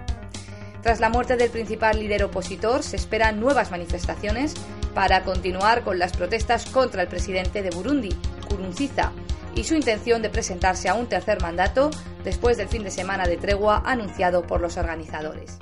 Tras 0.84 1.00
la 1.00 1.10
muerte 1.10 1.36
del 1.36 1.50
principal 1.50 1.98
líder 1.98 2.26
opositor, 2.26 2.84
se 2.84 2.98
esperan 2.98 3.40
nuevas 3.40 3.72
manifestaciones 3.72 4.54
para 4.94 5.24
continuar 5.24 5.82
con 5.84 5.98
las 5.98 6.16
protestas 6.16 6.68
contra 6.68 7.02
el 7.02 7.08
presidente 7.08 7.64
de 7.64 7.72
Burundi, 7.72 8.16
Kurunziza, 8.48 9.14
y 9.56 9.64
su 9.64 9.76
intención 9.76 10.22
de 10.22 10.30
presentarse 10.30 10.90
a 10.90 10.94
un 10.94 11.08
tercer 11.08 11.42
mandato 11.42 11.92
después 12.24 12.58
del 12.58 12.70
fin 12.70 12.84
de 12.84 12.92
semana 12.92 13.26
de 13.26 13.38
tregua 13.38 13.82
anunciado 13.86 14.48
por 14.48 14.62
los 14.62 14.78
organizadores. 14.78 15.58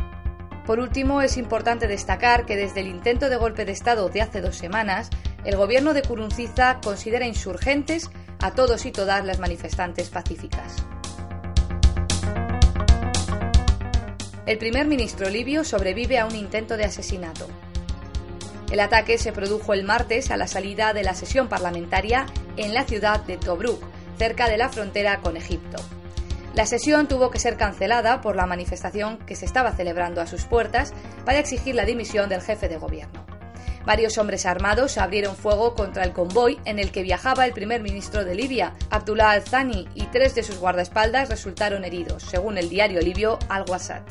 Por 0.66 0.80
último, 0.80 1.22
es 1.22 1.38
importante 1.38 1.88
destacar 1.88 2.46
que 2.46 2.56
desde 2.56 2.82
el 2.82 2.88
intento 2.88 3.30
de 3.30 3.38
golpe 3.38 3.66
de 3.66 3.72
Estado 3.72 4.08
de 4.10 4.22
hace 4.22 4.42
dos 4.42 4.56
semanas, 4.56 5.10
el 5.44 5.56
gobierno 5.56 5.94
de 5.94 6.04
Kurunziza 6.04 6.80
considera 6.84 7.26
insurgentes 7.26 8.12
a 8.40 8.52
todos 8.52 8.86
y 8.86 8.92
todas 8.92 9.26
las 9.26 9.40
manifestantes 9.40 10.10
pacíficas. 10.10 10.76
El 14.46 14.58
primer 14.58 14.88
ministro 14.88 15.30
libio 15.30 15.64
sobrevive 15.64 16.18
a 16.18 16.26
un 16.26 16.36
intento 16.36 16.78
de 16.78 16.86
asesinato. 16.86 17.48
El 18.72 18.80
ataque 18.80 19.18
se 19.18 19.32
produjo 19.32 19.74
el 19.74 19.84
martes 19.84 20.30
a 20.30 20.38
la 20.38 20.48
salida 20.48 20.94
de 20.94 21.04
la 21.04 21.16
sesión 21.16 21.48
parlamentaria 21.48 22.28
en 22.60 22.74
la 22.74 22.84
ciudad 22.84 23.22
de 23.22 23.38
Tobruk, 23.38 23.82
cerca 24.18 24.50
de 24.50 24.58
la 24.58 24.70
frontera 24.70 25.20
con 25.22 25.38
Egipto. 25.38 25.82
La 26.54 26.66
sesión 26.66 27.08
tuvo 27.08 27.30
que 27.32 27.40
ser 27.40 27.58
cancelada 27.58 28.22
por 28.22 28.36
la 28.36 28.46
manifestación 28.46 29.18
que 29.20 29.36
se 29.36 29.46
estaba 29.46 29.72
celebrando 29.72 30.20
a 30.20 30.28
sus 30.28 30.46
puertas 30.46 30.94
para 31.26 31.40
exigir 31.40 31.76
la 31.76 31.86
dimisión 31.86 32.28
del 32.28 32.42
jefe 32.42 32.68
de 32.68 32.78
gobierno. 32.78 33.26
Varios 33.86 34.18
hombres 34.18 34.46
armados 34.46 34.98
abrieron 34.98 35.36
fuego 35.36 35.74
contra 35.74 36.04
el 36.04 36.12
convoy 36.12 36.60
en 36.66 36.80
el 36.80 36.92
que 36.92 37.02
viajaba 37.02 37.46
el 37.46 37.54
primer 37.54 37.82
ministro 37.82 38.26
de 38.26 38.36
Libia, 38.36 38.74
Abdullah 38.90 39.32
al-Thani, 39.32 39.88
y 39.96 40.06
tres 40.08 40.36
de 40.36 40.44
sus 40.44 40.60
guardaespaldas 40.60 41.30
resultaron 41.30 41.86
heridos, 41.86 42.24
según 42.24 42.58
el 42.58 42.70
diario 42.70 43.00
libio 43.00 43.40
Al-Wasat. 43.48 44.04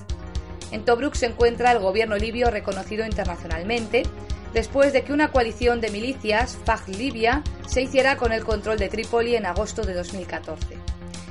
En 0.71 0.85
Tobruk 0.85 1.15
se 1.15 1.27
encuentra 1.27 1.73
el 1.73 1.79
gobierno 1.79 2.17
libio 2.17 2.51
reconocido 2.51 3.05
internacionalmente, 3.05 4.05
después 4.53 4.93
de 4.93 5.03
que 5.03 5.13
una 5.13 5.31
coalición 5.31 5.81
de 5.81 5.91
milicias, 5.91 6.59
Faj 6.65 6.89
Libia, 6.89 7.43
se 7.67 7.83
hiciera 7.83 8.17
con 8.17 8.33
el 8.33 8.45
control 8.45 8.79
de 8.79 8.89
Trípoli 8.89 9.37
en 9.37 9.47
agosto 9.47 9.83
de 9.83 9.95
2014. 9.95 10.77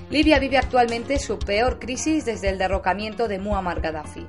Libia 0.10 0.40
vive 0.40 0.58
actualmente 0.58 1.20
su 1.20 1.38
peor 1.38 1.80
crisis 1.80 2.24
desde 2.24 2.50
el 2.50 2.58
derrocamiento 2.58 3.28
de 3.28 3.40
Muammar 3.40 3.82
Gaddafi. 3.82 4.26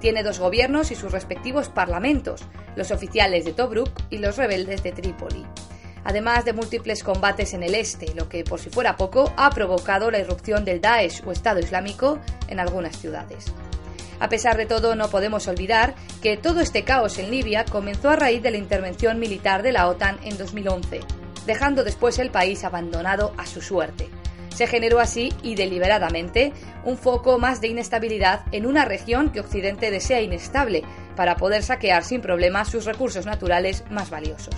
Tiene 0.00 0.22
dos 0.22 0.38
gobiernos 0.38 0.90
y 0.90 0.94
sus 0.94 1.12
respectivos 1.12 1.68
parlamentos, 1.68 2.42
los 2.76 2.90
oficiales 2.92 3.44
de 3.44 3.52
Tobruk 3.52 3.90
y 4.10 4.18
los 4.18 4.36
rebeldes 4.36 4.82
de 4.82 4.92
Trípoli. 4.92 5.44
Además 6.04 6.46
de 6.46 6.54
múltiples 6.54 7.02
combates 7.02 7.52
en 7.52 7.62
el 7.62 7.74
este, 7.74 8.14
lo 8.14 8.28
que, 8.28 8.44
por 8.44 8.60
si 8.60 8.70
fuera 8.70 8.96
poco, 8.96 9.32
ha 9.36 9.50
provocado 9.50 10.10
la 10.10 10.20
irrupción 10.20 10.64
del 10.64 10.80
Daesh 10.80 11.22
o 11.26 11.32
Estado 11.32 11.60
Islámico 11.60 12.18
en 12.46 12.60
algunas 12.60 12.96
ciudades. 12.96 13.52
A 14.20 14.28
pesar 14.28 14.56
de 14.56 14.66
todo, 14.66 14.94
no 14.94 15.10
podemos 15.10 15.46
olvidar 15.46 15.94
que 16.22 16.36
todo 16.36 16.60
este 16.60 16.84
caos 16.84 17.18
en 17.18 17.30
Libia 17.30 17.64
comenzó 17.64 18.10
a 18.10 18.16
raíz 18.16 18.42
de 18.42 18.50
la 18.50 18.56
intervención 18.56 19.18
militar 19.18 19.62
de 19.62 19.72
la 19.72 19.88
OTAN 19.88 20.18
en 20.24 20.36
2011, 20.36 21.00
dejando 21.46 21.84
después 21.84 22.18
el 22.18 22.30
país 22.30 22.64
abandonado 22.64 23.32
a 23.36 23.46
su 23.46 23.60
suerte. 23.60 24.08
Se 24.54 24.66
generó 24.66 24.98
así 24.98 25.32
y 25.42 25.54
deliberadamente 25.54 26.52
un 26.84 26.98
foco 26.98 27.38
más 27.38 27.60
de 27.60 27.68
inestabilidad 27.68 28.42
en 28.50 28.66
una 28.66 28.84
región 28.84 29.30
que 29.30 29.38
Occidente 29.38 29.92
desea 29.92 30.20
inestable 30.20 30.82
para 31.14 31.36
poder 31.36 31.62
saquear 31.62 32.02
sin 32.02 32.20
problemas 32.20 32.68
sus 32.68 32.84
recursos 32.84 33.24
naturales 33.24 33.84
más 33.88 34.10
valiosos. 34.10 34.54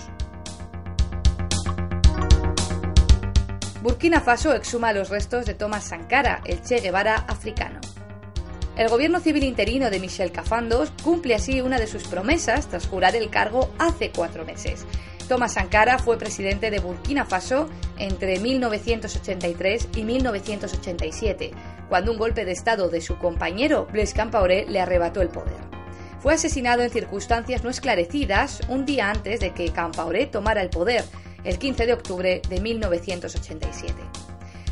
Burkina 3.82 4.20
Faso 4.20 4.54
exhuma 4.54 4.92
los 4.92 5.10
restos 5.10 5.44
de 5.44 5.54
Thomas 5.54 5.84
Sankara, 5.84 6.40
el 6.44 6.62
Che 6.62 6.80
Guevara 6.80 7.16
africano. 7.28 7.80
El 8.80 8.88
gobierno 8.88 9.20
civil 9.20 9.44
interino 9.44 9.90
de 9.90 10.00
Michel 10.00 10.32
Cafandos 10.32 10.90
cumple 11.04 11.34
así 11.34 11.60
una 11.60 11.78
de 11.78 11.86
sus 11.86 12.04
promesas 12.04 12.66
tras 12.66 12.86
jurar 12.86 13.14
el 13.14 13.28
cargo 13.28 13.70
hace 13.78 14.10
cuatro 14.10 14.46
meses. 14.46 14.86
Thomas 15.28 15.52
Sankara 15.52 15.98
fue 15.98 16.16
presidente 16.16 16.70
de 16.70 16.78
Burkina 16.78 17.26
Faso 17.26 17.68
entre 17.98 18.40
1983 18.40 19.88
y 19.96 20.04
1987, 20.04 21.50
cuando 21.90 22.10
un 22.10 22.16
golpe 22.16 22.46
de 22.46 22.52
Estado 22.52 22.88
de 22.88 23.02
su 23.02 23.18
compañero 23.18 23.86
Blaise 23.92 24.14
Campaoré 24.14 24.64
le 24.66 24.80
arrebató 24.80 25.20
el 25.20 25.28
poder. 25.28 25.60
Fue 26.20 26.32
asesinado 26.32 26.80
en 26.82 26.88
circunstancias 26.88 27.62
no 27.62 27.68
esclarecidas 27.68 28.62
un 28.70 28.86
día 28.86 29.10
antes 29.10 29.40
de 29.40 29.52
que 29.52 29.72
Campaoré 29.72 30.24
tomara 30.24 30.62
el 30.62 30.70
poder, 30.70 31.04
el 31.44 31.58
15 31.58 31.84
de 31.84 31.92
octubre 31.92 32.40
de 32.48 32.60
1987. 32.62 34.29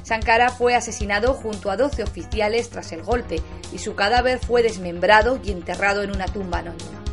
Sankara 0.09 0.49
fue 0.49 0.75
asesinado 0.75 1.35
junto 1.35 1.71
a 1.71 1.77
12 1.77 2.03
oficiales 2.03 2.71
tras 2.71 2.93
el 2.93 3.03
golpe 3.03 3.43
y 3.75 3.79
su 3.79 3.95
cadáver 3.95 4.39
fue 4.39 4.63
desmembrado 4.63 5.39
y 5.45 5.51
enterrado 5.51 6.03
en 6.03 6.11
una 6.11 6.25
tumba 6.25 6.61
anónima. 6.61 7.05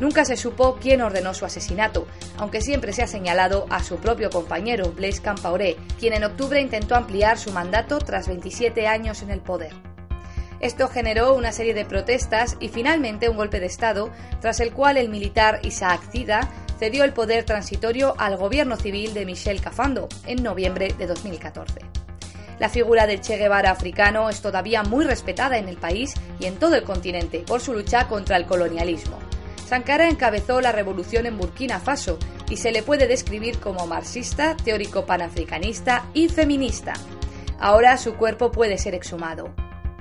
Nunca 0.00 0.24
se 0.24 0.36
supo 0.36 0.76
quién 0.80 1.00
ordenó 1.00 1.32
su 1.32 1.44
asesinato, 1.44 2.08
aunque 2.36 2.60
siempre 2.60 2.92
se 2.92 3.04
ha 3.04 3.06
señalado 3.06 3.66
a 3.70 3.84
su 3.84 3.98
propio 3.98 4.30
compañero, 4.30 4.90
Blaise 4.90 5.20
Campaoré, 5.20 5.76
quien 6.00 6.12
en 6.12 6.24
octubre 6.24 6.60
intentó 6.60 6.96
ampliar 6.96 7.38
su 7.38 7.52
mandato 7.52 7.98
tras 7.98 8.26
27 8.26 8.88
años 8.88 9.22
en 9.22 9.30
el 9.30 9.38
poder. 9.38 9.72
Esto 10.58 10.88
generó 10.88 11.36
una 11.36 11.52
serie 11.52 11.72
de 11.72 11.84
protestas 11.84 12.56
y 12.58 12.68
finalmente 12.68 13.28
un 13.28 13.36
golpe 13.36 13.60
de 13.60 13.66
Estado, 13.66 14.10
tras 14.40 14.58
el 14.58 14.72
cual 14.72 14.96
el 14.96 15.08
militar 15.08 15.60
Isaac 15.62 16.00
Zida 16.10 16.50
cedió 16.80 17.04
el 17.04 17.12
poder 17.12 17.44
transitorio 17.44 18.16
al 18.18 18.36
gobierno 18.36 18.74
civil 18.74 19.14
de 19.14 19.24
Michel 19.24 19.60
Cafando 19.60 20.08
en 20.26 20.42
noviembre 20.42 20.92
de 20.98 21.06
2014. 21.06 22.03
La 22.58 22.68
figura 22.68 23.06
del 23.06 23.20
Che 23.20 23.36
Guevara 23.36 23.70
africano 23.70 24.30
es 24.30 24.40
todavía 24.40 24.82
muy 24.82 25.04
respetada 25.04 25.58
en 25.58 25.68
el 25.68 25.76
país 25.76 26.14
y 26.38 26.46
en 26.46 26.56
todo 26.56 26.76
el 26.76 26.84
continente 26.84 27.40
por 27.40 27.60
su 27.60 27.72
lucha 27.72 28.06
contra 28.06 28.36
el 28.36 28.46
colonialismo. 28.46 29.18
Sankara 29.66 30.08
encabezó 30.08 30.60
la 30.60 30.72
revolución 30.72 31.26
en 31.26 31.38
Burkina 31.38 31.80
Faso 31.80 32.18
y 32.48 32.58
se 32.58 32.70
le 32.70 32.82
puede 32.82 33.08
describir 33.08 33.58
como 33.58 33.86
marxista, 33.86 34.56
teórico 34.56 35.06
panafricanista 35.06 36.04
y 36.14 36.28
feminista. 36.28 36.92
Ahora 37.58 37.96
su 37.96 38.14
cuerpo 38.14 38.50
puede 38.50 38.78
ser 38.78 38.94
exhumado. 38.94 39.54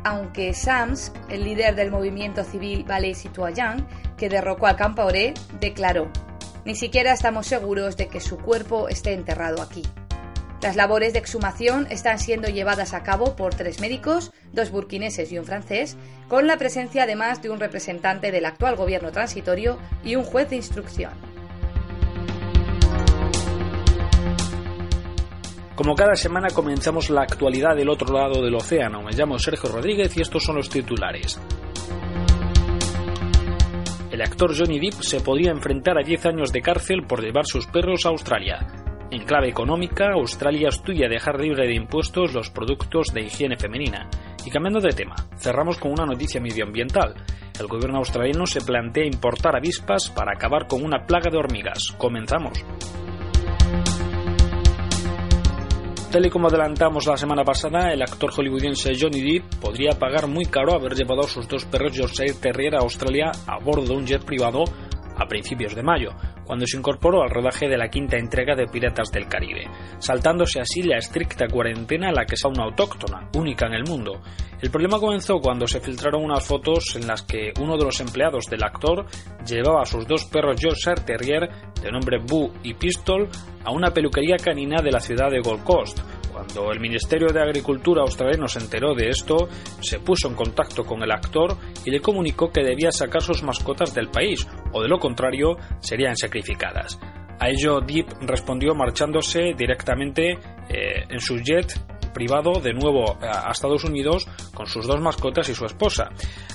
Aunque 0.04 0.54
Sams, 0.54 1.14
el 1.30 1.46
líder 1.46 1.76
del 1.76 1.90
movimiento 1.90 2.44
civil 2.44 2.84
Ballet 2.84 3.16
Citoyen, 3.16 3.88
que 4.18 4.28
derrocó 4.28 4.68
a 4.68 4.76
Campaoré, 4.76 5.34
declaró: 5.62 6.12
Ni 6.66 6.76
siquiera 6.76 7.14
estamos 7.14 7.48
seguros 7.48 7.96
de 7.96 8.10
que 8.10 8.20
su 8.20 8.38
cuerpo 8.38 8.90
esté 8.90 9.14
enterrado 9.14 9.62
aquí. 9.62 9.84
Las 10.64 10.78
labores 10.78 11.12
de 11.12 11.20
exhumación 11.20 11.88
están 11.90 12.20
siendo 12.20 12.48
llevadas 12.48 12.94
a 12.94 13.04
cabo 13.04 13.36
por 13.36 13.54
tres 13.54 13.82
médicos, 13.82 14.32
dos 14.54 14.72
burkineses 14.72 15.30
y 15.34 15.38
un 15.38 15.44
francés, 15.44 15.98
con 16.30 16.48
la 16.48 16.56
presencia 16.56 17.04
además 17.04 17.42
de 17.42 17.50
un 17.50 17.60
representante 17.60 18.32
del 18.32 18.46
actual 18.46 18.78
gobierno 18.78 19.12
transitorio 19.12 19.78
y 20.06 20.16
un 20.16 20.24
juez 20.24 20.50
de 20.50 20.56
instrucción. 20.56 21.12
Como 25.76 25.96
cada 25.96 26.16
semana 26.16 26.48
comenzamos 26.48 27.10
la 27.10 27.24
actualidad 27.24 27.76
del 27.76 27.90
otro 27.90 28.14
lado 28.18 28.42
del 28.42 28.56
océano. 28.56 29.02
Me 29.02 29.12
llamo 29.12 29.38
Sergio 29.38 29.70
Rodríguez 29.70 30.16
y 30.16 30.22
estos 30.22 30.46
son 30.46 30.56
los 30.56 30.70
titulares. 30.70 31.42
El 34.10 34.22
actor 34.22 34.58
Johnny 34.58 34.80
Depp 34.80 35.02
se 35.02 35.20
podría 35.20 35.52
enfrentar 35.52 35.98
a 35.98 36.08
10 36.08 36.26
años 36.28 36.54
de 36.54 36.62
cárcel 36.62 37.06
por 37.06 37.22
llevar 37.22 37.46
sus 37.46 37.68
perros 37.68 38.06
a 38.06 38.10
Australia. 38.10 38.83
En 39.14 39.26
clave 39.26 39.48
económica, 39.48 40.12
Australia 40.14 40.70
estudia 40.70 41.08
dejar 41.08 41.40
libre 41.40 41.68
de 41.68 41.76
impuestos 41.76 42.34
los 42.34 42.50
productos 42.50 43.14
de 43.14 43.22
higiene 43.22 43.56
femenina. 43.56 44.10
Y 44.44 44.50
cambiando 44.50 44.80
de 44.80 44.90
tema, 44.90 45.14
cerramos 45.38 45.78
con 45.78 45.92
una 45.92 46.04
noticia 46.04 46.42
medioambiental. 46.42 47.14
El 47.60 47.68
gobierno 47.68 48.00
australiano 48.00 48.48
se 48.48 48.62
plantea 48.62 49.06
importar 49.06 49.56
avispas 49.56 50.10
para 50.10 50.32
acabar 50.34 50.66
con 50.66 50.84
una 50.84 51.06
plaga 51.06 51.30
de 51.30 51.38
hormigas. 51.38 51.94
Comenzamos. 51.96 52.66
Tal 56.14 56.26
y 56.26 56.30
como 56.32 56.48
adelantamos 56.48 57.06
la 57.06 57.18
semana 57.18 57.44
pasada, 57.44 57.92
el 57.92 58.02
actor 58.02 58.32
hollywoodiense 58.32 58.94
Johnny 59.00 59.22
Depp 59.22 59.56
podría 59.62 59.92
pagar 59.98 60.28
muy 60.28 60.46
caro 60.46 60.74
haber 60.74 60.94
llevado 60.94 61.22
a 61.22 61.28
sus 61.28 61.48
dos 61.48 61.66
perros 61.66 61.94
Yorkshire 61.94 62.34
Terrier 62.34 62.76
a 62.76 62.80
Australia 62.80 63.32
a 63.46 63.58
bordo 63.58 63.94
de 63.94 63.94
un 63.94 64.06
jet 64.06 64.24
privado 64.24 64.64
a 65.18 65.28
principios 65.28 65.76
de 65.76 65.84
mayo, 65.84 66.12
cuando 66.46 66.66
se 66.66 66.78
incorporó 66.78 67.24
al 67.24 67.30
rodaje 67.30 67.68
de 67.68 67.78
la 67.78 67.90
quinta 67.90 68.18
entrega 68.18 68.56
de 68.56 68.68
Piratas 68.68 69.12
del 69.12 69.28
Caribe, 69.28 69.70
saltándose 70.00 70.60
así 70.60 70.84
la 70.84 70.98
estricta 70.98 71.48
cuarentena 71.48 72.10
a 72.10 72.14
la 72.14 72.26
que 72.26 72.36
está 72.36 72.48
una 72.48 72.66
autóctona, 72.66 73.30
única 73.36 73.68
en 73.68 73.74
el 73.74 73.84
mundo. 73.84 74.22
El 74.62 74.72
problema 74.72 75.00
comenzó 75.00 75.40
cuando 75.40 75.68
se 75.68 75.82
filtraron 75.82 76.24
unas 76.24 76.46
fotos 76.46 76.96
en 76.96 77.06
las 77.06 77.24
que 77.24 77.52
uno 77.60 77.78
de 77.78 77.84
los 77.84 78.00
empleados 78.00 78.46
del 78.46 78.64
actor 78.64 79.06
llevaba 79.46 79.82
a 79.82 79.86
sus 79.86 80.08
dos 80.08 80.26
perros 80.26 80.60
Yorkshire 80.60 81.02
Terrier 81.06 81.50
de 81.82 81.92
nombre 81.92 82.20
Boo 82.20 82.54
y 82.64 82.74
Pistol 82.74 83.28
a 83.66 83.72
una 83.72 83.92
peluquería 83.92 84.38
canina 84.38 84.82
de 84.82 84.92
la 84.92 85.00
ciudad 85.00 85.30
de 85.30 85.42
Gold 85.42 85.64
Coast, 85.64 86.00
cuando 86.34 86.72
el 86.72 86.80
Ministerio 86.80 87.28
de 87.28 87.42
Agricultura 87.42 88.02
australiano 88.02 88.48
se 88.48 88.60
enteró 88.60 88.96
de 88.96 89.10
esto, 89.10 89.48
se 89.80 90.00
puso 90.00 90.28
en 90.28 90.36
contacto 90.36 90.84
con 90.84 91.04
el 91.04 91.12
actor 91.12 91.56
y 91.86 91.92
le 91.92 92.02
comunicó 92.02 92.52
que 92.52 92.64
debía 92.64 92.92
sacar 92.92 93.22
sus 93.22 93.44
mascotas 93.44 93.94
del 93.94 94.10
país, 94.10 94.48
o 94.72 94.82
de 94.82 94.90
lo 94.90 94.98
contrario, 94.98 95.56
serían 95.80 96.18
sacrificadas. 96.18 97.00
A 97.40 97.50
ello 97.50 97.82
Deep 97.82 98.08
respondió 98.22 98.74
marchándose 98.74 99.54
directamente 99.56 100.32
eh, 100.70 101.06
en 101.10 101.20
su 101.20 101.38
jet 101.38 101.74
privado 102.14 102.62
de 102.62 102.74
nuevo 102.74 103.18
a 103.22 103.52
Estados 103.52 103.84
Unidos 103.84 104.28
con 104.54 104.68
sus 104.68 104.88
dos 104.88 105.02
mascotas 105.02 105.50
y 105.50 105.56
su 105.56 105.66
esposa. 105.66 106.10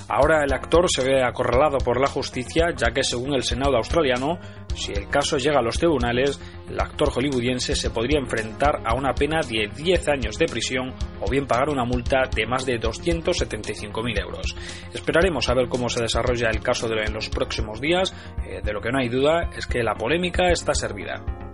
Ahora 0.07 0.43
el 0.43 0.53
actor 0.53 0.85
se 0.89 1.03
ve 1.03 1.23
acorralado 1.23 1.77
por 1.77 1.99
la 1.99 2.07
justicia 2.07 2.67
ya 2.75 2.91
que 2.91 3.03
según 3.03 3.33
el 3.35 3.43
Senado 3.43 3.77
australiano, 3.77 4.39
si 4.73 4.91
el 4.91 5.07
caso 5.07 5.37
llega 5.37 5.59
a 5.59 5.61
los 5.61 5.77
tribunales, 5.77 6.39
el 6.69 6.79
actor 6.79 7.09
hollywoodiense 7.11 7.75
se 7.75 7.89
podría 7.89 8.19
enfrentar 8.19 8.81
a 8.85 8.95
una 8.95 9.13
pena 9.13 9.41
de 9.41 9.69
10 9.75 10.07
años 10.07 10.37
de 10.37 10.45
prisión 10.45 10.93
o 11.21 11.29
bien 11.29 11.45
pagar 11.45 11.69
una 11.69 11.85
multa 11.85 12.29
de 12.33 12.45
más 12.45 12.65
de 12.65 12.79
275.000 12.79 14.21
euros. 14.21 14.55
Esperaremos 14.93 15.49
a 15.49 15.53
ver 15.53 15.67
cómo 15.67 15.89
se 15.89 16.01
desarrolla 16.01 16.49
el 16.49 16.61
caso 16.61 16.87
en 16.87 17.13
los 17.13 17.29
próximos 17.29 17.81
días. 17.81 18.13
Eh, 18.45 18.61
de 18.63 18.73
lo 18.73 18.81
que 18.81 18.91
no 18.91 18.99
hay 18.99 19.09
duda 19.09 19.49
es 19.55 19.65
que 19.65 19.83
la 19.83 19.95
polémica 19.95 20.49
está 20.51 20.73
servida. 20.73 21.48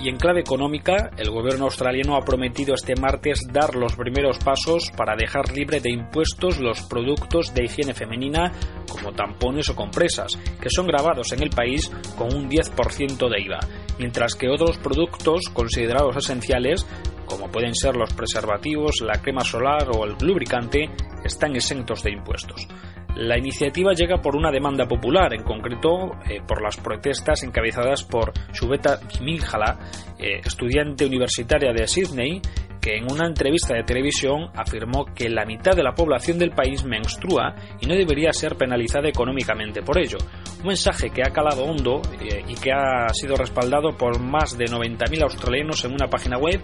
Y 0.00 0.08
en 0.08 0.16
clave 0.16 0.40
económica, 0.40 1.10
el 1.16 1.30
gobierno 1.30 1.64
australiano 1.64 2.16
ha 2.16 2.24
prometido 2.24 2.74
este 2.74 2.94
martes 2.94 3.40
dar 3.52 3.74
los 3.74 3.96
primeros 3.96 4.38
pasos 4.38 4.92
para 4.96 5.16
dejar 5.16 5.52
libre 5.52 5.80
de 5.80 5.90
impuestos 5.90 6.60
los 6.60 6.82
productos 6.82 7.52
de 7.52 7.64
higiene 7.64 7.94
femenina 7.94 8.52
como 8.88 9.12
tampones 9.12 9.68
o 9.70 9.74
compresas, 9.74 10.38
que 10.60 10.70
son 10.70 10.86
grabados 10.86 11.32
en 11.32 11.42
el 11.42 11.50
país 11.50 11.90
con 12.16 12.32
un 12.32 12.48
10% 12.48 13.28
de 13.28 13.42
IVA, 13.42 13.58
mientras 13.98 14.36
que 14.36 14.48
otros 14.48 14.78
productos 14.78 15.48
considerados 15.52 16.16
esenciales, 16.16 16.86
como 17.26 17.50
pueden 17.50 17.74
ser 17.74 17.96
los 17.96 18.12
preservativos, 18.14 19.00
la 19.02 19.20
crema 19.20 19.42
solar 19.42 19.88
o 19.92 20.04
el 20.04 20.14
lubricante, 20.20 20.90
están 21.24 21.56
exentos 21.56 22.04
de 22.04 22.12
impuestos. 22.12 22.68
La 23.16 23.36
iniciativa 23.36 23.92
llega 23.92 24.22
por 24.22 24.36
una 24.36 24.50
demanda 24.50 24.86
popular, 24.86 25.34
en 25.34 25.42
concreto 25.42 26.16
eh, 26.28 26.40
por 26.46 26.62
las 26.62 26.76
protestas 26.76 27.42
encabezadas 27.42 28.04
por 28.04 28.32
Shubeta 28.52 29.00
Biminghala, 29.08 29.78
eh, 30.18 30.40
estudiante 30.44 31.06
universitaria 31.06 31.72
de 31.72 31.88
Sydney, 31.88 32.40
que 32.80 32.96
en 32.96 33.10
una 33.10 33.26
entrevista 33.26 33.74
de 33.74 33.82
televisión 33.82 34.50
afirmó 34.54 35.04
que 35.14 35.28
la 35.28 35.44
mitad 35.44 35.74
de 35.74 35.82
la 35.82 35.94
población 35.94 36.38
del 36.38 36.50
país 36.50 36.84
menstrua 36.84 37.54
y 37.80 37.86
no 37.86 37.94
debería 37.94 38.32
ser 38.32 38.56
penalizada 38.56 39.08
económicamente 39.08 39.82
por 39.82 39.98
ello. 39.98 40.18
Un 40.60 40.68
mensaje 40.68 41.10
que 41.10 41.22
ha 41.22 41.32
calado 41.32 41.64
hondo 41.64 42.00
eh, 42.20 42.44
y 42.46 42.54
que 42.54 42.72
ha 42.72 43.08
sido 43.12 43.36
respaldado 43.36 43.96
por 43.96 44.20
más 44.20 44.56
de 44.56 44.66
90.000 44.66 45.22
australianos 45.22 45.84
en 45.84 45.92
una 45.92 46.08
página 46.08 46.38
web 46.38 46.60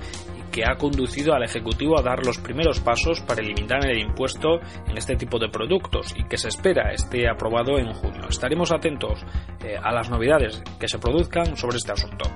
que 0.55 0.65
ha 0.65 0.77
conducido 0.77 1.35
al 1.35 1.43
Ejecutivo 1.43 1.99
a 1.99 2.03
dar 2.03 2.25
los 2.25 2.39
primeros 2.39 2.79
pasos 2.79 3.21
para 3.23 3.43
eliminar 3.43 3.85
el 3.87 3.99
impuesto 3.99 4.61
en 4.87 4.97
este 4.97 5.17
tipo 5.17 5.39
de 5.41 5.49
productos 5.49 6.15
y 6.17 6.25
que 6.29 6.37
se 6.37 6.49
espera 6.49 6.93
esté 6.93 7.29
aprobado 7.29 7.77
en 7.79 7.93
junio. 7.93 8.29
Estaremos 8.29 8.71
atentos 8.71 9.25
eh, 9.65 9.77
a 9.83 9.93
las 9.93 10.11
novedades 10.11 10.63
que 10.79 10.87
se 10.87 11.01
produzcan 11.01 11.57
sobre 11.57 11.79
este 11.79 11.93
asunto. 11.93 12.31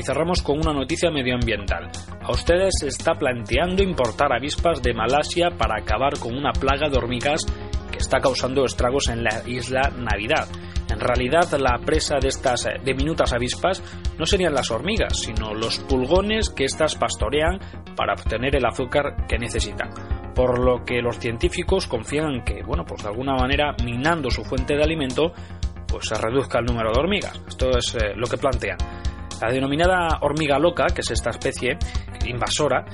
Y 0.00 0.02
cerramos 0.02 0.40
con 0.40 0.58
una 0.58 0.72
noticia 0.72 1.10
medioambiental. 1.10 1.90
A 2.22 2.32
ustedes 2.32 2.72
se 2.80 2.88
está 2.88 3.12
planteando 3.16 3.82
importar 3.82 4.32
avispas 4.32 4.80
de 4.80 4.94
Malasia 4.94 5.50
para 5.50 5.78
acabar 5.78 6.18
con 6.18 6.34
una 6.34 6.52
plaga 6.52 6.88
de 6.88 6.96
hormigas 6.96 7.44
que 7.92 7.98
está 7.98 8.18
causando 8.18 8.64
estragos 8.64 9.08
en 9.08 9.22
la 9.22 9.46
isla 9.46 9.92
Navidad. 9.98 10.48
En 10.90 11.00
realidad, 11.00 11.52
la 11.58 11.78
presa 11.84 12.16
de 12.18 12.28
estas 12.28 12.66
diminutas 12.82 13.34
avispas 13.34 13.82
no 14.18 14.24
serían 14.24 14.54
las 14.54 14.70
hormigas, 14.70 15.18
sino 15.18 15.52
los 15.52 15.80
pulgones 15.80 16.48
que 16.48 16.64
éstas 16.64 16.94
pastorean 16.94 17.58
para 17.94 18.14
obtener 18.14 18.56
el 18.56 18.64
azúcar 18.64 19.26
que 19.28 19.38
necesitan. 19.38 19.90
Por 20.34 20.64
lo 20.64 20.82
que 20.82 21.02
los 21.02 21.18
científicos 21.18 21.86
confían 21.86 22.42
que, 22.42 22.62
bueno, 22.62 22.86
pues 22.86 23.02
de 23.02 23.10
alguna 23.10 23.34
manera, 23.34 23.76
minando 23.84 24.30
su 24.30 24.44
fuente 24.44 24.76
de 24.76 24.82
alimento, 24.82 25.34
pues 25.86 26.08
se 26.08 26.14
reduzca 26.14 26.60
el 26.60 26.64
número 26.64 26.90
de 26.90 27.00
hormigas. 27.00 27.38
Esto 27.46 27.76
es 27.76 27.94
eh, 27.96 28.14
lo 28.16 28.26
que 28.26 28.38
plantean. 28.38 28.78
La 29.40 29.52
denominada 29.52 30.18
hormiga 30.22 30.58
loca, 30.58 30.86
que 30.94 31.00
es 31.00 31.10
esta 31.10 31.30
especie 31.30 31.78
invasora, 32.26 32.84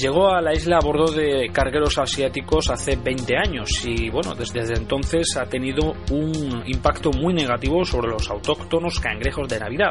Llegó 0.00 0.30
a 0.30 0.40
la 0.40 0.54
isla 0.54 0.78
a 0.78 0.84
bordo 0.84 1.12
de 1.12 1.50
cargueros 1.52 1.98
asiáticos 1.98 2.70
hace 2.70 2.96
20 2.96 3.36
años 3.36 3.84
y 3.84 4.08
bueno, 4.08 4.34
desde, 4.34 4.60
entonces 4.74 5.36
ha 5.36 5.44
tenido 5.44 5.92
un 6.10 6.62
impacto 6.64 7.10
muy 7.10 7.34
negativo 7.34 7.84
sobre 7.84 8.08
los 8.08 8.30
autóctonos 8.30 8.98
cangrejos 8.98 9.46
de 9.48 9.60
Navidad, 9.60 9.90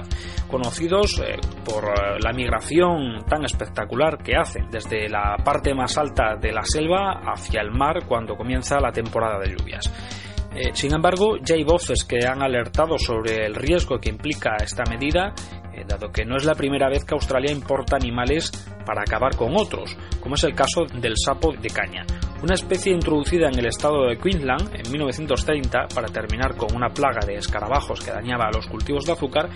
conocidos 0.50 1.20
eh, 1.20 1.38
por 1.64 1.84
eh, 1.84 2.18
la 2.24 2.34
migración 2.34 3.24
tan 3.30 3.46
espectacular 3.46 4.18
que 4.18 4.36
hacen 4.36 4.68
desde 4.72 5.08
la 5.10 5.36
parte 5.44 5.76
más 5.76 5.96
alta 5.96 6.36
de 6.42 6.54
la 6.54 6.64
selva 6.64 7.22
hacia 7.32 7.62
el 7.62 7.70
mar 7.70 8.06
cuando 8.08 8.36
comienza 8.36 8.80
la 8.80 8.92
temporada 8.92 9.38
de 9.38 9.56
lluvias. 9.56 9.94
Eh, 10.56 10.72
sin 10.74 10.96
embargo, 10.96 11.38
ya 11.44 11.54
hay 11.54 11.64
voces 11.64 12.04
que 12.04 12.26
han 12.26 12.42
alertado 12.42 12.98
sobre 12.98 13.46
el 13.46 13.54
riesgo 13.54 14.00
que 14.00 14.10
implica 14.10 14.56
esta 14.60 14.84
medida 14.90 15.36
dado 15.86 16.12
que 16.12 16.26
no 16.26 16.38
es 16.38 16.46
la 16.46 16.56
primera 16.56 16.90
vez 16.90 17.04
que 17.06 17.14
Australia 17.14 17.52
importa 17.52 17.96
animales 17.96 18.52
para 18.86 19.02
acabar 19.02 19.36
con 19.36 19.56
otros, 19.56 19.96
como 20.20 20.36
es 20.36 20.44
el 20.44 20.56
caso 20.56 20.86
del 20.86 21.14
sapo 21.18 21.54
de 21.54 21.70
caña, 21.70 22.06
una 22.42 22.56
especie 22.56 22.94
introducida 22.94 23.48
en 23.48 23.60
el 23.60 23.66
estado 23.66 24.08
de 24.08 24.18
Queensland 24.18 24.74
en 24.74 24.92
1930 24.92 25.88
para 25.94 26.08
terminar 26.08 26.56
con 26.56 26.76
una 26.76 26.90
plaga 26.90 27.26
de 27.26 27.36
escarabajos 27.36 28.00
que 28.00 28.12
dañaba 28.12 28.46
a 28.46 28.52
los 28.52 28.68
cultivos 28.68 29.06
de 29.06 29.12
azúcar, 29.12 29.50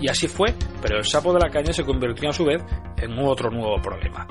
y 0.00 0.08
así 0.08 0.28
fue, 0.28 0.54
pero 0.82 0.98
el 0.98 1.04
sapo 1.04 1.32
de 1.32 1.40
la 1.40 1.50
caña 1.50 1.72
se 1.72 1.84
convirtió 1.84 2.28
a 2.28 2.32
su 2.32 2.44
vez 2.44 2.62
en 2.98 3.18
otro 3.18 3.50
nuevo 3.50 3.80
problema. 3.82 4.26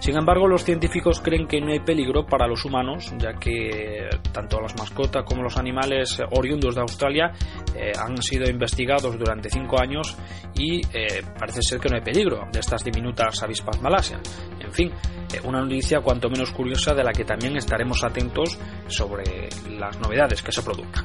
Sin 0.00 0.16
embargo, 0.16 0.46
los 0.46 0.62
científicos 0.62 1.20
creen 1.20 1.48
que 1.48 1.60
no 1.60 1.72
hay 1.72 1.80
peligro 1.80 2.24
para 2.24 2.46
los 2.46 2.64
humanos, 2.64 3.12
ya 3.18 3.32
que 3.34 4.08
tanto 4.32 4.60
las 4.60 4.76
mascotas 4.76 5.24
como 5.24 5.42
los 5.42 5.56
animales 5.56 6.22
oriundos 6.30 6.76
de 6.76 6.80
Australia 6.80 7.32
eh, 7.74 7.92
han 7.98 8.22
sido 8.22 8.48
investigados 8.48 9.18
durante 9.18 9.50
cinco 9.50 9.80
años 9.80 10.16
y 10.54 10.80
eh, 10.96 11.22
parece 11.38 11.62
ser 11.62 11.80
que 11.80 11.88
no 11.88 11.96
hay 11.96 12.02
peligro 12.02 12.46
de 12.52 12.60
estas 12.60 12.84
diminutas 12.84 13.42
avispas 13.42 13.80
malasias. 13.82 14.20
En 14.60 14.72
fin, 14.72 14.92
eh, 15.34 15.40
una 15.44 15.60
noticia 15.60 16.00
cuanto 16.00 16.30
menos 16.30 16.52
curiosa 16.52 16.94
de 16.94 17.02
la 17.02 17.12
que 17.12 17.24
también 17.24 17.56
estaremos 17.56 18.04
atentos 18.04 18.56
sobre 18.86 19.48
las 19.68 19.98
novedades 19.98 20.42
que 20.42 20.52
se 20.52 20.62
produzcan. 20.62 21.04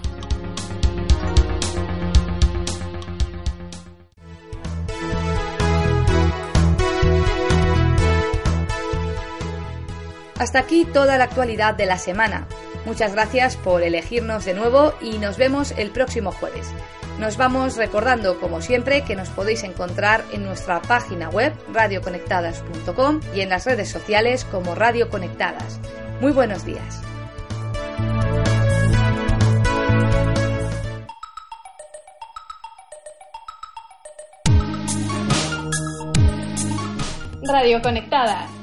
Hasta 10.40 10.60
aquí 10.60 10.86
toda 10.86 11.18
la 11.18 11.26
actualidad 11.26 11.76
de 11.76 11.86
la 11.86 11.98
semana. 11.98 12.48
Muchas 12.86 13.14
gracias 13.14 13.56
por 13.56 13.82
elegirnos 13.84 14.46
de 14.46 14.54
nuevo 14.54 14.94
y 15.02 15.18
nos 15.18 15.38
vemos 15.38 15.74
el 15.78 15.92
próximo 15.92 16.32
jueves. 16.32 16.72
Nos 17.20 17.38
vamos 17.38 17.78
recordando, 17.78 18.40
como 18.40 18.62
siempre, 18.62 19.04
que 19.04 19.16
nos 19.16 19.30
podéis 19.30 19.64
encontrar 19.64 20.24
en 20.32 20.44
nuestra 20.44 20.82
página 20.82 21.30
web 21.30 21.54
radioconectadas.com 21.72 23.20
y 23.36 23.42
en 23.42 23.50
las 23.50 23.66
redes 23.66 23.90
sociales 23.90 24.46
como 24.46 24.74
Radio 24.76 25.10
Conectadas. 25.10 25.80
Muy 26.20 26.32
buenos 26.32 26.66
días. 26.66 27.02
Radio 37.46 37.82
Conectadas 37.82 38.63